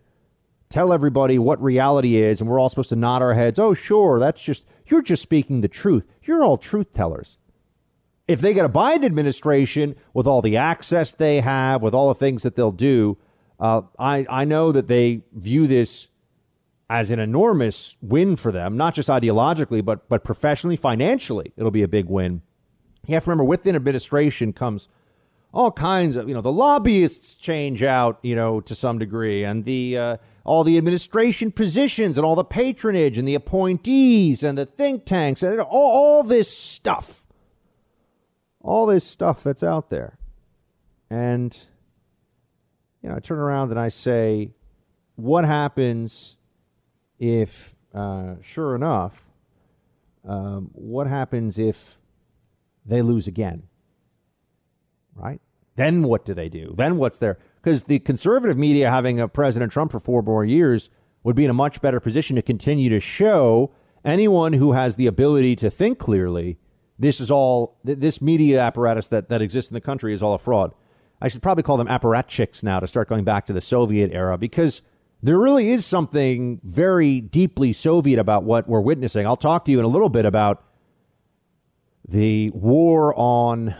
tell 0.75 0.93
everybody 0.93 1.39
what 1.39 1.63
reality 1.63 2.17
is, 2.17 2.41
and 2.41 2.51
we're 2.51 2.59
all 2.59 2.69
supposed 2.69 2.89
to 2.89 2.97
nod 2.97 3.23
our 3.23 3.35
heads. 3.35 3.61
Oh, 3.61 3.75
sure, 3.75 4.19
that's 4.19 4.43
just, 4.43 4.67
you're 4.87 5.03
just 5.03 5.23
speaking 5.23 5.61
the 5.61 5.69
truth. 5.69 6.05
You're 6.25 6.43
all 6.43 6.59
truth 6.59 6.93
tellers. 6.93 7.39
If 8.27 8.41
they 8.41 8.53
get 8.53 8.65
a 8.65 8.69
Biden 8.69 9.05
administration 9.05 9.95
with 10.13 10.27
all 10.27 10.43
the 10.43 10.57
access 10.57 11.13
they 11.13 11.41
have, 11.41 11.81
with 11.81 11.95
all 11.95 12.09
the 12.09 12.15
things 12.17 12.43
that 12.43 12.57
they'll 12.57 12.73
do, 12.73 13.17
uh, 13.61 13.83
I, 14.01 14.27
I 14.29 14.45
know 14.45 14.73
that 14.73 14.89
they 14.89 15.23
view 15.33 15.69
this 15.69 16.09
as 16.91 17.09
an 17.09 17.21
enormous 17.21 17.95
win 18.03 18.35
for 18.35 18.51
them, 18.51 18.77
not 18.77 18.95
just 18.95 19.09
ideologically, 19.09 19.85
but, 19.85 20.09
but 20.09 20.25
professionally, 20.25 20.77
financially. 20.77 21.53
It'll 21.57 21.71
be 21.71 21.83
a 21.83 21.89
big 21.89 22.07
win. 22.07 22.43
You 23.07 23.15
have 23.15 23.25
to 23.25 23.31
remember, 23.31 23.45
within 23.45 23.77
administration 23.77 24.53
comes 24.53 24.89
all 25.53 25.71
kinds 25.71 26.17
of, 26.17 26.29
you 26.29 26.35
know, 26.35 26.41
the 26.41 26.51
lobbyists 26.51 27.37
change 27.37 27.85
out, 27.85 28.19
you 28.23 28.35
know, 28.35 28.61
to 28.63 28.75
some 28.75 28.99
degree, 28.99 29.45
and 29.45 29.65
the 29.65 29.99
uh, 29.99 30.17
all 30.45 30.63
the 30.63 30.79
administration 30.79 31.51
positions 31.51 32.17
and 32.17 32.25
all 32.25 32.35
the 32.35 32.45
patronage 32.45 33.19
and 33.19 33.27
the 33.27 33.35
appointees 33.35 34.43
and 34.43 34.57
the 34.57 34.67
think 34.67 35.05
tanks 35.05 35.43
and 35.43 35.61
all, 35.61 35.91
all 35.93 36.23
this 36.23 36.55
stuff, 36.55 37.27
all 38.61 38.87
this 38.87 39.05
stuff 39.05 39.43
that's 39.43 39.63
out 39.63 39.91
there, 39.91 40.19
and 41.11 41.67
you 43.03 43.11
know, 43.11 43.17
I 43.17 43.21
turn 43.21 43.39
around 43.39 43.71
and 43.71 43.79
I 43.79 43.89
say, 43.89 44.53
what 45.17 45.45
happens 45.45 46.37
if, 47.19 47.75
uh, 47.95 48.37
sure 48.41 48.75
enough, 48.75 49.27
um, 50.27 50.71
what 50.73 51.07
happens 51.07 51.59
if 51.59 51.99
they 52.87 53.03
lose 53.03 53.27
again? 53.27 53.65
Right? 55.15 55.41
Then 55.77 56.03
what 56.03 56.25
do 56.25 56.33
they 56.33 56.49
do? 56.49 56.75
Then 56.79 56.97
what's 56.97 57.19
there? 57.19 57.39
Because 57.65 57.85
the 57.85 57.99
conservative 58.01 58.59
media 58.59 58.91
having 58.91 59.19
a 59.19 59.27
President 59.27 59.73
Trump 59.73 59.91
for 59.91 59.99
four 59.99 60.21
more 60.21 60.45
years 60.45 60.91
would 61.23 61.35
be 61.35 61.45
in 61.45 61.51
a 61.51 61.55
much 61.55 61.81
better 61.81 61.99
position 61.99 62.37
to 62.37 62.43
continue 62.43 62.91
to 62.91 63.01
show 63.01 63.73
anyone 64.05 64.53
who 64.53 64.73
has 64.73 64.97
the 64.97 65.07
ability 65.07 65.57
to 65.57 65.71
think 65.71 65.99
clearly 65.99 66.59
this 66.99 67.21
is 67.21 67.31
all 67.31 67.79
this 67.83 68.21
media 68.21 68.61
apparatus 68.61 69.09
that, 69.09 69.31
that 69.31 69.41
exists 69.41 69.71
in 69.71 69.75
the 69.75 69.81
country 69.81 70.13
is 70.13 70.23
all 70.23 70.35
a 70.35 70.39
fraud. 70.39 70.75
I 71.23 71.29
should 71.29 71.43
probably 71.43 71.63
call 71.63 71.79
them 71.79 71.87
apparatchiks 71.87 72.63
now 72.63 72.81
to 72.81 72.87
start 72.87 73.09
going 73.09 73.25
back 73.25 73.47
to 73.47 73.55
the 73.55 73.63
Soviet 73.63 74.13
era 74.13 74.37
because 74.37 74.83
there 75.23 75.39
really 75.39 75.71
is 75.71 75.87
something 75.87 76.61
very 76.63 77.23
deeply 77.23 77.73
Soviet 77.73 78.19
about 78.19 78.45
what 78.45 78.69
we're 78.69 78.83
witnessing. 78.83 79.27
I'll 79.27 79.39
talk 79.39 79.65
to 79.65 79.73
you 79.73 79.79
in 79.79 79.87
a 79.87 79.89
little 79.89 80.11
bit 80.11 80.27
about 80.27 80.63
the 82.07 82.51
war 82.51 83.19
on 83.19 83.75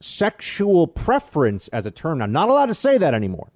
sexual 0.00 0.86
preference 0.86 1.68
as 1.68 1.86
a 1.86 1.90
term. 1.90 2.18
Now, 2.18 2.26
not 2.26 2.48
allowed 2.48 2.66
to 2.66 2.74
say 2.74 2.98
that 2.98 3.14
anymore. 3.14 3.50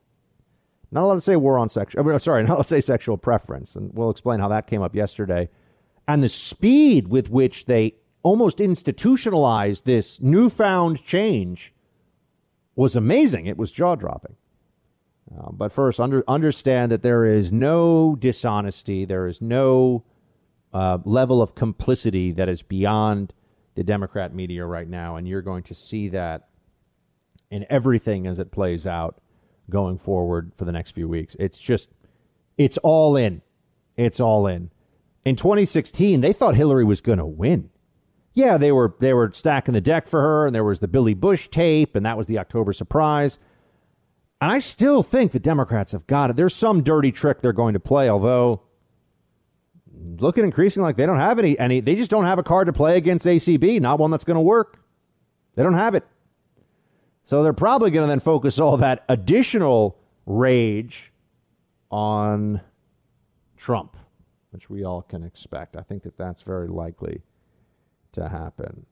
Not 0.91 1.05
allowed 1.05 1.15
to 1.17 1.21
say 1.21 1.37
war 1.37 1.59
on 1.59 1.69
sexual. 1.69 2.03
I 2.03 2.09
mean, 2.09 2.19
sorry, 2.19 2.43
not 2.45 2.51
allowed 2.55 2.63
to 2.63 2.69
say 2.69 2.81
sexual 2.81 3.17
preference, 3.17 3.77
and 3.77 3.93
we'll 3.95 4.11
explain 4.11 4.41
how 4.41 4.49
that 4.49 4.67
came 4.67 4.83
up 4.83 4.95
yesterday. 4.95 5.49
And 6.09 6.23
the 6.23 6.29
speed 6.29 7.09
with 7.09 7.31
which 7.31 7.67
they 7.67 7.95
almost 8.23 8.61
institutionalized 8.61 9.85
this 9.85 10.21
newfound 10.21 11.05
change 11.05 11.73
was 12.75 12.97
amazing. 12.97 13.47
It 13.47 13.57
was 13.57 13.71
jaw 13.73 13.95
dropping. 13.95 14.37
Uh, 15.33 15.51
but 15.53 15.71
first, 15.71 16.01
under, 16.01 16.25
understand 16.27 16.91
that 16.91 17.03
there 17.03 17.25
is 17.25 17.53
no 17.53 18.17
dishonesty, 18.17 19.05
there 19.05 19.27
is 19.27 19.41
no 19.41 20.03
uh, 20.73 20.99
level 21.05 21.41
of 21.41 21.55
complicity 21.55 22.33
that 22.33 22.49
is 22.49 22.63
beyond 22.63 23.33
the 23.81 23.85
Democrat 23.85 24.35
media 24.35 24.67
right 24.67 24.87
now, 24.87 25.17
and 25.17 25.27
you're 25.27 25.41
going 25.41 25.63
to 25.63 25.75
see 25.75 26.11
that 26.11 26.49
in 27.51 27.65
everything 27.71 28.27
as 28.27 28.39
it 28.39 28.53
plays 28.53 28.87
out 28.87 29.23
going 29.71 29.97
forward 29.97 30.53
for 30.55 30.67
the 30.67 30.73
next 30.73 30.91
few 30.91 31.09
weeks. 31.09 31.35
It's 31.41 31.57
just, 31.57 31.89
it's 32.59 32.77
all 32.83 33.17
in. 33.17 33.41
It's 33.97 34.21
all 34.21 34.47
in. 34.47 34.71
In 35.25 35.35
2016, 35.35 36.21
they 36.21 36.35
thought 36.35 36.57
Hillary 36.57 36.85
was 36.85 37.01
going 37.01 37.19
to 37.19 37.25
win 37.25 37.71
yeah, 38.33 38.57
they 38.57 38.71
were 38.71 38.95
they 39.01 39.13
were 39.13 39.33
stacking 39.33 39.75
the 39.75 39.81
deck 39.81 40.07
for 40.07 40.21
her, 40.21 40.47
and 40.47 40.55
there 40.55 40.65
was 40.65 40.81
the 40.81 40.89
Billy 40.89 41.15
Bush 41.15 41.49
tape, 41.49 41.97
and 41.97 42.07
that 42.07 42.17
was 42.17 42.27
the 42.27 42.39
October 42.39 42.73
surprise. 42.73 43.39
And 44.41 44.51
I 44.51 44.61
still 44.61 45.03
think 45.03 45.33
the 45.33 45.41
Democrats 45.41 45.93
have 45.93 46.07
got 46.07 46.31
it. 46.31 46.37
There's 46.37 46.55
some 46.55 46.83
dirty 46.83 47.13
trick 47.13 47.41
they're 47.41 47.53
going 47.53 47.75
to 47.75 47.81
play, 47.81 48.09
although 48.09 48.63
looking 50.23 50.45
increasingly 50.45 50.87
like 50.87 50.97
they 50.97 51.07
don't 51.07 51.19
have 51.19 51.39
any 51.39 51.59
any 51.59 51.81
they 51.81 51.95
just 51.95 52.11
don't 52.11 52.25
have 52.25 52.39
a 52.39 52.43
card 52.43 52.67
to 52.67 52.73
play 52.73 52.97
against 52.97 53.27
ACB, 53.27 53.81
not 53.81 53.99
one 53.99 54.11
that's 54.11 54.25
going 54.25 54.37
to 54.37 54.43
work. 54.43 54.83
They 55.55 55.63
don't 55.63 55.75
have 55.75 55.95
it. 55.95 56.05
So 57.23 57.43
they're 57.43 57.53
probably 57.53 57.91
going 57.91 58.05
to 58.05 58.09
then 58.09 58.21
focus 58.21 58.59
all 58.59 58.77
that 58.79 59.05
additional 59.09 59.99
rage 60.27 61.13
on 61.91 62.61
Trump, 63.57 63.97
which 64.51 64.71
we 64.71 64.85
all 64.85 65.03
can 65.03 65.23
expect. 65.23 65.77
I 65.77 65.83
think 65.83 66.03
that 66.05 66.17
that's 66.17 66.43
very 66.43 66.69
likely 66.69 67.23
to 68.13 68.29
happen. 68.29 68.87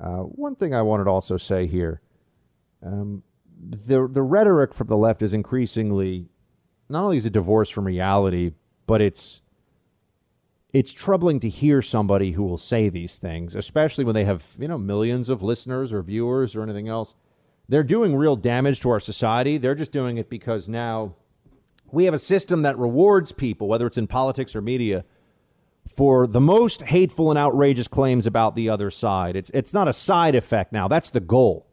Uh, 0.00 0.22
one 0.22 0.56
thing 0.56 0.74
I 0.74 0.82
wanted 0.82 1.04
to 1.04 1.10
also 1.10 1.36
say 1.36 1.66
here 1.66 2.00
um, 2.82 3.22
the, 3.62 4.08
the 4.10 4.22
rhetoric 4.22 4.74
from 4.74 4.86
the 4.86 4.96
left 4.96 5.22
is 5.22 5.32
increasingly 5.32 6.28
not 6.88 7.04
only 7.04 7.18
is 7.18 7.26
it 7.26 7.32
divorced 7.32 7.72
from 7.72 7.84
reality, 7.84 8.52
but 8.86 9.00
it's 9.00 9.42
it's 10.72 10.92
troubling 10.92 11.40
to 11.40 11.48
hear 11.48 11.82
somebody 11.82 12.32
who 12.32 12.44
will 12.44 12.58
say 12.58 12.88
these 12.88 13.18
things, 13.18 13.54
especially 13.54 14.04
when 14.04 14.14
they 14.14 14.24
have 14.24 14.46
you 14.58 14.68
know 14.68 14.78
millions 14.78 15.28
of 15.28 15.42
listeners 15.42 15.92
or 15.92 16.02
viewers 16.02 16.54
or 16.54 16.62
anything 16.62 16.88
else. 16.88 17.14
They're 17.68 17.82
doing 17.82 18.16
real 18.16 18.36
damage 18.36 18.80
to 18.80 18.90
our 18.90 19.00
society. 19.00 19.56
They're 19.56 19.76
just 19.76 19.92
doing 19.92 20.18
it 20.18 20.28
because 20.28 20.68
now 20.68 21.14
we 21.92 22.04
have 22.04 22.14
a 22.14 22.18
system 22.18 22.62
that 22.62 22.78
rewards 22.78 23.32
people, 23.32 23.68
whether 23.68 23.86
it's 23.86 23.98
in 23.98 24.06
politics 24.06 24.56
or 24.56 24.60
media, 24.60 25.04
for 25.94 26.26
the 26.26 26.40
most 26.40 26.82
hateful 26.82 27.30
and 27.30 27.38
outrageous 27.38 27.88
claims 27.88 28.26
about 28.26 28.54
the 28.54 28.68
other 28.68 28.90
side. 28.90 29.36
It's 29.36 29.50
it's 29.50 29.74
not 29.74 29.88
a 29.88 29.92
side 29.92 30.34
effect 30.34 30.72
now. 30.72 30.88
That's 30.88 31.10
the 31.10 31.20
goal. 31.20 31.66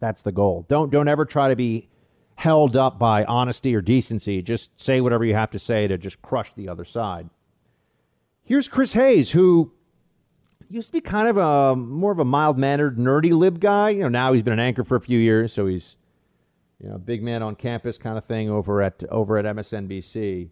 That's 0.00 0.22
the 0.22 0.32
goal. 0.32 0.66
Don't 0.68 0.90
don't 0.90 1.08
ever 1.08 1.24
try 1.24 1.48
to 1.48 1.56
be 1.56 1.88
held 2.34 2.76
up 2.76 2.98
by 2.98 3.24
honesty 3.24 3.74
or 3.74 3.80
decency. 3.80 4.42
Just 4.42 4.80
say 4.80 5.00
whatever 5.00 5.24
you 5.24 5.34
have 5.34 5.50
to 5.50 5.58
say 5.58 5.86
to 5.86 5.96
just 5.96 6.20
crush 6.22 6.52
the 6.56 6.68
other 6.68 6.84
side. 6.84 7.30
Here's 8.44 8.68
Chris 8.68 8.92
Hayes, 8.94 9.30
who 9.30 9.72
used 10.68 10.88
to 10.88 10.92
be 10.92 11.00
kind 11.00 11.28
of 11.28 11.36
a 11.36 11.76
more 11.76 12.12
of 12.12 12.18
a 12.18 12.24
mild 12.24 12.58
mannered, 12.58 12.98
nerdy 12.98 13.32
lib 13.32 13.60
guy. 13.60 13.90
You 13.90 14.00
know, 14.00 14.08
now 14.08 14.32
he's 14.32 14.42
been 14.42 14.54
an 14.54 14.60
anchor 14.60 14.84
for 14.84 14.96
a 14.96 15.00
few 15.00 15.18
years, 15.18 15.52
so 15.52 15.66
he's 15.66 15.96
you 16.82 16.88
know, 16.88 16.98
big 16.98 17.22
man 17.22 17.42
on 17.42 17.54
campus 17.54 17.98
kind 17.98 18.18
of 18.18 18.24
thing 18.24 18.50
over 18.50 18.82
at 18.82 19.04
over 19.10 19.38
at 19.38 19.44
MSNBC. 19.44 20.50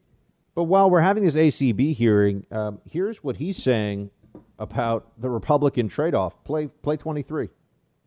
But 0.55 0.64
while 0.64 0.91
we're 0.91 1.01
having 1.01 1.24
this 1.24 1.36
ACB 1.36 1.95
hearing, 1.95 2.47
um, 2.51 2.80
here's 2.84 3.24
what 3.24 3.36
he's 3.36 3.57
saying 3.57 4.11
about 4.59 5.11
the 5.18 5.30
Republican 5.30 5.88
trade 5.88 6.14
off. 6.14 6.45
Play, 6.45 6.66
play 6.66 6.97
23. 6.97 7.49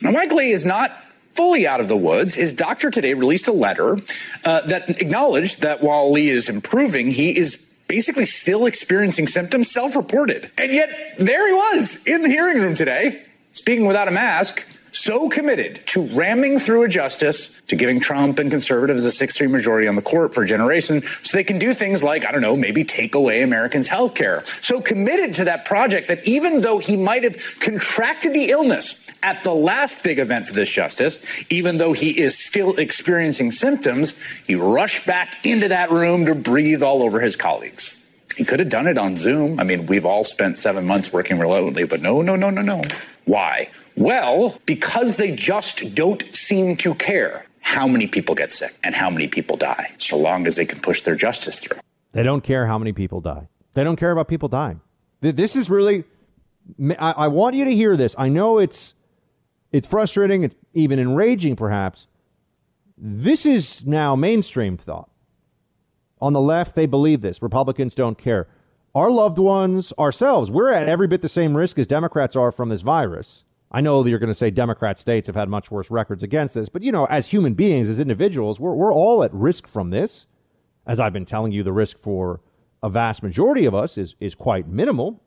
Now, 0.02 0.12
Mike 0.12 0.32
Lee 0.32 0.52
is 0.52 0.66
not 0.66 0.92
fully 1.34 1.66
out 1.66 1.80
of 1.80 1.88
the 1.88 1.98
woods. 1.98 2.36
His 2.36 2.54
doctor 2.54 2.92
today 2.92 3.14
released 3.14 3.48
a 3.48 3.54
letter 3.54 3.98
uh, 4.46 4.62
that 4.62 4.90
acknowledged 5.02 5.62
that 5.62 5.82
while 5.82 6.12
Lee 6.12 6.30
is 6.30 6.50
improving, 6.50 7.10
he 7.10 7.36
is 7.36 7.73
basically 7.94 8.26
still 8.26 8.66
experiencing 8.66 9.28
symptoms 9.28 9.70
self 9.70 9.96
reported. 9.96 10.50
And 10.58 10.72
yet, 10.72 10.90
there 11.20 11.48
he 11.48 11.54
was 11.54 12.08
in 12.08 12.24
the 12.24 12.28
hearing 12.28 12.60
room 12.60 12.74
today, 12.74 13.22
speaking 13.52 13.86
without 13.86 14.08
a 14.08 14.12
mask 14.12 14.66
so 15.04 15.28
committed 15.28 15.86
to 15.86 16.02
ramming 16.16 16.58
through 16.60 16.84
a 16.84 16.88
justice, 16.88 17.62
to 17.64 17.76
giving 17.76 18.00
Trump 18.00 18.40
and 18.40 18.50
conservatives 18.50 19.04
a 19.04 19.12
6 19.12 19.38
3 19.38 19.48
majority 19.48 19.86
on 19.86 19.98
the 19.98 20.02
court 20.02 20.34
for 20.34 20.44
a 20.44 20.48
generation 20.48 21.02
so 21.02 21.38
they 21.38 21.44
can 21.44 21.60
do 21.60 21.74
things 21.74 22.06
like, 22.06 22.26
I 22.26 22.32
don't 22.32 22.42
know, 22.42 22.56
maybe 22.56 22.86
take 22.86 23.14
away 23.14 23.42
Americans' 23.42 23.88
health 23.88 24.16
care. 24.16 24.46
So 24.46 24.80
committed 24.80 25.36
to 25.36 25.44
that 25.44 25.66
project 25.66 26.08
that 26.08 26.26
even 26.26 26.62
though 26.62 26.78
he 26.78 26.96
might 26.96 27.26
have 27.26 27.60
contracted 27.60 28.34
the 28.34 28.50
illness 28.50 29.06
at 29.24 29.44
the 29.44 29.54
last 29.54 30.06
big 30.06 30.20
event 30.20 30.48
for 30.48 30.54
this 30.54 30.70
justice, 30.70 31.52
even 31.52 31.80
though 31.80 31.92
he 31.92 32.18
is 32.18 32.40
still 32.40 32.74
experiencing 32.78 33.52
symptoms, 33.52 34.18
he 34.48 34.56
rushed 34.56 35.06
back 35.06 35.46
into 35.46 35.68
that 35.68 35.92
room 35.92 36.26
to 36.28 36.34
breathe 36.34 36.82
all 36.82 37.04
over 37.04 37.20
his 37.20 37.36
colleagues. 37.36 38.00
He 38.38 38.46
could 38.46 38.62
have 38.62 38.70
done 38.70 38.88
it 38.88 38.98
on 38.98 39.18
Zoom. 39.18 39.60
I 39.60 39.66
mean, 39.66 39.86
we've 39.86 40.06
all 40.06 40.24
spent 40.24 40.58
seven 40.58 40.88
months 40.88 41.12
working 41.12 41.40
remotely, 41.40 41.84
but 41.84 42.02
no, 42.02 42.22
no, 42.22 42.38
no, 42.38 42.50
no, 42.50 42.62
no. 42.62 42.82
Why? 43.26 43.70
Well, 43.96 44.56
because 44.66 45.18
they 45.18 45.36
just 45.36 45.96
don't 45.96 46.24
seem 46.36 46.76
to 46.78 46.94
care 46.96 47.46
how 47.62 47.88
many 47.88 48.08
people 48.08 48.36
get 48.36 48.52
sick 48.54 48.76
and 48.84 48.94
how 48.94 49.10
many 49.10 49.28
people 49.28 49.58
die, 49.58 49.92
so 49.98 50.18
long 50.18 50.46
as 50.46 50.56
they 50.58 50.66
can 50.66 50.80
push 50.80 51.02
their 51.02 51.16
justice 51.16 51.60
through. 51.60 51.80
They 52.12 52.24
don't 52.24 52.44
care 52.44 52.68
how 52.68 52.78
many 52.78 52.94
people 52.94 53.22
die. 53.22 53.48
They 53.74 53.84
don't 53.84 53.96
care 53.96 54.12
about 54.12 54.28
people 54.28 54.50
dying. 54.50 54.82
This 55.22 55.56
is 55.56 55.70
really. 55.70 56.04
I, 56.98 57.28
want 57.28 57.56
you 57.56 57.66
to 57.66 57.76
hear 57.76 57.98
this. 57.98 58.16
I 58.18 58.30
know 58.30 58.58
it's 58.58 58.94
it's 59.72 59.88
frustrating. 59.88 60.44
It's 60.44 60.56
even 60.74 61.00
enraging, 61.00 61.56
perhaps. 61.56 62.08
This 62.98 63.46
is 63.46 63.86
now 63.86 64.16
mainstream 64.16 64.78
thought. 64.78 65.10
On 66.22 66.32
the 66.32 66.40
left, 66.40 66.76
they 66.76 66.86
believe 66.86 67.22
this. 67.22 67.42
Republicans 67.42 67.96
don't 67.96 68.18
care. 68.18 68.48
Our 68.96 69.10
loved 69.10 69.40
ones, 69.40 69.92
ourselves, 69.98 70.52
we're 70.52 70.72
at 70.72 70.88
every 70.88 71.08
bit 71.08 71.24
the 71.24 71.30
same 71.30 71.58
risk 71.58 71.80
as 71.80 71.88
Democrats 71.88 72.36
are 72.36 72.52
from 72.52 72.70
this 72.70 72.82
virus. 72.82 73.44
I 73.72 73.82
know 73.82 74.04
that 74.04 74.10
you're 74.12 74.20
going 74.20 74.28
to 74.28 74.36
say 74.36 74.52
Democrat 74.52 75.00
states 75.00 75.26
have 75.26 75.36
had 75.36 75.50
much 75.50 75.72
worse 75.72 75.90
records 75.90 76.22
against 76.22 76.54
this, 76.54 76.70
but 76.70 76.84
you 76.84 76.92
know, 76.92 77.06
as 77.06 77.28
human 77.28 77.56
beings, 77.56 77.90
as 77.90 78.00
individuals, 78.00 78.60
we're, 78.60 78.76
we're 78.76 78.94
all 78.94 79.24
at 79.24 79.34
risk 79.34 79.66
from 79.66 79.90
this. 79.90 80.28
As 80.86 81.00
I've 81.00 81.14
been 81.14 81.26
telling 81.26 81.52
you, 81.52 81.64
the 81.64 81.74
risk 81.74 81.98
for 81.98 82.42
a 82.84 82.90
vast 82.90 83.24
majority 83.24 83.66
of 83.66 83.74
us 83.74 83.98
is, 83.98 84.14
is 84.20 84.36
quite 84.36 84.68
minimal, 84.68 85.20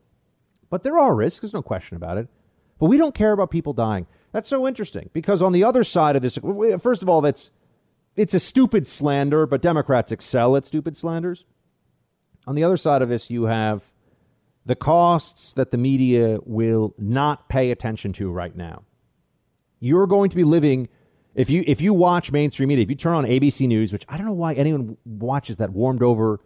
but 0.70 0.84
there 0.84 0.96
are 0.96 1.16
risks. 1.16 1.40
There's 1.40 1.54
no 1.54 1.62
question 1.62 1.96
about 1.96 2.18
it. 2.18 2.28
But 2.78 2.86
we 2.86 2.98
don't 2.98 3.16
care 3.16 3.32
about 3.32 3.50
people 3.50 3.72
dying. 3.72 4.06
That's 4.30 4.48
so 4.48 4.68
interesting 4.68 5.10
because 5.12 5.42
on 5.42 5.52
the 5.52 5.64
other 5.64 5.82
side 5.82 6.14
of 6.14 6.22
this, 6.22 6.38
first 6.78 7.02
of 7.02 7.08
all, 7.08 7.20
that's 7.20 7.50
it's 8.14 8.34
a 8.34 8.40
stupid 8.40 8.86
slander, 8.86 9.44
but 9.46 9.60
Democrats 9.60 10.12
excel 10.12 10.56
at 10.56 10.66
stupid 10.66 10.96
slanders. 10.96 11.44
On 12.46 12.54
the 12.54 12.64
other 12.64 12.76
side 12.76 13.02
of 13.02 13.08
this, 13.08 13.30
you 13.30 13.44
have 13.44 13.84
the 14.64 14.74
costs 14.76 15.52
that 15.54 15.70
the 15.70 15.78
media 15.78 16.38
will 16.44 16.94
not 16.98 17.48
pay 17.48 17.70
attention 17.70 18.12
to 18.14 18.30
right 18.30 18.54
now. 18.54 18.82
You're 19.80 20.06
going 20.06 20.30
to 20.30 20.36
be 20.36 20.44
living 20.44 20.88
if 21.36 21.50
you 21.50 21.62
if 21.66 21.82
you 21.82 21.92
watch 21.92 22.32
mainstream 22.32 22.68
media, 22.68 22.82
if 22.82 22.88
you 22.88 22.96
turn 22.96 23.14
on 23.14 23.24
ABC 23.24 23.68
News, 23.68 23.92
which 23.92 24.04
I 24.08 24.16
don't 24.16 24.26
know 24.26 24.32
why 24.32 24.54
anyone 24.54 24.96
watches 25.04 25.58
that 25.58 25.70
warmed 25.70 26.02
over, 26.02 26.40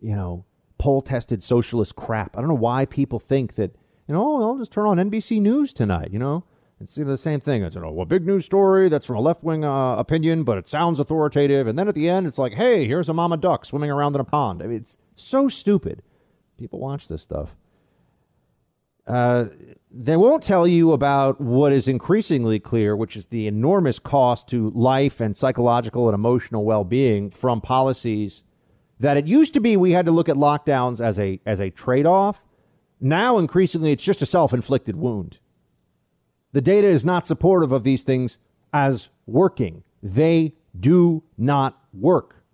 you 0.00 0.14
know, 0.14 0.44
poll 0.78 1.00
tested 1.00 1.42
socialist 1.42 1.96
crap. 1.96 2.36
I 2.36 2.40
don't 2.40 2.48
know 2.48 2.54
why 2.54 2.84
people 2.84 3.18
think 3.18 3.54
that 3.54 3.74
you 4.06 4.14
know 4.14 4.22
oh, 4.22 4.42
I'll 4.42 4.58
just 4.58 4.70
turn 4.70 4.86
on 4.86 4.98
NBC 4.98 5.40
News 5.40 5.72
tonight. 5.72 6.10
You 6.12 6.18
know, 6.18 6.44
it's 6.80 6.94
the 6.94 7.16
same 7.16 7.40
thing. 7.40 7.62
It's, 7.62 7.74
you 7.74 7.80
know, 7.80 8.00
a 8.00 8.04
big 8.04 8.26
news 8.26 8.44
story 8.44 8.88
that's 8.88 9.06
from 9.06 9.16
a 9.16 9.20
left 9.20 9.42
wing 9.42 9.64
uh, 9.64 9.96
opinion, 9.96 10.44
but 10.44 10.58
it 10.58 10.68
sounds 10.68 10.98
authoritative. 10.98 11.66
And 11.66 11.78
then 11.78 11.88
at 11.88 11.94
the 11.94 12.08
end, 12.08 12.26
it's 12.26 12.38
like, 12.38 12.54
hey, 12.54 12.86
here's 12.86 13.08
a 13.08 13.14
mama 13.14 13.36
duck 13.36 13.64
swimming 13.64 13.90
around 13.90 14.14
in 14.14 14.20
a 14.20 14.24
pond. 14.24 14.62
I 14.62 14.66
mean, 14.66 14.78
it's 14.78 14.98
so 15.14 15.48
stupid. 15.48 16.02
People 16.58 16.80
watch 16.80 17.08
this 17.08 17.22
stuff. 17.22 17.56
Uh, 19.06 19.46
they 19.90 20.16
won't 20.16 20.42
tell 20.42 20.66
you 20.66 20.92
about 20.92 21.40
what 21.40 21.72
is 21.72 21.86
increasingly 21.86 22.58
clear, 22.58 22.96
which 22.96 23.16
is 23.16 23.26
the 23.26 23.46
enormous 23.46 23.98
cost 23.98 24.48
to 24.48 24.70
life 24.70 25.20
and 25.20 25.36
psychological 25.36 26.08
and 26.08 26.14
emotional 26.14 26.64
well 26.64 26.84
being 26.84 27.30
from 27.30 27.60
policies 27.60 28.42
that 28.98 29.16
it 29.16 29.26
used 29.26 29.52
to 29.54 29.60
be 29.60 29.76
we 29.76 29.92
had 29.92 30.06
to 30.06 30.12
look 30.12 30.28
at 30.28 30.36
lockdowns 30.36 31.04
as 31.04 31.18
a 31.18 31.40
as 31.44 31.60
a 31.60 31.70
trade 31.70 32.06
off. 32.06 32.44
Now 33.00 33.38
increasingly 33.38 33.92
it's 33.92 34.02
just 34.02 34.22
a 34.22 34.26
self 34.26 34.52
inflicted 34.52 34.96
wound. 34.96 35.38
The 36.54 36.60
data 36.60 36.86
is 36.86 37.04
not 37.04 37.26
supportive 37.26 37.72
of 37.72 37.82
these 37.82 38.04
things 38.04 38.38
as 38.72 39.08
working. 39.26 39.82
They 40.04 40.54
do 40.78 41.24
not 41.36 41.82
work. 41.92 42.44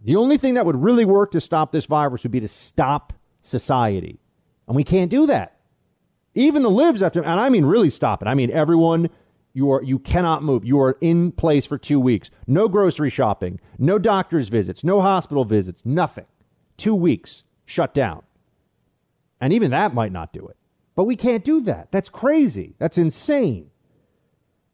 The 0.00 0.14
only 0.14 0.38
thing 0.38 0.54
that 0.54 0.64
would 0.64 0.76
really 0.76 1.04
work 1.04 1.32
to 1.32 1.40
stop 1.40 1.72
this 1.72 1.86
virus 1.86 2.22
would 2.22 2.30
be 2.30 2.38
to 2.38 2.48
stop 2.48 3.12
society. 3.40 4.20
And 4.68 4.76
we 4.76 4.84
can't 4.84 5.10
do 5.10 5.26
that. 5.26 5.56
Even 6.32 6.62
the 6.62 6.70
libs 6.70 7.00
have 7.00 7.10
to, 7.12 7.24
and 7.24 7.40
I 7.40 7.48
mean 7.48 7.64
really 7.64 7.90
stop 7.90 8.22
it. 8.22 8.28
I 8.28 8.34
mean 8.34 8.52
everyone, 8.52 9.10
you 9.52 9.68
are 9.72 9.82
you 9.82 9.98
cannot 9.98 10.44
move. 10.44 10.64
You 10.64 10.80
are 10.80 10.96
in 11.00 11.32
place 11.32 11.66
for 11.66 11.76
two 11.76 11.98
weeks. 11.98 12.30
No 12.46 12.68
grocery 12.68 13.10
shopping, 13.10 13.58
no 13.80 13.98
doctor's 13.98 14.48
visits, 14.48 14.84
no 14.84 15.00
hospital 15.00 15.44
visits, 15.44 15.84
nothing. 15.84 16.26
Two 16.76 16.94
weeks 16.94 17.42
shut 17.64 17.94
down. 17.94 18.22
And 19.40 19.52
even 19.52 19.72
that 19.72 19.92
might 19.92 20.12
not 20.12 20.32
do 20.32 20.46
it. 20.46 20.56
But 21.00 21.06
we 21.06 21.16
can't 21.16 21.42
do 21.42 21.62
that. 21.62 21.90
That's 21.92 22.10
crazy. 22.10 22.74
That's 22.78 22.98
insane. 22.98 23.70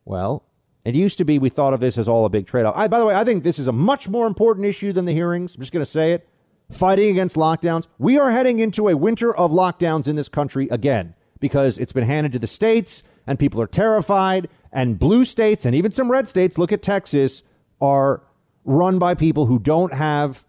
Well, 0.05 0.43
it 0.85 0.97
used 0.97 1.19
to 1.19 1.25
be 1.25 1.39
we 1.39 1.51
thought 1.51 1.73
of 1.73 1.79
this 1.79 1.97
as 1.99 2.09
all 2.09 2.25
a 2.25 2.29
big 2.29 2.49
trade 2.49 2.67
off. 2.67 2.75
by 2.91 2.99
the 2.99 3.07
way, 3.07 3.15
I 3.15 3.23
think 3.23 3.45
this 3.45 3.61
is 3.61 3.69
a 3.69 3.73
much 3.73 4.09
more 4.09 4.27
important 4.27 4.67
issue 4.67 4.93
than 4.93 5.05
the 5.05 5.13
hearings. 5.13 5.55
I'm 5.55 5.61
just 5.61 5.73
going 5.73 5.85
to 5.85 5.89
say 5.89 6.15
it. 6.15 6.29
Fighting 6.69 7.11
against 7.11 7.37
lockdowns. 7.37 7.87
We 7.97 8.19
are 8.19 8.33
heading 8.33 8.59
into 8.59 8.89
a 8.89 8.97
winter 8.97 9.33
of 9.33 9.53
lockdowns 9.53 10.09
in 10.09 10.17
this 10.17 10.29
country 10.29 10.67
again 10.69 11.15
because 11.39 11.79
it's 11.79 11.93
been 11.93 12.03
handed 12.03 12.33
to 12.33 12.41
the 12.41 12.49
states 12.49 13.05
and 13.25 13.39
people 13.39 13.61
are 13.61 13.69
terrified. 13.69 14.49
And 14.73 14.99
blue 14.99 15.25
states 15.25 15.65
and 15.65 15.77
even 15.77 15.93
some 15.93 16.11
red 16.11 16.27
states, 16.27 16.59
look 16.59 16.73
at 16.73 16.83
Texas, 16.83 17.45
are 17.81 18.25
run 18.65 18.99
by 18.99 19.15
people 19.15 19.47
who 19.47 19.61
don't 19.61 19.95
have 19.95 20.45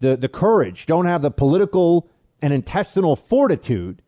the, 0.00 0.14
the 0.14 0.28
courage, 0.28 0.84
don't 0.84 1.06
have 1.06 1.22
the 1.22 1.30
political 1.30 2.10
and 2.42 2.52
intestinal 2.52 3.16
fortitude 3.16 4.02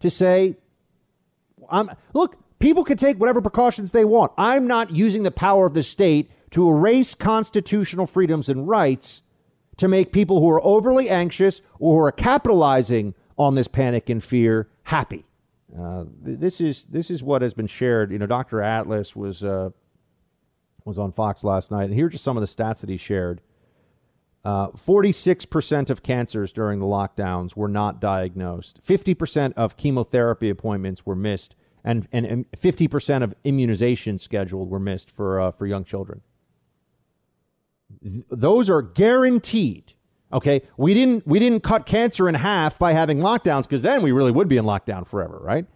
to 0.00 0.10
say, 0.10 0.56
I'm, 1.70 1.90
look, 2.14 2.36
people 2.58 2.84
can 2.84 2.96
take 2.96 3.18
whatever 3.18 3.40
precautions 3.40 3.92
they 3.92 4.04
want. 4.04 4.32
I'm 4.38 4.66
not 4.66 4.90
using 4.90 5.22
the 5.22 5.30
power 5.30 5.66
of 5.66 5.74
the 5.74 5.82
state 5.82 6.30
to 6.50 6.68
erase 6.68 7.14
constitutional 7.14 8.06
freedoms 8.06 8.48
and 8.48 8.68
rights 8.68 9.22
to 9.76 9.88
make 9.88 10.12
people 10.12 10.40
who 10.40 10.48
are 10.50 10.64
overly 10.64 11.08
anxious 11.08 11.60
or 11.78 12.00
who 12.00 12.06
are 12.06 12.12
capitalizing 12.12 13.14
on 13.38 13.54
this 13.54 13.68
panic 13.68 14.08
and 14.08 14.22
fear 14.22 14.68
happy. 14.84 15.26
Uh, 15.78 16.04
this 16.22 16.60
is 16.60 16.86
this 16.88 17.10
is 17.10 17.22
what 17.22 17.42
has 17.42 17.52
been 17.52 17.66
shared. 17.66 18.10
You 18.10 18.18
know, 18.18 18.26
Dr. 18.26 18.62
Atlas 18.62 19.14
was 19.14 19.44
uh, 19.44 19.70
was 20.84 20.98
on 20.98 21.12
Fox 21.12 21.44
last 21.44 21.70
night, 21.70 21.84
and 21.84 21.94
here 21.94 22.06
are 22.06 22.10
just 22.10 22.24
some 22.24 22.36
of 22.36 22.40
the 22.40 22.46
stats 22.46 22.80
that 22.80 22.88
he 22.88 22.96
shared. 22.96 23.42
Uh, 24.46 24.68
forty-six 24.76 25.44
percent 25.44 25.90
of 25.90 26.04
cancers 26.04 26.52
during 26.52 26.78
the 26.78 26.86
lockdowns 26.86 27.56
were 27.56 27.66
not 27.66 28.00
diagnosed. 28.00 28.78
Fifty 28.80 29.12
percent 29.12 29.52
of 29.56 29.76
chemotherapy 29.76 30.48
appointments 30.48 31.04
were 31.04 31.16
missed, 31.16 31.56
and 31.82 32.06
and 32.12 32.46
fifty 32.56 32.86
percent 32.86 33.24
of 33.24 33.34
immunizations 33.44 34.20
scheduled 34.20 34.70
were 34.70 34.78
missed 34.78 35.10
for 35.10 35.40
uh, 35.40 35.50
for 35.50 35.66
young 35.66 35.82
children. 35.82 36.20
Th- 38.00 38.24
those 38.30 38.70
are 38.70 38.82
guaranteed. 38.82 39.94
Okay, 40.32 40.62
we 40.76 40.94
didn't 40.94 41.26
we 41.26 41.40
didn't 41.40 41.64
cut 41.64 41.84
cancer 41.84 42.28
in 42.28 42.36
half 42.36 42.78
by 42.78 42.92
having 42.92 43.18
lockdowns 43.18 43.64
because 43.64 43.82
then 43.82 44.00
we 44.00 44.12
really 44.12 44.30
would 44.30 44.48
be 44.48 44.58
in 44.58 44.64
lockdown 44.64 45.04
forever, 45.08 45.40
right? 45.42 45.66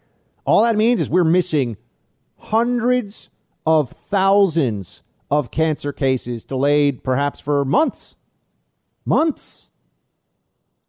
All 0.45 0.63
that 0.63 0.77
means 0.77 1.01
is 1.01 1.11
we're 1.11 1.25
missing 1.25 1.77
hundreds 2.39 3.31
of 3.67 3.91
thousands 3.91 5.03
of 5.29 5.51
cancer 5.51 5.93
cases 5.93 6.45
delayed 6.45 7.03
perhaps 7.03 7.41
for 7.41 7.65
months 7.65 8.15
months. 9.11 9.71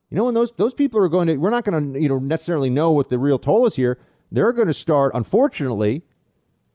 You 0.09 0.17
know, 0.17 0.26
when 0.26 0.34
those 0.34 0.51
those 0.53 0.74
people 0.74 1.01
are 1.01 1.09
going 1.09 1.28
to, 1.28 1.38
we're 1.38 1.49
not 1.49 1.65
going 1.65 1.93
to, 1.93 1.99
you 1.99 2.07
know, 2.07 2.19
necessarily 2.19 2.69
know 2.69 2.91
what 2.91 3.09
the 3.09 3.17
real 3.17 3.39
toll 3.39 3.65
is 3.65 3.76
here. 3.76 3.97
They're 4.32 4.53
going 4.53 4.67
to 4.67 4.74
start, 4.74 5.11
unfortunately, 5.13 6.03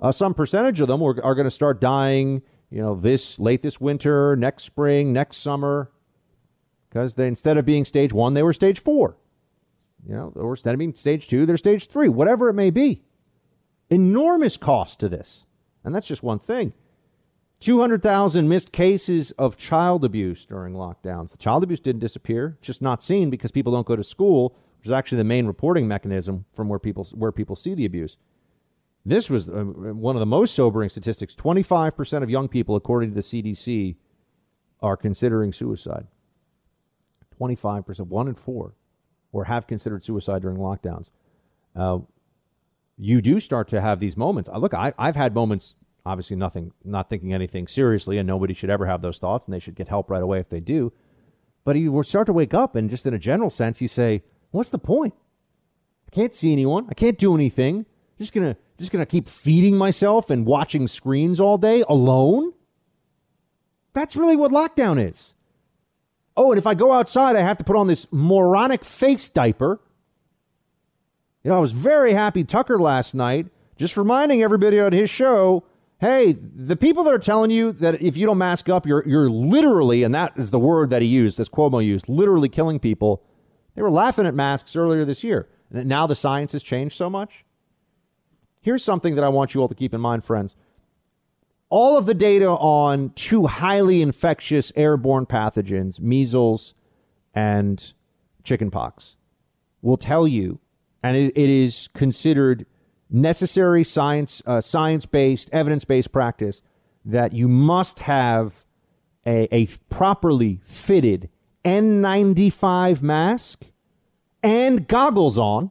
uh, 0.00 0.12
some 0.12 0.34
percentage 0.34 0.80
of 0.80 0.88
them 0.88 1.02
are, 1.02 1.22
are 1.24 1.34
going 1.34 1.46
to 1.46 1.50
start 1.50 1.80
dying. 1.80 2.42
You 2.70 2.82
know, 2.82 2.94
this 2.94 3.38
late 3.38 3.62
this 3.62 3.80
winter, 3.80 4.36
next 4.36 4.64
spring, 4.64 5.12
next 5.12 5.38
summer, 5.38 5.92
because 6.88 7.14
they 7.14 7.28
instead 7.28 7.56
of 7.56 7.64
being 7.64 7.84
stage 7.84 8.12
one, 8.12 8.34
they 8.34 8.42
were 8.42 8.52
stage 8.52 8.80
four. 8.80 9.16
You 10.06 10.14
know, 10.14 10.32
or 10.34 10.52
instead 10.52 10.74
of 10.74 10.78
being 10.78 10.94
stage 10.94 11.26
two, 11.26 11.46
they're 11.46 11.56
stage 11.56 11.88
three, 11.88 12.08
whatever 12.08 12.48
it 12.48 12.54
may 12.54 12.70
be. 12.70 13.02
Enormous 13.88 14.56
cost 14.56 14.98
to 15.00 15.08
this, 15.08 15.44
and 15.84 15.94
that's 15.94 16.08
just 16.08 16.22
one 16.22 16.40
thing. 16.40 16.72
200,000 17.60 18.48
missed 18.48 18.72
cases 18.72 19.30
of 19.32 19.56
child 19.56 20.04
abuse 20.04 20.44
during 20.44 20.74
lockdowns. 20.74 21.30
The 21.30 21.38
child 21.38 21.62
abuse 21.62 21.80
didn't 21.80 22.00
disappear, 22.00 22.58
just 22.60 22.82
not 22.82 23.02
seen 23.02 23.30
because 23.30 23.50
people 23.50 23.72
don't 23.72 23.86
go 23.86 23.96
to 23.96 24.04
school, 24.04 24.56
which 24.78 24.86
is 24.86 24.92
actually 24.92 25.18
the 25.18 25.24
main 25.24 25.46
reporting 25.46 25.88
mechanism 25.88 26.44
from 26.52 26.68
where 26.68 26.78
people 26.78 27.08
where 27.14 27.32
people 27.32 27.56
see 27.56 27.74
the 27.74 27.86
abuse. 27.86 28.18
This 29.06 29.30
was 29.30 29.48
uh, 29.48 29.52
one 29.52 30.16
of 30.16 30.20
the 30.20 30.26
most 30.26 30.54
sobering 30.54 30.90
statistics. 30.90 31.34
25% 31.34 32.22
of 32.22 32.28
young 32.28 32.48
people 32.48 32.74
according 32.76 33.10
to 33.10 33.14
the 33.14 33.22
CDC 33.22 33.96
are 34.82 34.96
considering 34.96 35.52
suicide. 35.52 36.08
25%, 37.40 38.00
1 38.00 38.28
in 38.28 38.34
4 38.34 38.74
or 39.32 39.44
have 39.44 39.66
considered 39.66 40.04
suicide 40.04 40.42
during 40.42 40.56
lockdowns. 40.56 41.10
Uh, 41.74 41.98
you 42.96 43.20
do 43.20 43.38
start 43.38 43.68
to 43.68 43.80
have 43.80 44.00
these 44.00 44.16
moments. 44.16 44.48
Look, 44.56 44.74
I, 44.74 44.92
I've 44.98 45.16
had 45.16 45.34
moments 45.34 45.74
obviously 46.06 46.36
nothing 46.36 46.72
not 46.84 47.10
thinking 47.10 47.34
anything 47.34 47.66
seriously 47.66 48.16
and 48.16 48.26
nobody 48.26 48.54
should 48.54 48.70
ever 48.70 48.86
have 48.86 49.02
those 49.02 49.18
thoughts 49.18 49.44
and 49.44 49.52
they 49.52 49.58
should 49.58 49.74
get 49.74 49.88
help 49.88 50.08
right 50.08 50.22
away 50.22 50.38
if 50.38 50.48
they 50.48 50.60
do. 50.60 50.92
But 51.64 51.76
you 51.76 52.00
start 52.04 52.26
to 52.26 52.32
wake 52.32 52.54
up 52.54 52.76
and 52.76 52.88
just 52.88 53.06
in 53.06 53.12
a 53.12 53.18
general 53.18 53.50
sense 53.50 53.80
you 53.80 53.88
say 53.88 54.22
what's 54.52 54.70
the 54.70 54.78
point? 54.78 55.14
I 56.06 56.14
can't 56.14 56.32
see 56.34 56.52
anyone. 56.52 56.86
I 56.88 56.94
can't 56.94 57.18
do 57.18 57.34
anything. 57.34 57.78
I'm 57.78 58.18
just 58.18 58.32
gonna 58.32 58.56
just 58.78 58.92
gonna 58.92 59.04
keep 59.04 59.28
feeding 59.28 59.76
myself 59.76 60.30
and 60.30 60.46
watching 60.46 60.86
screens 60.86 61.40
all 61.40 61.58
day 61.58 61.82
alone? 61.88 62.52
That's 63.92 64.14
really 64.14 64.36
what 64.36 64.52
lockdown 64.52 65.04
is. 65.04 65.34
Oh 66.36 66.52
and 66.52 66.58
if 66.58 66.66
i 66.68 66.74
go 66.74 66.92
outside 66.92 67.34
i 67.34 67.42
have 67.42 67.58
to 67.58 67.64
put 67.64 67.76
on 67.76 67.88
this 67.88 68.06
moronic 68.12 68.84
face 68.84 69.28
diaper. 69.28 69.80
You 71.42 71.50
know 71.50 71.56
i 71.56 71.60
was 71.60 71.72
very 71.72 72.12
happy 72.12 72.44
tucker 72.44 72.78
last 72.78 73.12
night 73.12 73.48
just 73.76 73.96
reminding 73.96 74.42
everybody 74.42 74.78
on 74.80 74.92
his 74.92 75.10
show 75.10 75.64
hey, 76.00 76.32
the 76.32 76.76
people 76.76 77.04
that 77.04 77.14
are 77.14 77.18
telling 77.18 77.50
you 77.50 77.72
that 77.72 78.00
if 78.02 78.16
you 78.16 78.26
don't 78.26 78.38
mask 78.38 78.68
up, 78.68 78.86
you're 78.86 79.06
you're 79.06 79.30
literally, 79.30 80.02
and 80.02 80.14
that 80.14 80.32
is 80.36 80.50
the 80.50 80.58
word 80.58 80.90
that 80.90 81.02
he 81.02 81.08
used, 81.08 81.40
as 81.40 81.48
Cuomo 81.48 81.84
used, 81.84 82.08
literally 82.08 82.48
killing 82.48 82.78
people. 82.78 83.22
They 83.74 83.82
were 83.82 83.90
laughing 83.90 84.26
at 84.26 84.34
masks 84.34 84.74
earlier 84.74 85.04
this 85.04 85.22
year. 85.22 85.48
And 85.70 85.88
now 85.88 86.06
the 86.06 86.14
science 86.14 86.52
has 86.52 86.62
changed 86.62 86.96
so 86.96 87.10
much. 87.10 87.44
Here's 88.60 88.82
something 88.82 89.14
that 89.14 89.24
I 89.24 89.28
want 89.28 89.54
you 89.54 89.60
all 89.60 89.68
to 89.68 89.74
keep 89.74 89.94
in 89.94 90.00
mind, 90.00 90.24
friends. 90.24 90.56
All 91.68 91.98
of 91.98 92.06
the 92.06 92.14
data 92.14 92.48
on 92.48 93.10
two 93.10 93.46
highly 93.46 94.00
infectious 94.00 94.72
airborne 94.76 95.26
pathogens, 95.26 96.00
measles 96.00 96.74
and 97.34 97.92
chickenpox, 98.44 99.16
will 99.82 99.96
tell 99.96 100.26
you, 100.26 100.58
and 101.02 101.16
it, 101.16 101.36
it 101.36 101.50
is 101.50 101.88
considered 101.92 102.66
necessary 103.10 103.84
science, 103.84 104.42
uh, 104.46 104.60
science-based, 104.60 105.50
evidence-based 105.52 106.12
practice 106.12 106.62
that 107.04 107.32
you 107.32 107.48
must 107.48 108.00
have 108.00 108.64
a, 109.26 109.48
a 109.54 109.66
properly 109.88 110.60
fitted 110.64 111.28
N95 111.64 113.02
mask 113.02 113.64
and 114.42 114.86
goggles 114.86 115.38
on 115.38 115.70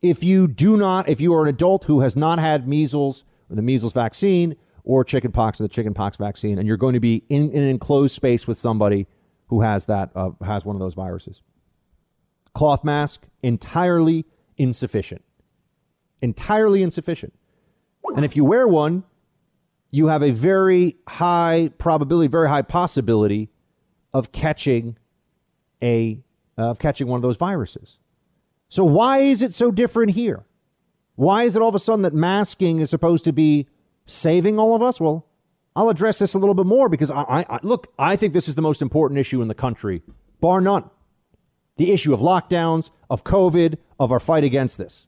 if 0.00 0.22
you 0.22 0.46
do 0.46 0.76
not, 0.76 1.08
if 1.08 1.20
you 1.20 1.34
are 1.34 1.42
an 1.42 1.48
adult 1.48 1.84
who 1.84 2.00
has 2.00 2.16
not 2.16 2.38
had 2.38 2.68
measles 2.68 3.24
or 3.50 3.56
the 3.56 3.62
measles 3.62 3.92
vaccine 3.92 4.56
or 4.84 5.04
chickenpox 5.04 5.60
or 5.60 5.64
the 5.64 5.68
chickenpox 5.68 6.16
vaccine, 6.16 6.58
and 6.58 6.68
you're 6.68 6.76
going 6.76 6.94
to 6.94 7.00
be 7.00 7.24
in, 7.28 7.50
in 7.50 7.62
an 7.62 7.68
enclosed 7.68 8.14
space 8.14 8.46
with 8.46 8.58
somebody 8.58 9.06
who 9.48 9.62
has 9.62 9.86
that 9.86 10.10
uh, 10.14 10.30
has 10.44 10.64
one 10.64 10.76
of 10.76 10.80
those 10.80 10.94
viruses. 10.94 11.42
Cloth 12.54 12.84
mask 12.84 13.26
entirely 13.42 14.24
insufficient. 14.56 15.22
Entirely 16.20 16.82
insufficient. 16.82 17.34
And 18.16 18.24
if 18.24 18.36
you 18.36 18.44
wear 18.44 18.66
one, 18.66 19.04
you 19.90 20.08
have 20.08 20.22
a 20.22 20.30
very 20.30 20.96
high 21.08 21.70
probability, 21.78 22.28
very 22.28 22.48
high 22.48 22.62
possibility 22.62 23.50
of 24.12 24.32
catching 24.32 24.96
a 25.82 26.22
uh, 26.58 26.70
of 26.70 26.78
catching 26.78 27.06
one 27.06 27.18
of 27.18 27.22
those 27.22 27.36
viruses. 27.36 27.98
So 28.68 28.84
why 28.84 29.18
is 29.18 29.42
it 29.42 29.54
so 29.54 29.70
different 29.70 30.12
here? 30.12 30.44
Why 31.14 31.44
is 31.44 31.56
it 31.56 31.62
all 31.62 31.68
of 31.68 31.74
a 31.74 31.78
sudden 31.78 32.02
that 32.02 32.14
masking 32.14 32.80
is 32.80 32.90
supposed 32.90 33.24
to 33.24 33.32
be 33.32 33.68
saving 34.06 34.58
all 34.58 34.74
of 34.74 34.82
us? 34.82 35.00
Well, 35.00 35.26
I'll 35.74 35.88
address 35.88 36.18
this 36.18 36.34
a 36.34 36.38
little 36.38 36.54
bit 36.54 36.66
more 36.66 36.88
because 36.88 37.10
I, 37.10 37.22
I, 37.22 37.46
I 37.48 37.60
look, 37.62 37.92
I 37.98 38.16
think 38.16 38.34
this 38.34 38.48
is 38.48 38.56
the 38.56 38.62
most 38.62 38.82
important 38.82 39.18
issue 39.18 39.40
in 39.40 39.48
the 39.48 39.54
country, 39.54 40.02
bar 40.40 40.60
none. 40.60 40.90
The 41.76 41.92
issue 41.92 42.12
of 42.12 42.20
lockdowns, 42.20 42.90
of 43.08 43.22
COVID, 43.22 43.78
of 44.00 44.10
our 44.10 44.18
fight 44.18 44.42
against 44.42 44.78
this. 44.78 45.06